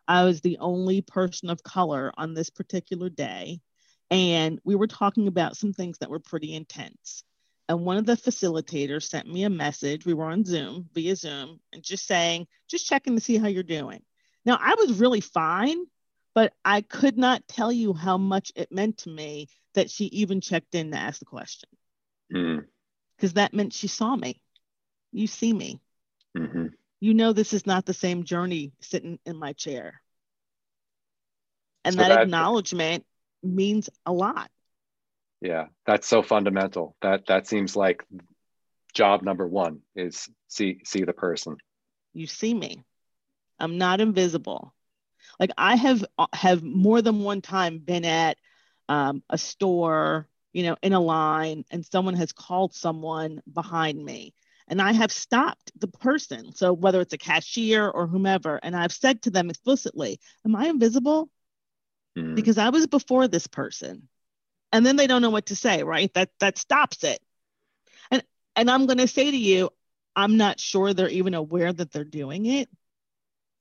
I 0.08 0.24
was 0.24 0.40
the 0.40 0.58
only 0.58 1.00
person 1.02 1.50
of 1.50 1.62
color 1.62 2.12
on 2.16 2.34
this 2.34 2.50
particular 2.50 3.08
day. 3.08 3.60
And 4.10 4.60
we 4.64 4.76
were 4.76 4.86
talking 4.86 5.26
about 5.26 5.56
some 5.56 5.72
things 5.72 5.98
that 5.98 6.10
were 6.10 6.20
pretty 6.20 6.54
intense. 6.54 7.24
And 7.68 7.84
one 7.84 7.96
of 7.96 8.06
the 8.06 8.16
facilitators 8.16 9.04
sent 9.04 9.32
me 9.32 9.44
a 9.44 9.50
message. 9.50 10.06
We 10.06 10.14
were 10.14 10.26
on 10.26 10.44
Zoom 10.44 10.88
via 10.94 11.16
Zoom 11.16 11.60
and 11.72 11.82
just 11.82 12.06
saying, 12.06 12.46
just 12.68 12.86
checking 12.86 13.16
to 13.16 13.20
see 13.20 13.38
how 13.38 13.48
you're 13.48 13.62
doing. 13.62 14.02
Now, 14.44 14.58
I 14.60 14.76
was 14.78 15.00
really 15.00 15.20
fine, 15.20 15.78
but 16.34 16.52
I 16.64 16.82
could 16.82 17.18
not 17.18 17.48
tell 17.48 17.72
you 17.72 17.92
how 17.92 18.18
much 18.18 18.52
it 18.54 18.70
meant 18.70 18.98
to 18.98 19.10
me 19.10 19.48
that 19.74 19.90
she 19.90 20.04
even 20.06 20.40
checked 20.40 20.76
in 20.76 20.92
to 20.92 20.96
ask 20.96 21.18
the 21.18 21.24
question. 21.24 21.68
Because 22.28 23.32
mm. 23.32 23.34
that 23.34 23.52
meant 23.52 23.72
she 23.72 23.88
saw 23.88 24.14
me. 24.14 24.40
You 25.12 25.26
see 25.26 25.52
me. 25.52 25.80
Mm-hmm 26.38 26.66
you 27.00 27.14
know 27.14 27.32
this 27.32 27.52
is 27.52 27.66
not 27.66 27.86
the 27.86 27.94
same 27.94 28.24
journey 28.24 28.72
sitting 28.80 29.18
in 29.26 29.36
my 29.36 29.52
chair. 29.52 30.00
And 31.84 31.94
so 31.94 32.00
that, 32.00 32.08
that 32.08 32.22
acknowledgement 32.22 33.04
means 33.42 33.88
a 34.04 34.12
lot. 34.12 34.50
Yeah, 35.46 35.66
that's 35.86 36.08
so 36.08 36.22
fundamental. 36.22 36.96
That 37.02 37.26
that 37.26 37.46
seems 37.46 37.76
like 37.76 38.04
job 38.94 39.22
number 39.22 39.46
1 39.46 39.80
is 39.94 40.28
see 40.48 40.80
see 40.84 41.04
the 41.04 41.12
person. 41.12 41.56
You 42.12 42.26
see 42.26 42.52
me. 42.52 42.82
I'm 43.60 43.78
not 43.78 44.00
invisible. 44.00 44.74
Like 45.38 45.50
I 45.56 45.76
have 45.76 46.04
have 46.32 46.62
more 46.64 47.00
than 47.00 47.20
one 47.20 47.42
time 47.42 47.78
been 47.78 48.04
at 48.04 48.38
um, 48.88 49.22
a 49.30 49.38
store, 49.38 50.28
you 50.52 50.64
know, 50.64 50.76
in 50.82 50.92
a 50.92 51.00
line, 51.00 51.64
and 51.70 51.86
someone 51.86 52.14
has 52.14 52.32
called 52.32 52.74
someone 52.74 53.40
behind 53.52 54.04
me 54.04 54.34
and 54.68 54.82
I 54.82 54.92
have 54.92 55.12
stopped 55.12 55.70
the 55.78 55.86
person. 55.86 56.52
So 56.54 56.72
whether 56.72 57.00
it's 57.00 57.12
a 57.12 57.18
cashier 57.18 57.88
or 57.88 58.08
whomever, 58.08 58.58
and 58.62 58.74
I've 58.74 58.92
said 58.92 59.22
to 59.22 59.30
them 59.30 59.48
explicitly, 59.48 60.18
Am 60.44 60.56
I 60.56 60.66
invisible? 60.66 61.30
Mm. 62.18 62.34
Because 62.34 62.58
I 62.58 62.70
was 62.70 62.88
before 62.88 63.28
this 63.28 63.46
person. 63.46 64.08
And 64.72 64.84
then 64.84 64.96
they 64.96 65.06
don't 65.06 65.22
know 65.22 65.30
what 65.30 65.46
to 65.46 65.56
say, 65.56 65.82
right? 65.82 66.12
That 66.14 66.30
that 66.40 66.58
stops 66.58 67.04
it. 67.04 67.20
And 68.10 68.22
and 68.54 68.70
I'm 68.70 68.86
gonna 68.86 69.08
say 69.08 69.30
to 69.30 69.36
you, 69.36 69.70
I'm 70.14 70.36
not 70.36 70.60
sure 70.60 70.92
they're 70.92 71.08
even 71.08 71.34
aware 71.34 71.72
that 71.72 71.92
they're 71.92 72.04
doing 72.04 72.46
it, 72.46 72.68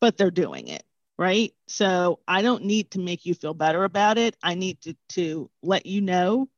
but 0.02 0.18
they're 0.18 0.32
doing 0.32 0.68
it, 0.68 0.84
right? 1.18 1.54
So 1.68 2.20
I 2.28 2.42
don't 2.42 2.66
need 2.66 2.92
to 2.92 3.00
make 3.00 3.26
you 3.26 3.34
feel 3.34 3.54
better 3.54 3.84
about 3.84 4.18
it. 4.18 4.36
I 4.42 4.56
need 4.56 4.82
to 4.82 4.96
to 5.10 5.50
let 5.62 5.86
you 5.86 6.02
know 6.02 6.50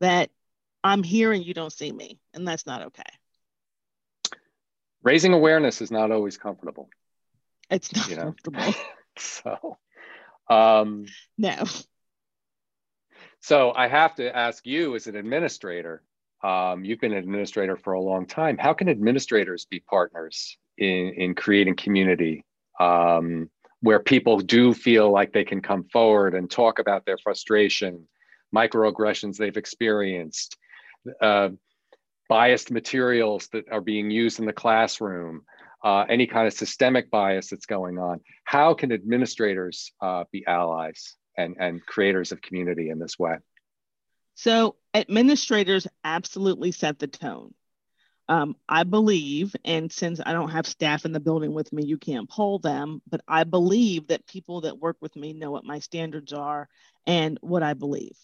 that 0.00 0.30
I'm 0.84 1.02
here 1.02 1.32
and 1.32 1.44
you 1.44 1.54
don't 1.54 1.72
see 1.72 1.90
me, 1.90 2.18
and 2.34 2.46
that's 2.46 2.66
not 2.66 2.82
okay 2.86 3.02
raising 5.02 5.32
awareness 5.32 5.80
is 5.80 5.90
not 5.90 6.10
always 6.10 6.36
comfortable. 6.36 6.88
It's 7.70 7.94
not 7.94 8.08
you 8.08 8.16
know? 8.16 8.22
comfortable. 8.22 8.74
so, 9.18 9.78
um, 10.48 11.06
no. 11.36 11.64
So 13.40 13.72
I 13.74 13.88
have 13.88 14.14
to 14.16 14.36
ask 14.36 14.66
you, 14.66 14.94
as 14.94 15.06
an 15.06 15.16
administrator, 15.16 16.02
um, 16.42 16.84
you've 16.84 17.00
been 17.00 17.12
an 17.12 17.18
administrator 17.18 17.76
for 17.76 17.94
a 17.94 18.00
long 18.00 18.26
time. 18.26 18.58
How 18.58 18.72
can 18.72 18.88
administrators 18.88 19.64
be 19.64 19.80
partners 19.80 20.56
in 20.76 21.14
in 21.16 21.34
creating 21.34 21.76
community 21.76 22.44
um, 22.78 23.50
where 23.80 24.00
people 24.00 24.38
do 24.38 24.72
feel 24.74 25.10
like 25.10 25.32
they 25.32 25.44
can 25.44 25.60
come 25.60 25.84
forward 25.84 26.34
and 26.34 26.50
talk 26.50 26.78
about 26.78 27.06
their 27.06 27.18
frustration, 27.18 28.06
microaggressions 28.54 29.36
they've 29.36 29.56
experienced? 29.56 30.56
Uh, 31.20 31.50
biased 32.28 32.70
materials 32.70 33.48
that 33.52 33.64
are 33.70 33.80
being 33.80 34.10
used 34.10 34.38
in 34.38 34.46
the 34.46 34.52
classroom, 34.52 35.42
uh, 35.82 36.04
any 36.08 36.26
kind 36.26 36.46
of 36.46 36.52
systemic 36.52 37.10
bias 37.10 37.48
that's 37.48 37.66
going 37.66 37.98
on. 37.98 38.20
How 38.44 38.74
can 38.74 38.92
administrators 38.92 39.92
uh, 40.00 40.24
be 40.30 40.44
allies 40.46 41.16
and, 41.38 41.56
and 41.58 41.86
creators 41.86 42.32
of 42.32 42.42
community 42.42 42.90
in 42.90 42.98
this 42.98 43.18
way? 43.18 43.36
So, 44.34 44.76
administrators 44.92 45.86
absolutely 46.04 46.72
set 46.72 46.98
the 46.98 47.06
tone. 47.06 47.54
Um, 48.28 48.56
I 48.68 48.82
believe, 48.84 49.56
and 49.64 49.90
since 49.90 50.20
I 50.24 50.34
don't 50.34 50.50
have 50.50 50.66
staff 50.66 51.06
in 51.06 51.12
the 51.12 51.20
building 51.20 51.54
with 51.54 51.72
me, 51.72 51.84
you 51.84 51.96
can't 51.96 52.28
poll 52.28 52.58
them, 52.58 53.00
but 53.08 53.22
I 53.26 53.44
believe 53.44 54.08
that 54.08 54.26
people 54.26 54.60
that 54.62 54.78
work 54.78 54.98
with 55.00 55.16
me 55.16 55.32
know 55.32 55.50
what 55.50 55.64
my 55.64 55.78
standards 55.78 56.34
are 56.34 56.68
and 57.06 57.38
what 57.40 57.62
I 57.62 57.72
believe. 57.72 58.18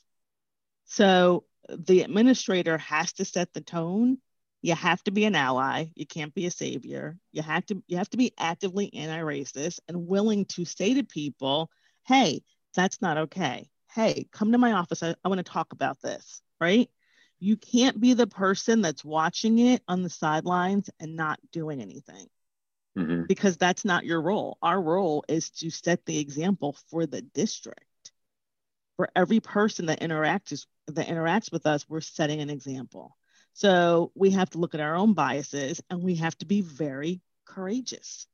So 0.84 1.44
the 1.70 2.02
administrator 2.02 2.76
has 2.78 3.14
to 3.14 3.24
set 3.24 3.54
the 3.54 3.62
tone. 3.62 4.18
You 4.60 4.74
have 4.74 5.02
to 5.04 5.10
be 5.10 5.24
an 5.24 5.34
ally. 5.34 5.86
You 5.94 6.06
can't 6.06 6.34
be 6.34 6.44
a 6.44 6.50
savior. 6.50 7.16
You 7.32 7.42
have 7.42 7.64
to 7.66 7.82
you 7.86 7.96
have 7.96 8.10
to 8.10 8.18
be 8.18 8.34
actively 8.38 8.92
anti-racist 8.92 9.80
and 9.88 10.06
willing 10.06 10.44
to 10.46 10.66
say 10.66 10.94
to 10.94 11.04
people, 11.04 11.70
"Hey, 12.06 12.42
that's 12.74 13.00
not 13.00 13.18
okay. 13.18 13.68
Hey, 13.94 14.26
come 14.32 14.52
to 14.52 14.58
my 14.58 14.72
office. 14.72 15.02
I, 15.02 15.14
I 15.24 15.28
want 15.28 15.38
to 15.38 15.52
talk 15.52 15.72
about 15.72 16.00
this." 16.02 16.42
Right? 16.60 16.90
You 17.40 17.56
can't 17.56 18.00
be 18.00 18.14
the 18.14 18.26
person 18.26 18.80
that's 18.80 19.04
watching 19.04 19.58
it 19.58 19.82
on 19.88 20.02
the 20.02 20.10
sidelines 20.10 20.88
and 21.00 21.16
not 21.16 21.38
doing 21.52 21.80
anything. 21.80 22.26
Mm-hmm. 22.96 23.22
Because 23.28 23.56
that's 23.56 23.84
not 23.84 24.04
your 24.04 24.22
role. 24.22 24.56
Our 24.62 24.80
role 24.80 25.24
is 25.28 25.50
to 25.50 25.70
set 25.70 26.06
the 26.06 26.18
example 26.18 26.76
for 26.90 27.06
the 27.06 27.22
district 27.22 28.12
for 28.96 29.08
every 29.16 29.40
person 29.40 29.86
that 29.86 30.00
interacts 30.00 30.66
that 30.86 31.08
interacts 31.08 31.50
with 31.50 31.66
us, 31.66 31.88
we're 31.88 32.00
setting 32.00 32.40
an 32.40 32.50
example. 32.50 33.16
So 33.54 34.12
we 34.14 34.30
have 34.30 34.50
to 34.50 34.58
look 34.58 34.74
at 34.74 34.80
our 34.80 34.96
own 34.96 35.14
biases 35.14 35.80
and 35.88 36.02
we 36.02 36.16
have 36.16 36.36
to 36.38 36.46
be 36.46 36.60
very 36.60 37.22
courageous. 37.46 38.26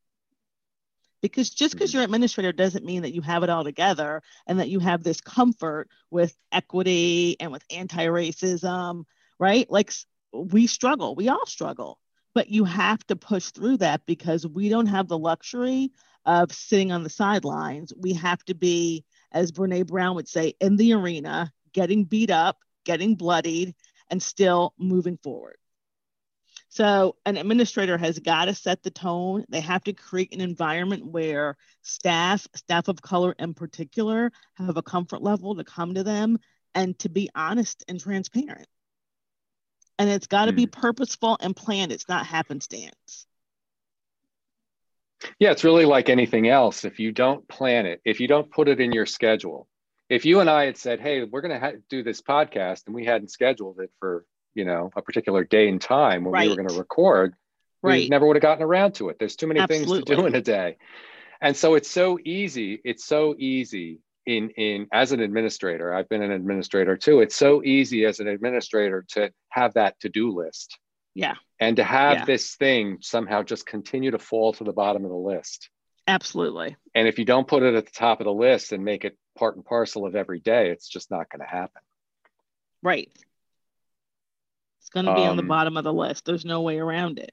Because 1.23 1.51
just 1.51 1.75
because 1.75 1.91
mm-hmm. 1.91 1.99
you're 1.99 2.05
administrator 2.05 2.53
doesn't 2.53 2.85
mean 2.85 3.03
that 3.03 3.15
you 3.15 3.21
have 3.23 3.43
it 3.43 3.51
all 3.51 3.65
together 3.65 4.23
and 4.47 4.59
that 4.59 4.71
you 4.71 4.81
have 4.81 5.03
this 5.03 5.21
comfort 5.21 5.89
with 6.11 6.35
equity 6.51 7.37
and 7.41 7.53
with 7.53 7.65
anti-racism, 7.71 9.05
right? 9.39 9.71
Like 9.71 9.93
we 10.33 10.67
struggle, 10.67 11.15
we 11.15 11.29
all 11.29 11.47
struggle, 11.47 11.99
but 12.35 12.49
you 12.49 12.65
have 12.65 13.05
to 13.09 13.17
push 13.17 13.51
through 13.51 13.79
that 13.79 14.07
because 14.07 14.47
we 14.47 14.69
don't 14.69 14.87
have 14.87 15.09
the 15.09 15.19
luxury 15.19 15.93
of 16.25 16.53
sitting 16.53 16.93
on 16.93 17.03
the 17.03 17.11
sidelines. 17.11 17.93
We 17.97 18.15
have 18.15 18.45
to 18.45 18.55
be 18.55 19.05
as 19.33 19.53
Brene 19.53 19.87
Brown 19.87 20.17
would 20.17 20.29
say, 20.29 20.55
in 20.61 20.77
the 20.77 20.93
arena, 20.95 21.53
getting 21.73 22.05
beat 22.05 22.31
up, 22.31 22.59
getting 22.85 23.15
bloodied, 23.15 23.75
and 24.11 24.23
still 24.23 24.75
moving 24.79 25.19
forward. 25.23 25.57
So, 26.73 27.17
an 27.27 27.37
administrator 27.37 27.99
has 27.99 28.21
got 28.21 28.45
to 28.45 28.55
set 28.55 28.85
the 28.85 28.93
tone. 28.93 29.45
They 29.49 29.61
have 29.61 29.83
to 29.85 29.93
create 29.93 30.33
an 30.33 30.41
environment 30.41 31.05
where 31.05 31.57
staff, 31.83 32.47
staff 32.55 32.87
of 32.87 33.03
color 33.03 33.35
in 33.41 33.55
particular, 33.55 34.31
have 34.55 34.77
a 34.77 34.83
comfort 34.83 35.21
level 35.21 35.57
to 35.57 35.65
come 35.65 35.95
to 35.95 36.05
them 36.05 36.39
and 36.73 36.97
to 37.01 37.09
be 37.09 37.29
honest 37.35 37.85
and 37.89 37.99
transparent. 37.99 38.69
And 39.99 40.09
it's 40.09 40.29
got 40.29 40.47
to 40.47 40.53
mm. 40.53 40.57
be 40.57 40.65
hmm. 40.67 40.81
purposeful 40.81 41.37
and 41.41 41.57
planned, 41.57 41.91
it's 41.91 42.09
not 42.09 42.25
happenstance. 42.25 43.27
Yeah, 45.41 45.51
it's 45.51 45.65
really 45.65 45.85
like 45.85 46.09
anything 46.09 46.49
else. 46.49 46.85
If 46.85 47.01
you 47.01 47.11
don't 47.11 47.47
plan 47.49 47.85
it, 47.85 48.01
if 48.05 48.21
you 48.21 48.29
don't 48.29 48.51
put 48.51 48.69
it 48.69 48.81
in 48.81 48.93
your 48.93 49.07
schedule, 49.07 49.69
if 50.09 50.25
you 50.25 50.41
and 50.41 50.49
I 50.49 50.65
had 50.67 50.79
said, 50.79 51.01
"Hey, 51.01 51.25
we're 51.25 51.43
going 51.43 51.53
to 51.53 51.61
ha- 51.61 51.79
do 51.91 52.03
this 52.03 52.23
podcast," 52.23 52.87
and 52.87 52.95
we 52.95 53.05
hadn't 53.05 53.31
scheduled 53.31 53.81
it 53.81 53.91
for 53.99 54.25
you 54.55 54.65
know 54.65 54.91
a 54.97 55.03
particular 55.03 55.45
day 55.45 55.69
and 55.69 55.81
time 55.81 56.25
when 56.25 56.33
right. 56.33 56.45
we 56.45 56.49
were 56.51 56.57
going 56.57 56.69
to 56.69 56.79
record, 56.79 57.35
right. 57.83 58.03
we 58.03 58.09
never 58.09 58.27
would 58.27 58.37
have 58.37 58.43
gotten 58.43 58.63
around 58.63 58.93
to 58.93 59.09
it. 59.09 59.19
There's 59.19 59.37
too 59.37 59.47
many 59.47 59.61
Absolutely. 59.61 59.99
things 59.99 60.05
to 60.07 60.17
do 60.17 60.27
in 60.27 60.35
a 60.35 60.43
day, 60.43 60.77
and 61.41 61.57
so 61.57 61.75
it's 61.75 61.91
so 61.91 62.19
easy. 62.25 62.81
It's 62.85 63.05
so 63.05 63.35
easy 63.39 64.01
in 64.27 64.51
in 64.51 64.87
as 64.93 65.13
an 65.13 65.21
administrator. 65.21 65.93
I've 65.93 66.09
been 66.09 66.23
an 66.23 66.33
administrator 66.33 66.97
too. 66.97 67.21
It's 67.21 67.37
so 67.37 67.63
easy 67.63 68.05
as 68.05 68.21
an 68.21 68.29
administrator 68.29 69.05
to 69.11 69.33
have 69.51 69.75
that 69.75 69.99
to 70.01 70.09
do 70.09 70.37
list 70.37 70.79
yeah. 71.15 71.35
And 71.59 71.77
to 71.77 71.85
have 71.85 72.19
yeah. 72.19 72.25
this 72.25 72.55
thing 72.55 72.99
somehow 73.01 73.43
just 73.43 73.67
continue 73.67 74.13
to 74.13 74.19
fall 74.19 74.53
to 74.55 74.65
the 74.65 74.73
bottom 74.73 75.05
of 75.05 75.11
the 75.11 75.17
list. 75.17 75.69
Absolutely. 76.07 76.77
And 76.95 77.07
if 77.07 77.19
you 77.19 77.25
don't 77.25 77.47
put 77.47 77.63
it 77.63 77.75
at 77.75 77.87
the 77.87 77.93
top 77.93 78.21
of 78.21 78.25
the 78.25 78.33
list 78.33 78.73
and 78.73 78.85
make 78.85 79.05
it 79.05 79.17
part 79.37 79.57
and 79.57 79.65
parcel 79.65 80.07
of 80.07 80.17
every 80.17 80.41
day, 80.41 80.71
it's 80.71 80.89
just 80.89 81.11
not 81.11 81.29
going 81.31 81.41
to 81.41 81.47
happen. 81.47 81.83
Right. 82.83 83.11
It's 84.81 84.91
going 84.91 85.07
to 85.07 85.15
be 85.15 85.23
um, 85.23 85.31
on 85.31 85.37
the 85.37 85.43
um, 85.43 85.49
bottom 85.49 85.77
of 85.77 85.85
the 85.85 85.93
list. 85.93 86.25
There's 86.25 86.45
no 86.45 86.63
way 86.63 86.79
around 86.79 87.19
it. 87.19 87.33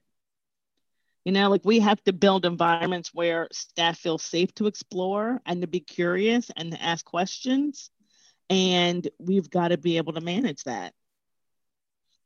You 1.25 1.31
know, 1.33 1.49
like 1.49 1.65
we 1.65 1.79
have 1.79 2.01
to 2.03 2.13
build 2.13 2.45
environments 2.45 3.13
where 3.13 3.47
staff 3.51 3.97
feel 3.97 4.17
safe 4.17 4.53
to 4.55 4.67
explore 4.67 5.41
and 5.45 5.61
to 5.61 5.67
be 5.67 5.81
curious 5.81 6.49
and 6.55 6.71
to 6.71 6.81
ask 6.81 7.03
questions. 7.03 7.89
And 8.49 9.07
we've 9.19 9.49
got 9.49 9.69
to 9.69 9.77
be 9.77 9.97
able 9.97 10.13
to 10.13 10.21
manage 10.21 10.63
that 10.63 10.93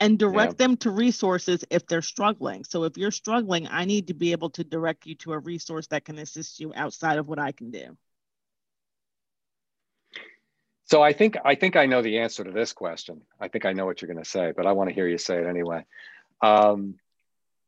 and 0.01 0.17
direct 0.17 0.53
yeah. 0.53 0.67
them 0.67 0.77
to 0.77 0.89
resources 0.89 1.63
if 1.69 1.85
they're 1.85 2.01
struggling. 2.01 2.63
So 2.63 2.83
if 2.83 2.97
you're 2.97 3.11
struggling, 3.11 3.67
I 3.67 3.85
need 3.85 4.07
to 4.07 4.15
be 4.15 4.31
able 4.31 4.49
to 4.51 4.63
direct 4.63 5.05
you 5.05 5.15
to 5.15 5.33
a 5.33 5.39
resource 5.39 5.87
that 5.87 6.05
can 6.05 6.17
assist 6.17 6.59
you 6.59 6.73
outside 6.75 7.19
of 7.19 7.27
what 7.27 7.39
I 7.39 7.51
can 7.51 7.69
do. 7.69 7.95
So 10.91 11.01
I 11.01 11.13
think 11.13 11.37
I 11.45 11.55
think 11.55 11.77
I 11.77 11.85
know 11.85 12.01
the 12.01 12.19
answer 12.19 12.43
to 12.43 12.51
this 12.51 12.73
question. 12.73 13.21
I 13.39 13.47
think 13.47 13.65
I 13.65 13.71
know 13.71 13.85
what 13.85 14.01
you're 14.01 14.11
going 14.11 14.21
to 14.21 14.29
say, 14.29 14.51
but 14.51 14.67
I 14.67 14.73
want 14.73 14.89
to 14.89 14.93
hear 14.93 15.07
you 15.07 15.17
say 15.17 15.37
it 15.37 15.47
anyway. 15.47 15.85
Um, 16.41 16.95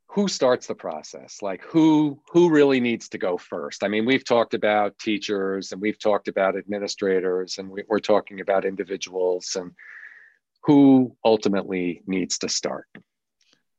who 0.08 0.28
starts 0.28 0.68
the 0.68 0.76
process? 0.76 1.42
Like 1.42 1.64
who 1.64 2.20
who 2.34 2.50
really 2.50 2.82
needs 2.82 3.08
to 3.10 3.18
go 3.18 3.38
first? 3.38 3.86
I 3.86 3.88
mean 3.88 4.06
we've 4.06 4.26
talked 4.26 4.54
about 4.54 5.00
teachers 5.00 5.72
and 5.72 5.82
we've 5.82 5.98
talked 5.98 6.28
about 6.28 6.58
administrators 6.58 7.60
and 7.60 7.70
we, 7.70 7.84
are 7.90 8.02
talking 8.02 8.42
about 8.42 8.66
individuals 8.66 9.56
and 9.56 9.72
who 10.66 11.16
ultimately 11.24 12.02
needs 12.06 12.40
to 12.40 12.50
start? 12.50 12.88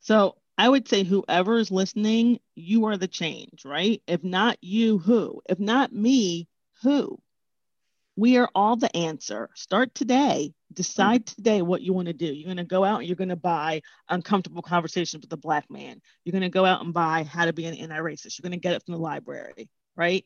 So 0.01 0.37
i 0.57 0.71
would 0.71 0.89
say 0.89 1.03
whoever 1.05 1.59
is 1.59 1.71
listening 1.71 2.41
you 2.55 2.87
are 2.87 2.97
the 2.97 3.09
change 3.09 3.67
right? 3.67 4.01
If 4.07 4.25
not 4.25 4.57
you 4.63 4.97
who? 4.97 5.43
If 5.51 5.61
not 5.61 5.93
me 5.93 6.49
who 6.83 7.19
we 8.17 8.37
are 8.37 8.49
all 8.55 8.77
the 8.77 8.95
answer 8.97 9.51
start 9.55 9.95
today 9.95 10.53
decide 10.75 11.25
mm-hmm. 11.25 11.35
today 11.37 11.63
what 11.63 11.83
you 11.83 11.93
want 11.93 12.09
to 12.09 12.13
do. 12.13 12.27
You're 12.27 12.47
going 12.47 12.57
to 12.59 12.65
go 12.65 12.85
out 12.85 13.01
and 13.01 13.09
you're 13.09 13.17
going 13.17 13.29
to 13.29 13.37
buy 13.37 13.83
uncomfortable 14.09 14.63
conversations 14.63 15.23
with 15.23 15.33
a 15.33 15.39
black 15.39 15.71
man. 15.71 16.01
You're 16.25 16.33
going 16.33 16.43
to 16.43 16.49
go 16.49 16.65
out 16.65 16.83
and 16.83 16.93
buy 16.93 17.25
how 17.25 17.47
to 17.47 17.53
be 17.53 17.67
an 17.67 17.75
anti-racist. 17.75 18.39
You're 18.39 18.49
going 18.49 18.59
to 18.59 18.63
get 18.63 18.75
it 18.75 18.83
from 18.85 18.95
the 18.95 19.01
library, 19.01 19.71
right? 19.97 20.25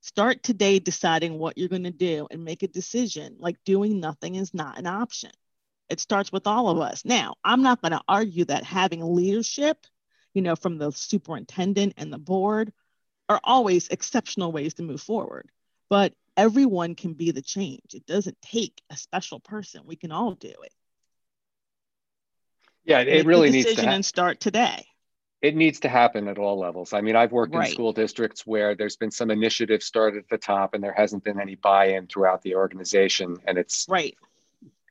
Start 0.00 0.42
today 0.42 0.78
deciding 0.78 1.38
what 1.38 1.56
you're 1.56 1.68
going 1.68 1.84
to 1.84 1.90
do 1.90 2.26
and 2.30 2.44
make 2.44 2.62
a 2.62 2.68
decision. 2.68 3.36
Like 3.38 3.56
doing 3.64 4.00
nothing 4.00 4.34
is 4.34 4.52
not 4.52 4.78
an 4.78 4.86
option. 4.86 5.30
It 5.88 6.00
starts 6.00 6.32
with 6.32 6.46
all 6.46 6.70
of 6.70 6.78
us. 6.78 7.04
Now, 7.04 7.34
I'm 7.44 7.62
not 7.62 7.82
going 7.82 7.92
to 7.92 8.02
argue 8.08 8.46
that 8.46 8.64
having 8.64 9.14
leadership, 9.14 9.76
you 10.34 10.42
know, 10.42 10.56
from 10.56 10.78
the 10.78 10.90
superintendent 10.90 11.94
and 11.98 12.12
the 12.12 12.18
board 12.18 12.72
are 13.28 13.40
always 13.44 13.88
exceptional 13.88 14.52
ways 14.52 14.74
to 14.74 14.82
move 14.82 15.02
forward. 15.02 15.50
But 15.88 16.14
everyone 16.36 16.94
can 16.94 17.14
be 17.14 17.30
the 17.30 17.42
change. 17.42 17.94
It 17.94 18.06
doesn't 18.06 18.40
take 18.42 18.80
a 18.90 18.96
special 18.96 19.40
person. 19.40 19.82
We 19.84 19.96
can 19.96 20.12
all 20.12 20.32
do 20.32 20.48
it. 20.48 20.72
Yeah, 22.84 23.00
it 23.00 23.06
Make 23.06 23.26
really 23.26 23.50
needs 23.50 23.74
to 23.74 23.82
ha- 23.84 23.92
and 23.92 24.04
start 24.04 24.40
today. 24.40 24.86
It 25.40 25.56
needs 25.56 25.80
to 25.80 25.88
happen 25.88 26.28
at 26.28 26.38
all 26.38 26.58
levels. 26.58 26.92
I 26.92 27.00
mean, 27.00 27.16
I've 27.16 27.32
worked 27.32 27.54
right. 27.54 27.66
in 27.66 27.72
school 27.72 27.92
districts 27.92 28.46
where 28.46 28.74
there's 28.74 28.96
been 28.96 29.10
some 29.10 29.30
initiative 29.30 29.82
started 29.82 30.24
at 30.24 30.28
the 30.28 30.38
top 30.38 30.74
and 30.74 30.82
there 30.82 30.92
hasn't 30.92 31.24
been 31.24 31.40
any 31.40 31.56
buy-in 31.56 32.06
throughout 32.06 32.42
the 32.42 32.54
organization 32.54 33.38
and 33.46 33.58
it's 33.58 33.86
right 33.88 34.16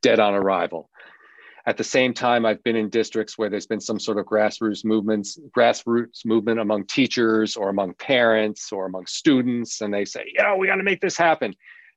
dead 0.02 0.20
on 0.20 0.34
arrival. 0.34 0.89
At 1.66 1.78
the 1.78 1.84
same 1.84 2.14
time, 2.14 2.45
I've 2.45 2.64
been 2.64 2.76
in 2.76 2.89
districts 2.89 3.38
where 3.38 3.49
there's 3.49 3.68
been 3.68 3.82
some 3.82 3.99
sort 3.99 4.18
of 4.18 4.26
grassroots 4.26 4.84
movements, 4.84 5.39
grassroots 5.55 6.26
movement 6.26 6.59
among 6.59 6.88
teachers 6.88 7.55
or 7.55 7.70
among 7.70 7.93
parents 7.95 8.72
or 8.72 8.86
among 8.86 9.05
students, 9.05 9.82
and 9.82 9.93
they 9.93 10.05
say, 10.05 10.26
you 10.34 10.41
know, 10.41 10.55
we 10.55 10.68
got 10.68 10.78
to 10.78 10.84
make 10.84 11.01
this 11.01 11.18
happen. 11.18 11.53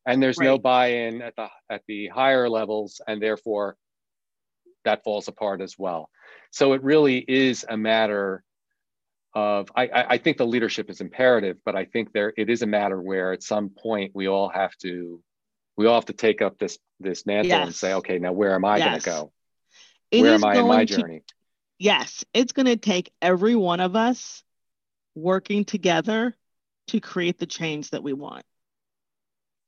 And 0.06 0.22
there's 0.22 0.36
right. 0.36 0.46
no 0.46 0.58
buy-in 0.58 1.22
at 1.22 1.34
the 1.36 1.48
at 1.70 1.82
the 1.88 2.08
higher 2.08 2.48
levels, 2.48 3.00
and 3.06 3.22
therefore 3.22 3.76
that 4.84 5.02
falls 5.02 5.28
apart 5.28 5.62
as 5.62 5.78
well. 5.78 6.10
So 6.50 6.74
it 6.74 6.82
really 6.82 7.18
is 7.18 7.64
a 7.66 7.76
matter 7.76 8.44
of 9.34 9.70
I, 9.74 9.88
I 10.10 10.18
think 10.18 10.36
the 10.36 10.46
leadership 10.46 10.90
is 10.90 11.00
imperative, 11.00 11.56
but 11.64 11.74
I 11.74 11.86
think 11.86 12.12
there 12.12 12.32
it 12.36 12.50
is 12.50 12.62
a 12.62 12.66
matter 12.66 13.00
where 13.00 13.32
at 13.32 13.42
some 13.42 13.70
point 13.70 14.12
we 14.14 14.28
all 14.28 14.48
have 14.48 14.76
to 14.82 15.22
we 15.76 15.86
all 15.86 15.94
have 15.94 16.04
to 16.06 16.12
take 16.12 16.42
up 16.42 16.58
this 16.58 16.78
this 17.00 17.26
mantle 17.26 17.48
yes. 17.48 17.66
and 17.66 17.74
say, 17.74 17.94
okay, 17.94 18.18
now 18.18 18.32
where 18.32 18.54
am 18.54 18.64
I 18.64 18.76
yes. 18.76 18.88
going 18.88 19.00
to 19.00 19.06
go? 19.06 19.32
It 20.14 20.22
Where 20.22 20.34
am 20.34 20.44
I 20.44 20.54
in 20.54 20.68
my 20.68 20.84
journey? 20.84 21.22
To, 21.26 21.34
yes, 21.80 22.24
it's 22.32 22.52
going 22.52 22.66
to 22.66 22.76
take 22.76 23.12
every 23.20 23.56
one 23.56 23.80
of 23.80 23.96
us 23.96 24.44
working 25.16 25.64
together 25.64 26.36
to 26.86 27.00
create 27.00 27.38
the 27.38 27.46
change 27.46 27.90
that 27.90 28.04
we 28.04 28.12
want. 28.12 28.44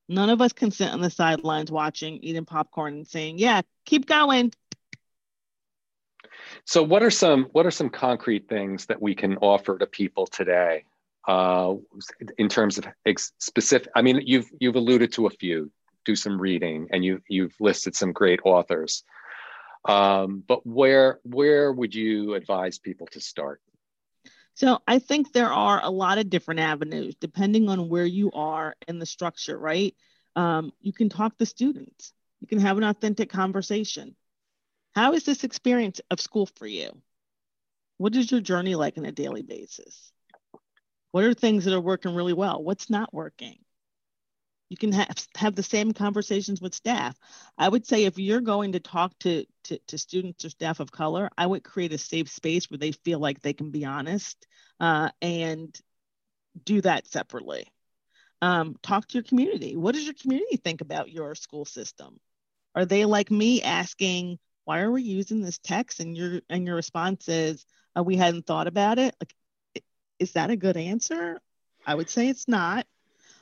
None 0.08 0.30
of 0.30 0.40
us 0.40 0.52
can 0.52 0.70
sit 0.70 0.88
on 0.88 1.00
the 1.00 1.10
sidelines 1.10 1.72
watching, 1.72 2.18
eating 2.22 2.44
popcorn, 2.44 2.94
and 2.94 3.06
saying, 3.08 3.38
"Yeah, 3.38 3.62
keep 3.84 4.06
going." 4.06 4.52
So, 6.64 6.80
what 6.80 7.02
are 7.02 7.10
some 7.10 7.46
what 7.50 7.66
are 7.66 7.72
some 7.72 7.90
concrete 7.90 8.48
things 8.48 8.86
that 8.86 9.02
we 9.02 9.16
can 9.16 9.38
offer 9.38 9.76
to 9.76 9.86
people 9.86 10.28
today, 10.28 10.84
uh, 11.26 11.74
in 12.38 12.48
terms 12.48 12.78
of 12.78 12.86
ex- 13.04 13.32
specific? 13.38 13.90
I 13.96 14.02
mean, 14.02 14.22
you've 14.24 14.48
you've 14.60 14.76
alluded 14.76 15.12
to 15.14 15.26
a 15.26 15.30
few. 15.30 15.72
Do 16.04 16.14
some 16.14 16.40
reading, 16.40 16.86
and 16.92 17.04
you 17.04 17.20
you've 17.26 17.56
listed 17.58 17.96
some 17.96 18.12
great 18.12 18.38
authors. 18.44 19.02
Um, 19.86 20.42
but 20.46 20.66
where 20.66 21.20
where 21.22 21.72
would 21.72 21.94
you 21.94 22.34
advise 22.34 22.78
people 22.78 23.06
to 23.08 23.20
start? 23.20 23.60
So 24.54 24.80
I 24.86 24.98
think 24.98 25.32
there 25.32 25.52
are 25.52 25.80
a 25.82 25.90
lot 25.90 26.18
of 26.18 26.30
different 26.30 26.60
avenues 26.60 27.14
depending 27.14 27.68
on 27.68 27.88
where 27.88 28.06
you 28.06 28.30
are 28.32 28.74
in 28.88 28.98
the 28.98 29.06
structure, 29.06 29.58
right? 29.58 29.94
Um, 30.34 30.72
you 30.80 30.92
can 30.92 31.08
talk 31.08 31.36
to 31.38 31.46
students. 31.46 32.12
You 32.40 32.48
can 32.48 32.58
have 32.60 32.78
an 32.78 32.84
authentic 32.84 33.30
conversation. 33.30 34.16
How 34.94 35.12
is 35.12 35.24
this 35.24 35.44
experience 35.44 36.00
of 36.10 36.20
school 36.20 36.46
for 36.56 36.66
you? 36.66 36.90
What 37.98 38.16
is 38.16 38.30
your 38.30 38.40
journey 38.40 38.74
like 38.74 38.98
on 38.98 39.04
a 39.04 39.12
daily 39.12 39.42
basis? 39.42 40.10
What 41.12 41.24
are 41.24 41.34
things 41.34 41.64
that 41.64 41.74
are 41.74 41.80
working 41.80 42.14
really 42.14 42.32
well? 42.32 42.62
What's 42.62 42.90
not 42.90 43.12
working? 43.12 43.58
You 44.68 44.76
can 44.76 44.92
have, 44.92 45.26
have 45.36 45.54
the 45.54 45.62
same 45.62 45.92
conversations 45.92 46.60
with 46.60 46.74
staff. 46.74 47.16
I 47.56 47.68
would 47.68 47.86
say 47.86 48.04
if 48.04 48.18
you're 48.18 48.40
going 48.40 48.72
to 48.72 48.80
talk 48.80 49.16
to, 49.20 49.44
to, 49.64 49.78
to 49.88 49.98
students 49.98 50.44
or 50.44 50.50
staff 50.50 50.80
of 50.80 50.92
color 50.92 51.30
i 51.36 51.46
would 51.46 51.64
create 51.64 51.92
a 51.92 51.98
safe 51.98 52.28
space 52.28 52.70
where 52.70 52.78
they 52.78 52.92
feel 52.92 53.18
like 53.18 53.40
they 53.40 53.52
can 53.52 53.70
be 53.70 53.84
honest 53.84 54.46
uh, 54.80 55.10
and 55.22 55.78
do 56.64 56.80
that 56.80 57.06
separately. 57.06 57.66
Um, 58.42 58.76
talk 58.82 59.08
to 59.08 59.14
your 59.14 59.24
community. 59.24 59.76
What 59.76 59.94
does 59.94 60.04
your 60.04 60.14
community 60.14 60.56
think 60.56 60.80
about 60.80 61.10
your 61.10 61.34
school 61.34 61.64
system? 61.64 62.18
Are 62.74 62.84
they 62.84 63.04
like 63.04 63.30
me 63.30 63.62
asking 63.62 64.38
why 64.64 64.80
are 64.80 64.90
we 64.90 65.02
using 65.02 65.40
this 65.40 65.58
text? 65.58 66.00
And 66.00 66.16
your 66.16 66.40
and 66.50 66.66
your 66.66 66.76
response 66.76 67.28
is 67.28 67.64
uh, 67.96 68.02
we 68.02 68.16
hadn't 68.16 68.46
thought 68.46 68.66
about 68.66 68.98
it. 68.98 69.14
Like 69.20 69.34
is 70.18 70.32
that 70.32 70.50
a 70.50 70.56
good 70.56 70.76
answer? 70.76 71.40
I 71.86 71.94
would 71.94 72.10
say 72.10 72.28
it's 72.28 72.48
not. 72.48 72.86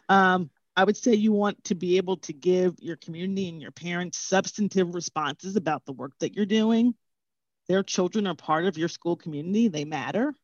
Um, 0.08 0.50
I 0.76 0.84
would 0.84 0.96
say 0.96 1.14
you 1.14 1.32
want 1.32 1.62
to 1.64 1.74
be 1.74 1.98
able 1.98 2.16
to 2.18 2.32
give 2.32 2.74
your 2.80 2.96
community 2.96 3.48
and 3.48 3.62
your 3.62 3.70
parents 3.70 4.18
substantive 4.18 4.94
responses 4.94 5.56
about 5.56 5.84
the 5.84 5.92
work 5.92 6.12
that 6.18 6.34
you're 6.34 6.46
doing. 6.46 6.94
Their 7.68 7.82
children 7.82 8.26
are 8.26 8.34
part 8.34 8.66
of 8.66 8.76
your 8.76 8.88
school 8.88 9.16
community, 9.16 9.68
they 9.68 9.84
matter. 9.84 10.34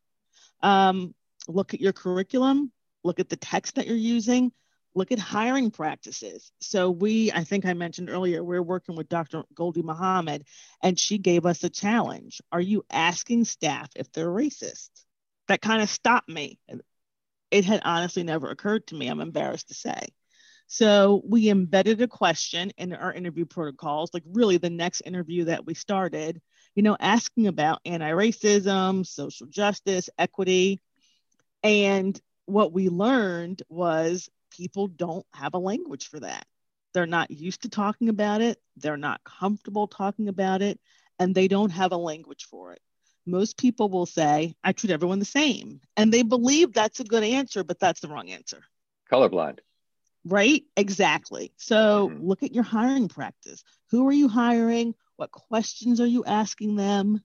Um, 0.62 1.14
look 1.48 1.74
at 1.74 1.80
your 1.80 1.92
curriculum, 1.92 2.70
look 3.02 3.18
at 3.18 3.28
the 3.28 3.36
text 3.36 3.74
that 3.74 3.86
you're 3.86 3.96
using, 3.96 4.52
look 4.94 5.10
at 5.10 5.18
hiring 5.18 5.70
practices. 5.70 6.52
So, 6.60 6.90
we, 6.90 7.32
I 7.32 7.44
think 7.44 7.66
I 7.66 7.74
mentioned 7.74 8.08
earlier, 8.08 8.42
we're 8.42 8.62
working 8.62 8.96
with 8.96 9.08
Dr. 9.08 9.42
Gholdy 9.54 9.82
Muhammad, 9.82 10.44
and 10.82 10.98
she 10.98 11.18
gave 11.18 11.44
us 11.44 11.64
a 11.64 11.70
challenge. 11.70 12.40
Are 12.52 12.60
you 12.60 12.84
asking 12.90 13.44
staff 13.44 13.90
if 13.96 14.10
they're 14.12 14.28
racist? 14.28 14.90
That 15.48 15.60
kind 15.60 15.82
of 15.82 15.90
stopped 15.90 16.28
me. 16.28 16.58
It 17.50 17.64
had 17.64 17.82
honestly 17.84 18.22
never 18.22 18.48
occurred 18.48 18.86
to 18.88 18.94
me, 18.94 19.08
I'm 19.08 19.20
embarrassed 19.20 19.68
to 19.68 19.74
say. 19.74 20.06
So 20.72 21.20
we 21.26 21.50
embedded 21.50 22.00
a 22.00 22.06
question 22.06 22.70
in 22.78 22.92
our 22.92 23.12
interview 23.12 23.44
protocols, 23.44 24.14
like 24.14 24.22
really 24.24 24.56
the 24.56 24.70
next 24.70 25.00
interview 25.00 25.46
that 25.46 25.66
we 25.66 25.74
started, 25.74 26.40
you 26.76 26.84
know, 26.84 26.96
asking 27.00 27.48
about 27.48 27.80
anti 27.84 28.12
racism, 28.12 29.04
social 29.04 29.48
justice, 29.48 30.08
equity. 30.16 30.80
And 31.64 32.18
what 32.46 32.72
we 32.72 32.88
learned 32.88 33.64
was 33.68 34.28
people 34.52 34.86
don't 34.86 35.26
have 35.34 35.54
a 35.54 35.58
language 35.58 36.06
for 36.06 36.20
that. 36.20 36.46
They're 36.94 37.04
not 37.04 37.32
used 37.32 37.62
to 37.62 37.68
talking 37.68 38.08
about 38.08 38.40
it, 38.40 38.56
they're 38.76 38.96
not 38.96 39.24
comfortable 39.24 39.88
talking 39.88 40.28
about 40.28 40.62
it, 40.62 40.78
and 41.18 41.34
they 41.34 41.48
don't 41.48 41.70
have 41.70 41.90
a 41.90 41.96
language 41.96 42.46
for 42.48 42.74
it. 42.74 42.80
Most 43.26 43.58
people 43.58 43.88
will 43.88 44.06
say, 44.06 44.54
I 44.62 44.70
treat 44.70 44.92
everyone 44.92 45.18
the 45.18 45.24
same. 45.24 45.80
And 45.96 46.12
they 46.12 46.22
believe 46.22 46.72
that's 46.72 47.00
a 47.00 47.04
good 47.04 47.24
answer, 47.24 47.64
but 47.64 47.80
that's 47.80 47.98
the 47.98 48.08
wrong 48.08 48.30
answer. 48.30 48.62
Colorblind. 49.10 49.58
Right? 50.24 50.64
Exactly. 50.76 51.52
So 51.56 52.08
mm-hmm. 52.08 52.26
look 52.26 52.42
at 52.42 52.54
your 52.54 52.64
hiring 52.64 53.08
practice. 53.08 53.64
Who 53.90 54.06
are 54.08 54.12
you 54.12 54.28
hiring? 54.28 54.94
What 55.16 55.30
questions 55.30 56.00
are 56.00 56.06
you 56.06 56.24
asking 56.24 56.76
them? 56.76 57.22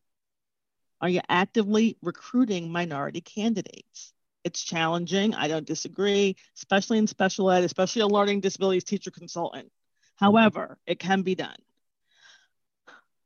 Are 1.01 1.09
you 1.09 1.21
actively 1.27 1.97
recruiting 2.01 2.71
minority 2.71 3.21
candidates? 3.21 4.13
It's 4.43 4.63
challenging. 4.63 5.33
I 5.33 5.47
don't 5.47 5.65
disagree, 5.65 6.35
especially 6.55 6.99
in 6.99 7.07
special 7.07 7.51
ed, 7.51 7.63
especially 7.63 8.03
a 8.03 8.07
learning 8.07 8.41
disabilities 8.41 8.83
teacher 8.83 9.11
consultant. 9.11 9.71
However, 10.15 10.77
it 10.85 10.99
can 10.99 11.23
be 11.23 11.35
done. 11.35 11.57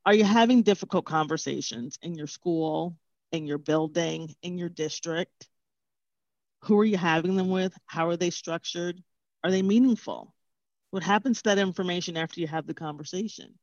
Are 0.06 0.14
you 0.14 0.24
having 0.24 0.64
difficult 0.64 1.06
conversations 1.06 2.00
in 2.02 2.16
your 2.16 2.28
school, 2.28 2.98
in 3.32 3.46
your 3.46 3.58
building, 3.58 4.34
in 4.42 4.58
your 4.58 4.70
district? 4.70 5.48
Who 6.64 6.80
are 6.80 6.86
you 6.86 6.98
having 6.98 7.36
them 7.36 7.50
with? 7.50 7.78
How 7.86 8.08
are 8.08 8.18
they 8.18 8.30
structured? 8.32 9.04
Are 9.44 9.52
they 9.52 9.62
meaningful? 9.62 10.34
What 10.92 11.04
happens 11.04 11.38
to 11.38 11.50
that 11.50 11.60
information 11.60 12.18
after 12.18 12.42
you 12.42 12.48
have 12.48 12.66
the 12.66 12.74
conversation? 12.74 13.54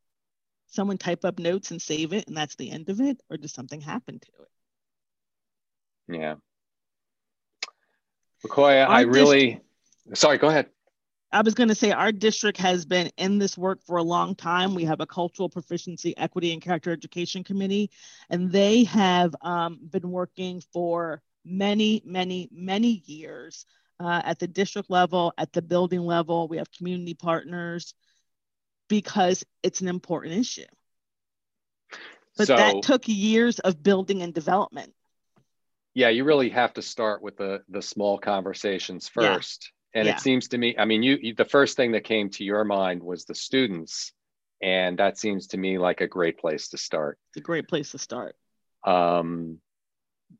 Someone 0.69 0.99
type 0.99 1.25
up 1.25 1.39
notes 1.39 1.71
and 1.71 1.81
save 1.81 2.13
it, 2.13 2.27
and 2.29 2.37
that's 2.37 2.57
the 2.57 2.71
end 2.71 2.89
of 2.89 3.01
it, 3.01 3.21
or 3.31 3.37
does 3.37 3.53
something 3.53 3.81
happen 3.81 4.19
to 4.21 4.29
it? 4.43 6.19
Yeah. 6.19 6.35
Latoya, 8.45 8.87
I 8.87 9.03
really, 9.03 9.61
sorry, 10.15 10.39
go 10.39 10.49
ahead. 10.49 10.67
I 11.33 11.43
was 11.43 11.55
going 11.55 11.69
to 11.69 11.75
say 11.75 11.91
our 11.91 12.13
district 12.13 12.59
has 12.59 12.85
been 12.85 13.11
in 13.19 13.39
this 13.39 13.59
work 13.59 13.83
for 13.83 13.97
a 13.97 14.03
long 14.03 14.37
time. 14.37 14.75
We 14.75 14.85
have 14.85 15.01
a 15.01 15.07
cultural 15.07 15.49
proficiency, 15.49 16.17
equity, 16.17 16.53
and 16.53 16.63
character 16.63 16.93
education 16.93 17.43
committee, 17.43 17.91
and 18.31 18.51
they 18.51 18.85
have 18.85 19.35
um, 19.43 19.81
been 19.91 20.11
working 20.11 20.63
for 20.73 21.21
many, 21.45 22.03
many, 22.05 22.49
many 22.53 23.03
years 23.07 23.67
uh, 23.99 24.23
at 24.25 24.39
the 24.39 24.47
district 24.47 24.91
level, 24.91 25.33
at 25.39 25.53
the 25.53 25.63
building 25.63 26.01
level. 26.01 26.49
We 26.49 26.59
have 26.59 26.71
community 26.73 27.15
partners 27.15 27.95
because 28.89 29.45
it's 29.63 29.81
an 29.81 29.89
important 29.89 30.35
issue. 30.35 30.67
But 32.37 32.49
so, 32.49 32.57
that 32.57 32.83
took 32.83 33.09
years 33.09 33.59
of 33.61 33.83
building 33.83 34.23
and 34.23 34.35
development. 34.35 34.93
Yeah, 35.95 36.11
you 36.11 36.25
really 36.25 36.51
have 36.51 36.75
to 36.75 36.83
start 36.83 37.23
with 37.23 37.39
the 37.39 37.63
the 37.69 37.81
small 37.81 38.19
conversations 38.19 39.09
first. 39.09 39.73
Yeah. 39.95 40.01
And 40.01 40.07
yeah. 40.07 40.17
it 40.17 40.21
seems 40.21 40.49
to 40.49 40.59
me, 40.59 40.75
I 40.79 40.85
mean, 40.85 41.03
you, 41.03 41.17
you 41.23 41.35
the 41.35 41.47
first 41.47 41.75
thing 41.77 41.93
that 41.93 42.05
came 42.05 42.29
to 42.31 42.45
your 42.45 42.65
mind 42.65 43.03
was 43.03 43.25
the 43.25 43.35
students, 43.35 44.13
and 44.61 44.99
that 44.99 45.17
seems 45.17 45.47
to 45.49 45.57
me 45.57 45.79
like 45.79 46.03
a 46.03 46.07
great 46.07 46.39
place 46.39 46.69
to 46.69 46.79
start. 46.79 47.19
It's 47.31 47.39
a 47.39 47.41
great 47.41 47.67
place 47.67 47.93
to 47.93 47.99
start. 47.99 48.37
Um, 48.85 49.59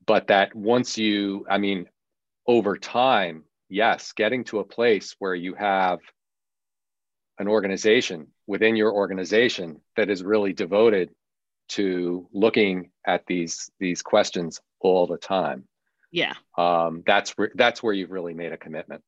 but 0.05 0.27
that 0.27 0.55
once 0.55 0.99
you, 0.99 1.47
I 1.49 1.57
mean, 1.57 1.89
over 2.47 2.77
time, 2.77 3.45
yes, 3.69 4.13
getting 4.13 4.45
to 4.45 4.59
a 4.59 4.65
place 4.65 5.15
where 5.19 5.35
you 5.35 5.55
have 5.55 6.01
an 7.39 7.49
organization 7.49 8.29
within 8.47 8.77
your 8.77 8.93
organization 8.93 9.81
that 9.97 10.11
is 10.11 10.23
really 10.23 10.53
devoted 10.53 11.11
to 11.69 12.29
looking 12.33 12.91
at 13.07 13.27
these 13.27 13.71
these 13.81 14.03
questions 14.03 14.61
all 14.81 15.07
the 15.07 15.19
time. 15.19 15.65
Yeah. 16.13 16.35
Um, 16.57 17.03
that's 17.07 17.33
where 17.33 17.51
that's 17.55 17.83
where 17.83 17.93
you've 17.93 18.11
really 18.11 18.35
made 18.35 18.53
a 18.53 18.57
commitment. 18.57 19.03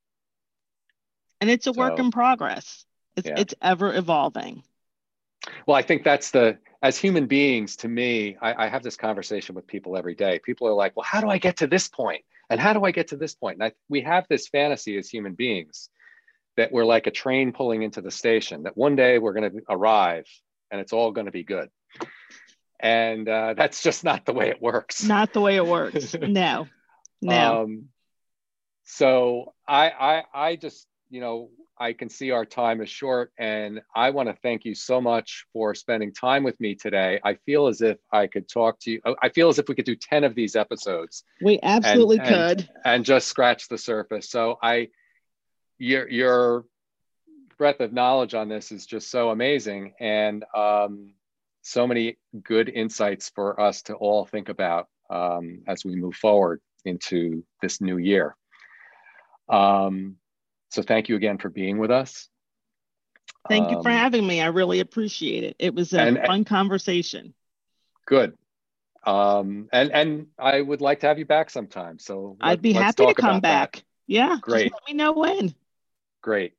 And 1.40 1.48
it's 1.48 1.66
a 1.66 1.72
so, 1.72 1.78
work 1.78 1.98
in 1.98 2.10
progress. 2.10 2.84
It's 3.16 3.28
yeah. 3.28 3.34
it's 3.38 3.54
ever 3.62 3.94
evolving. 3.94 4.62
Well, 5.66 5.76
I 5.76 5.82
think 5.82 6.02
that's 6.02 6.30
the 6.32 6.58
as 6.82 6.96
human 6.96 7.26
beings, 7.26 7.76
to 7.76 7.88
me, 7.88 8.36
I, 8.40 8.66
I, 8.66 8.68
have 8.68 8.84
this 8.84 8.96
conversation 8.96 9.54
with 9.56 9.66
people 9.66 9.96
every 9.96 10.14
day. 10.14 10.38
People 10.38 10.68
are 10.68 10.74
like, 10.74 10.96
well, 10.96 11.04
how 11.04 11.20
do 11.20 11.28
I 11.28 11.38
get 11.38 11.56
to 11.56 11.66
this 11.66 11.88
point? 11.88 12.24
And 12.50 12.60
how 12.60 12.72
do 12.72 12.84
I 12.84 12.90
get 12.90 13.08
to 13.08 13.16
this 13.16 13.34
point? 13.34 13.56
And 13.56 13.64
I, 13.64 13.72
we 13.88 14.02
have 14.02 14.26
this 14.28 14.48
fantasy 14.48 14.96
as 14.96 15.08
human 15.08 15.34
beings 15.34 15.90
that 16.56 16.72
we're 16.72 16.84
like 16.84 17.06
a 17.06 17.10
train 17.10 17.52
pulling 17.52 17.82
into 17.82 18.00
the 18.00 18.10
station, 18.10 18.64
that 18.64 18.76
one 18.76 18.96
day 18.96 19.18
we're 19.18 19.32
going 19.32 19.50
to 19.50 19.62
arrive 19.68 20.26
and 20.70 20.80
it's 20.80 20.92
all 20.92 21.12
going 21.12 21.26
to 21.26 21.32
be 21.32 21.44
good. 21.44 21.70
And 22.80 23.28
uh, 23.28 23.54
that's 23.54 23.82
just 23.82 24.04
not 24.04 24.24
the 24.24 24.32
way 24.32 24.48
it 24.48 24.60
works. 24.62 25.04
Not 25.04 25.32
the 25.32 25.40
way 25.40 25.56
it 25.56 25.66
works. 25.66 26.14
no, 26.20 26.66
no. 27.20 27.62
Um, 27.62 27.84
so 28.84 29.52
I, 29.66 29.90
I, 29.90 30.24
I 30.34 30.56
just, 30.56 30.86
you 31.10 31.20
know, 31.20 31.50
I 31.80 31.92
can 31.92 32.08
see 32.08 32.30
our 32.30 32.44
time 32.44 32.80
is 32.80 32.88
short, 32.88 33.32
and 33.38 33.80
I 33.94 34.10
want 34.10 34.28
to 34.28 34.34
thank 34.42 34.64
you 34.64 34.74
so 34.74 35.00
much 35.00 35.46
for 35.52 35.74
spending 35.74 36.12
time 36.12 36.42
with 36.42 36.58
me 36.60 36.74
today. 36.74 37.20
I 37.24 37.34
feel 37.34 37.68
as 37.68 37.80
if 37.80 37.98
I 38.12 38.26
could 38.26 38.48
talk 38.48 38.80
to 38.80 38.90
you. 38.92 39.00
I 39.22 39.28
feel 39.28 39.48
as 39.48 39.58
if 39.58 39.68
we 39.68 39.74
could 39.74 39.84
do 39.84 39.96
10 39.96 40.24
of 40.24 40.34
these 40.34 40.56
episodes. 40.56 41.24
We 41.40 41.60
absolutely 41.62 42.18
and, 42.18 42.28
could. 42.28 42.58
And, 42.60 42.94
and 42.94 43.04
just 43.04 43.28
scratch 43.28 43.68
the 43.68 43.78
surface. 43.78 44.30
So 44.30 44.58
I, 44.62 44.88
your, 45.78 46.08
your 46.08 46.64
breadth 47.58 47.80
of 47.80 47.92
knowledge 47.92 48.34
on 48.34 48.48
this 48.48 48.72
is 48.72 48.86
just 48.86 49.10
so 49.10 49.30
amazing. 49.30 49.94
And 50.00 50.44
um, 50.54 51.12
so 51.62 51.86
many 51.86 52.16
good 52.42 52.68
insights 52.68 53.30
for 53.34 53.60
us 53.60 53.82
to 53.82 53.94
all 53.94 54.26
think 54.26 54.48
about 54.48 54.88
um, 55.10 55.62
as 55.66 55.84
we 55.84 55.96
move 55.96 56.14
forward 56.14 56.60
into 56.84 57.44
this 57.60 57.80
new 57.80 57.98
year. 57.98 58.36
Um, 59.48 60.16
so 60.70 60.82
thank 60.82 61.08
you 61.08 61.16
again 61.16 61.38
for 61.38 61.48
being 61.48 61.78
with 61.78 61.90
us. 61.90 62.28
Thank 63.48 63.70
you 63.70 63.82
for 63.82 63.88
um, 63.88 63.96
having 63.96 64.26
me. 64.26 64.40
I 64.40 64.46
really 64.46 64.80
appreciate 64.80 65.44
it. 65.44 65.56
It 65.58 65.74
was 65.74 65.94
a 65.94 66.00
and, 66.00 66.20
fun 66.26 66.44
conversation. 66.44 67.34
Good. 68.06 68.36
Um, 69.04 69.68
and 69.72 69.90
and 69.92 70.26
I 70.38 70.60
would 70.60 70.80
like 70.80 71.00
to 71.00 71.06
have 71.06 71.18
you 71.18 71.24
back 71.24 71.48
sometime. 71.50 71.98
So 71.98 72.36
let, 72.40 72.50
I'd 72.50 72.62
be 72.62 72.72
happy 72.72 73.06
to 73.06 73.14
come 73.14 73.40
back. 73.40 73.76
That. 73.76 73.84
Yeah. 74.06 74.36
Great. 74.40 74.72
let 74.72 74.82
me 74.86 74.94
know 74.94 75.12
when. 75.12 75.54
Great. 76.20 76.54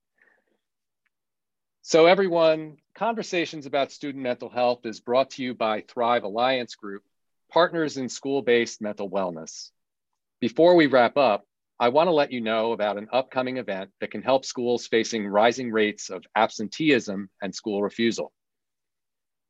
So 1.82 2.06
everyone, 2.06 2.78
Conversations 3.00 3.66
about 3.66 3.94
Student 3.94 4.24
Mental 4.24 4.50
Health 4.50 4.86
is 4.86 5.00
brought 5.00 5.30
to 5.32 5.42
you 5.42 5.54
by 5.54 5.82
Thrive 5.88 6.24
Alliance 6.24 6.76
Group, 6.76 7.02
partners 7.50 7.96
in 7.96 8.10
school-based 8.10 8.82
mental 8.82 9.10
wellness. 9.10 9.72
Before 10.42 10.76
we 10.76 10.88
wrap 10.88 11.16
up, 11.16 11.46
I 11.82 11.90
want 11.90 12.08
to 12.08 12.12
let 12.12 12.34
you 12.34 12.42
know 12.42 12.74
about 12.74 12.98
an 12.98 13.08
upcoming 13.14 13.56
event 13.56 13.92
that 14.02 14.12
can 14.12 14.22
help 14.22 14.44
schools 14.44 14.86
facing 14.88 15.26
rising 15.26 15.72
rates 15.72 16.10
of 16.10 16.26
absenteeism 16.36 17.30
and 17.42 17.56
school 17.56 17.82
refusal. 17.82 18.34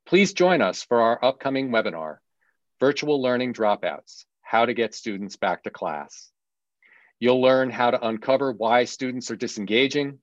Please 0.06 0.32
join 0.32 0.62
us 0.62 0.84
for 0.84 1.00
our 1.00 1.24
upcoming 1.24 1.70
webinar, 1.70 2.18
Virtual 2.78 3.20
Learning 3.20 3.52
Dropouts, 3.52 4.26
How 4.42 4.64
to 4.64 4.74
Get 4.74 4.94
Students 4.94 5.36
Back 5.36 5.64
to 5.64 5.70
Class. 5.70 6.30
You'll 7.18 7.42
learn 7.42 7.68
how 7.68 7.90
to 7.90 8.06
uncover 8.06 8.52
why 8.52 8.84
students 8.84 9.32
are 9.32 9.36
disengaging, 9.36 10.20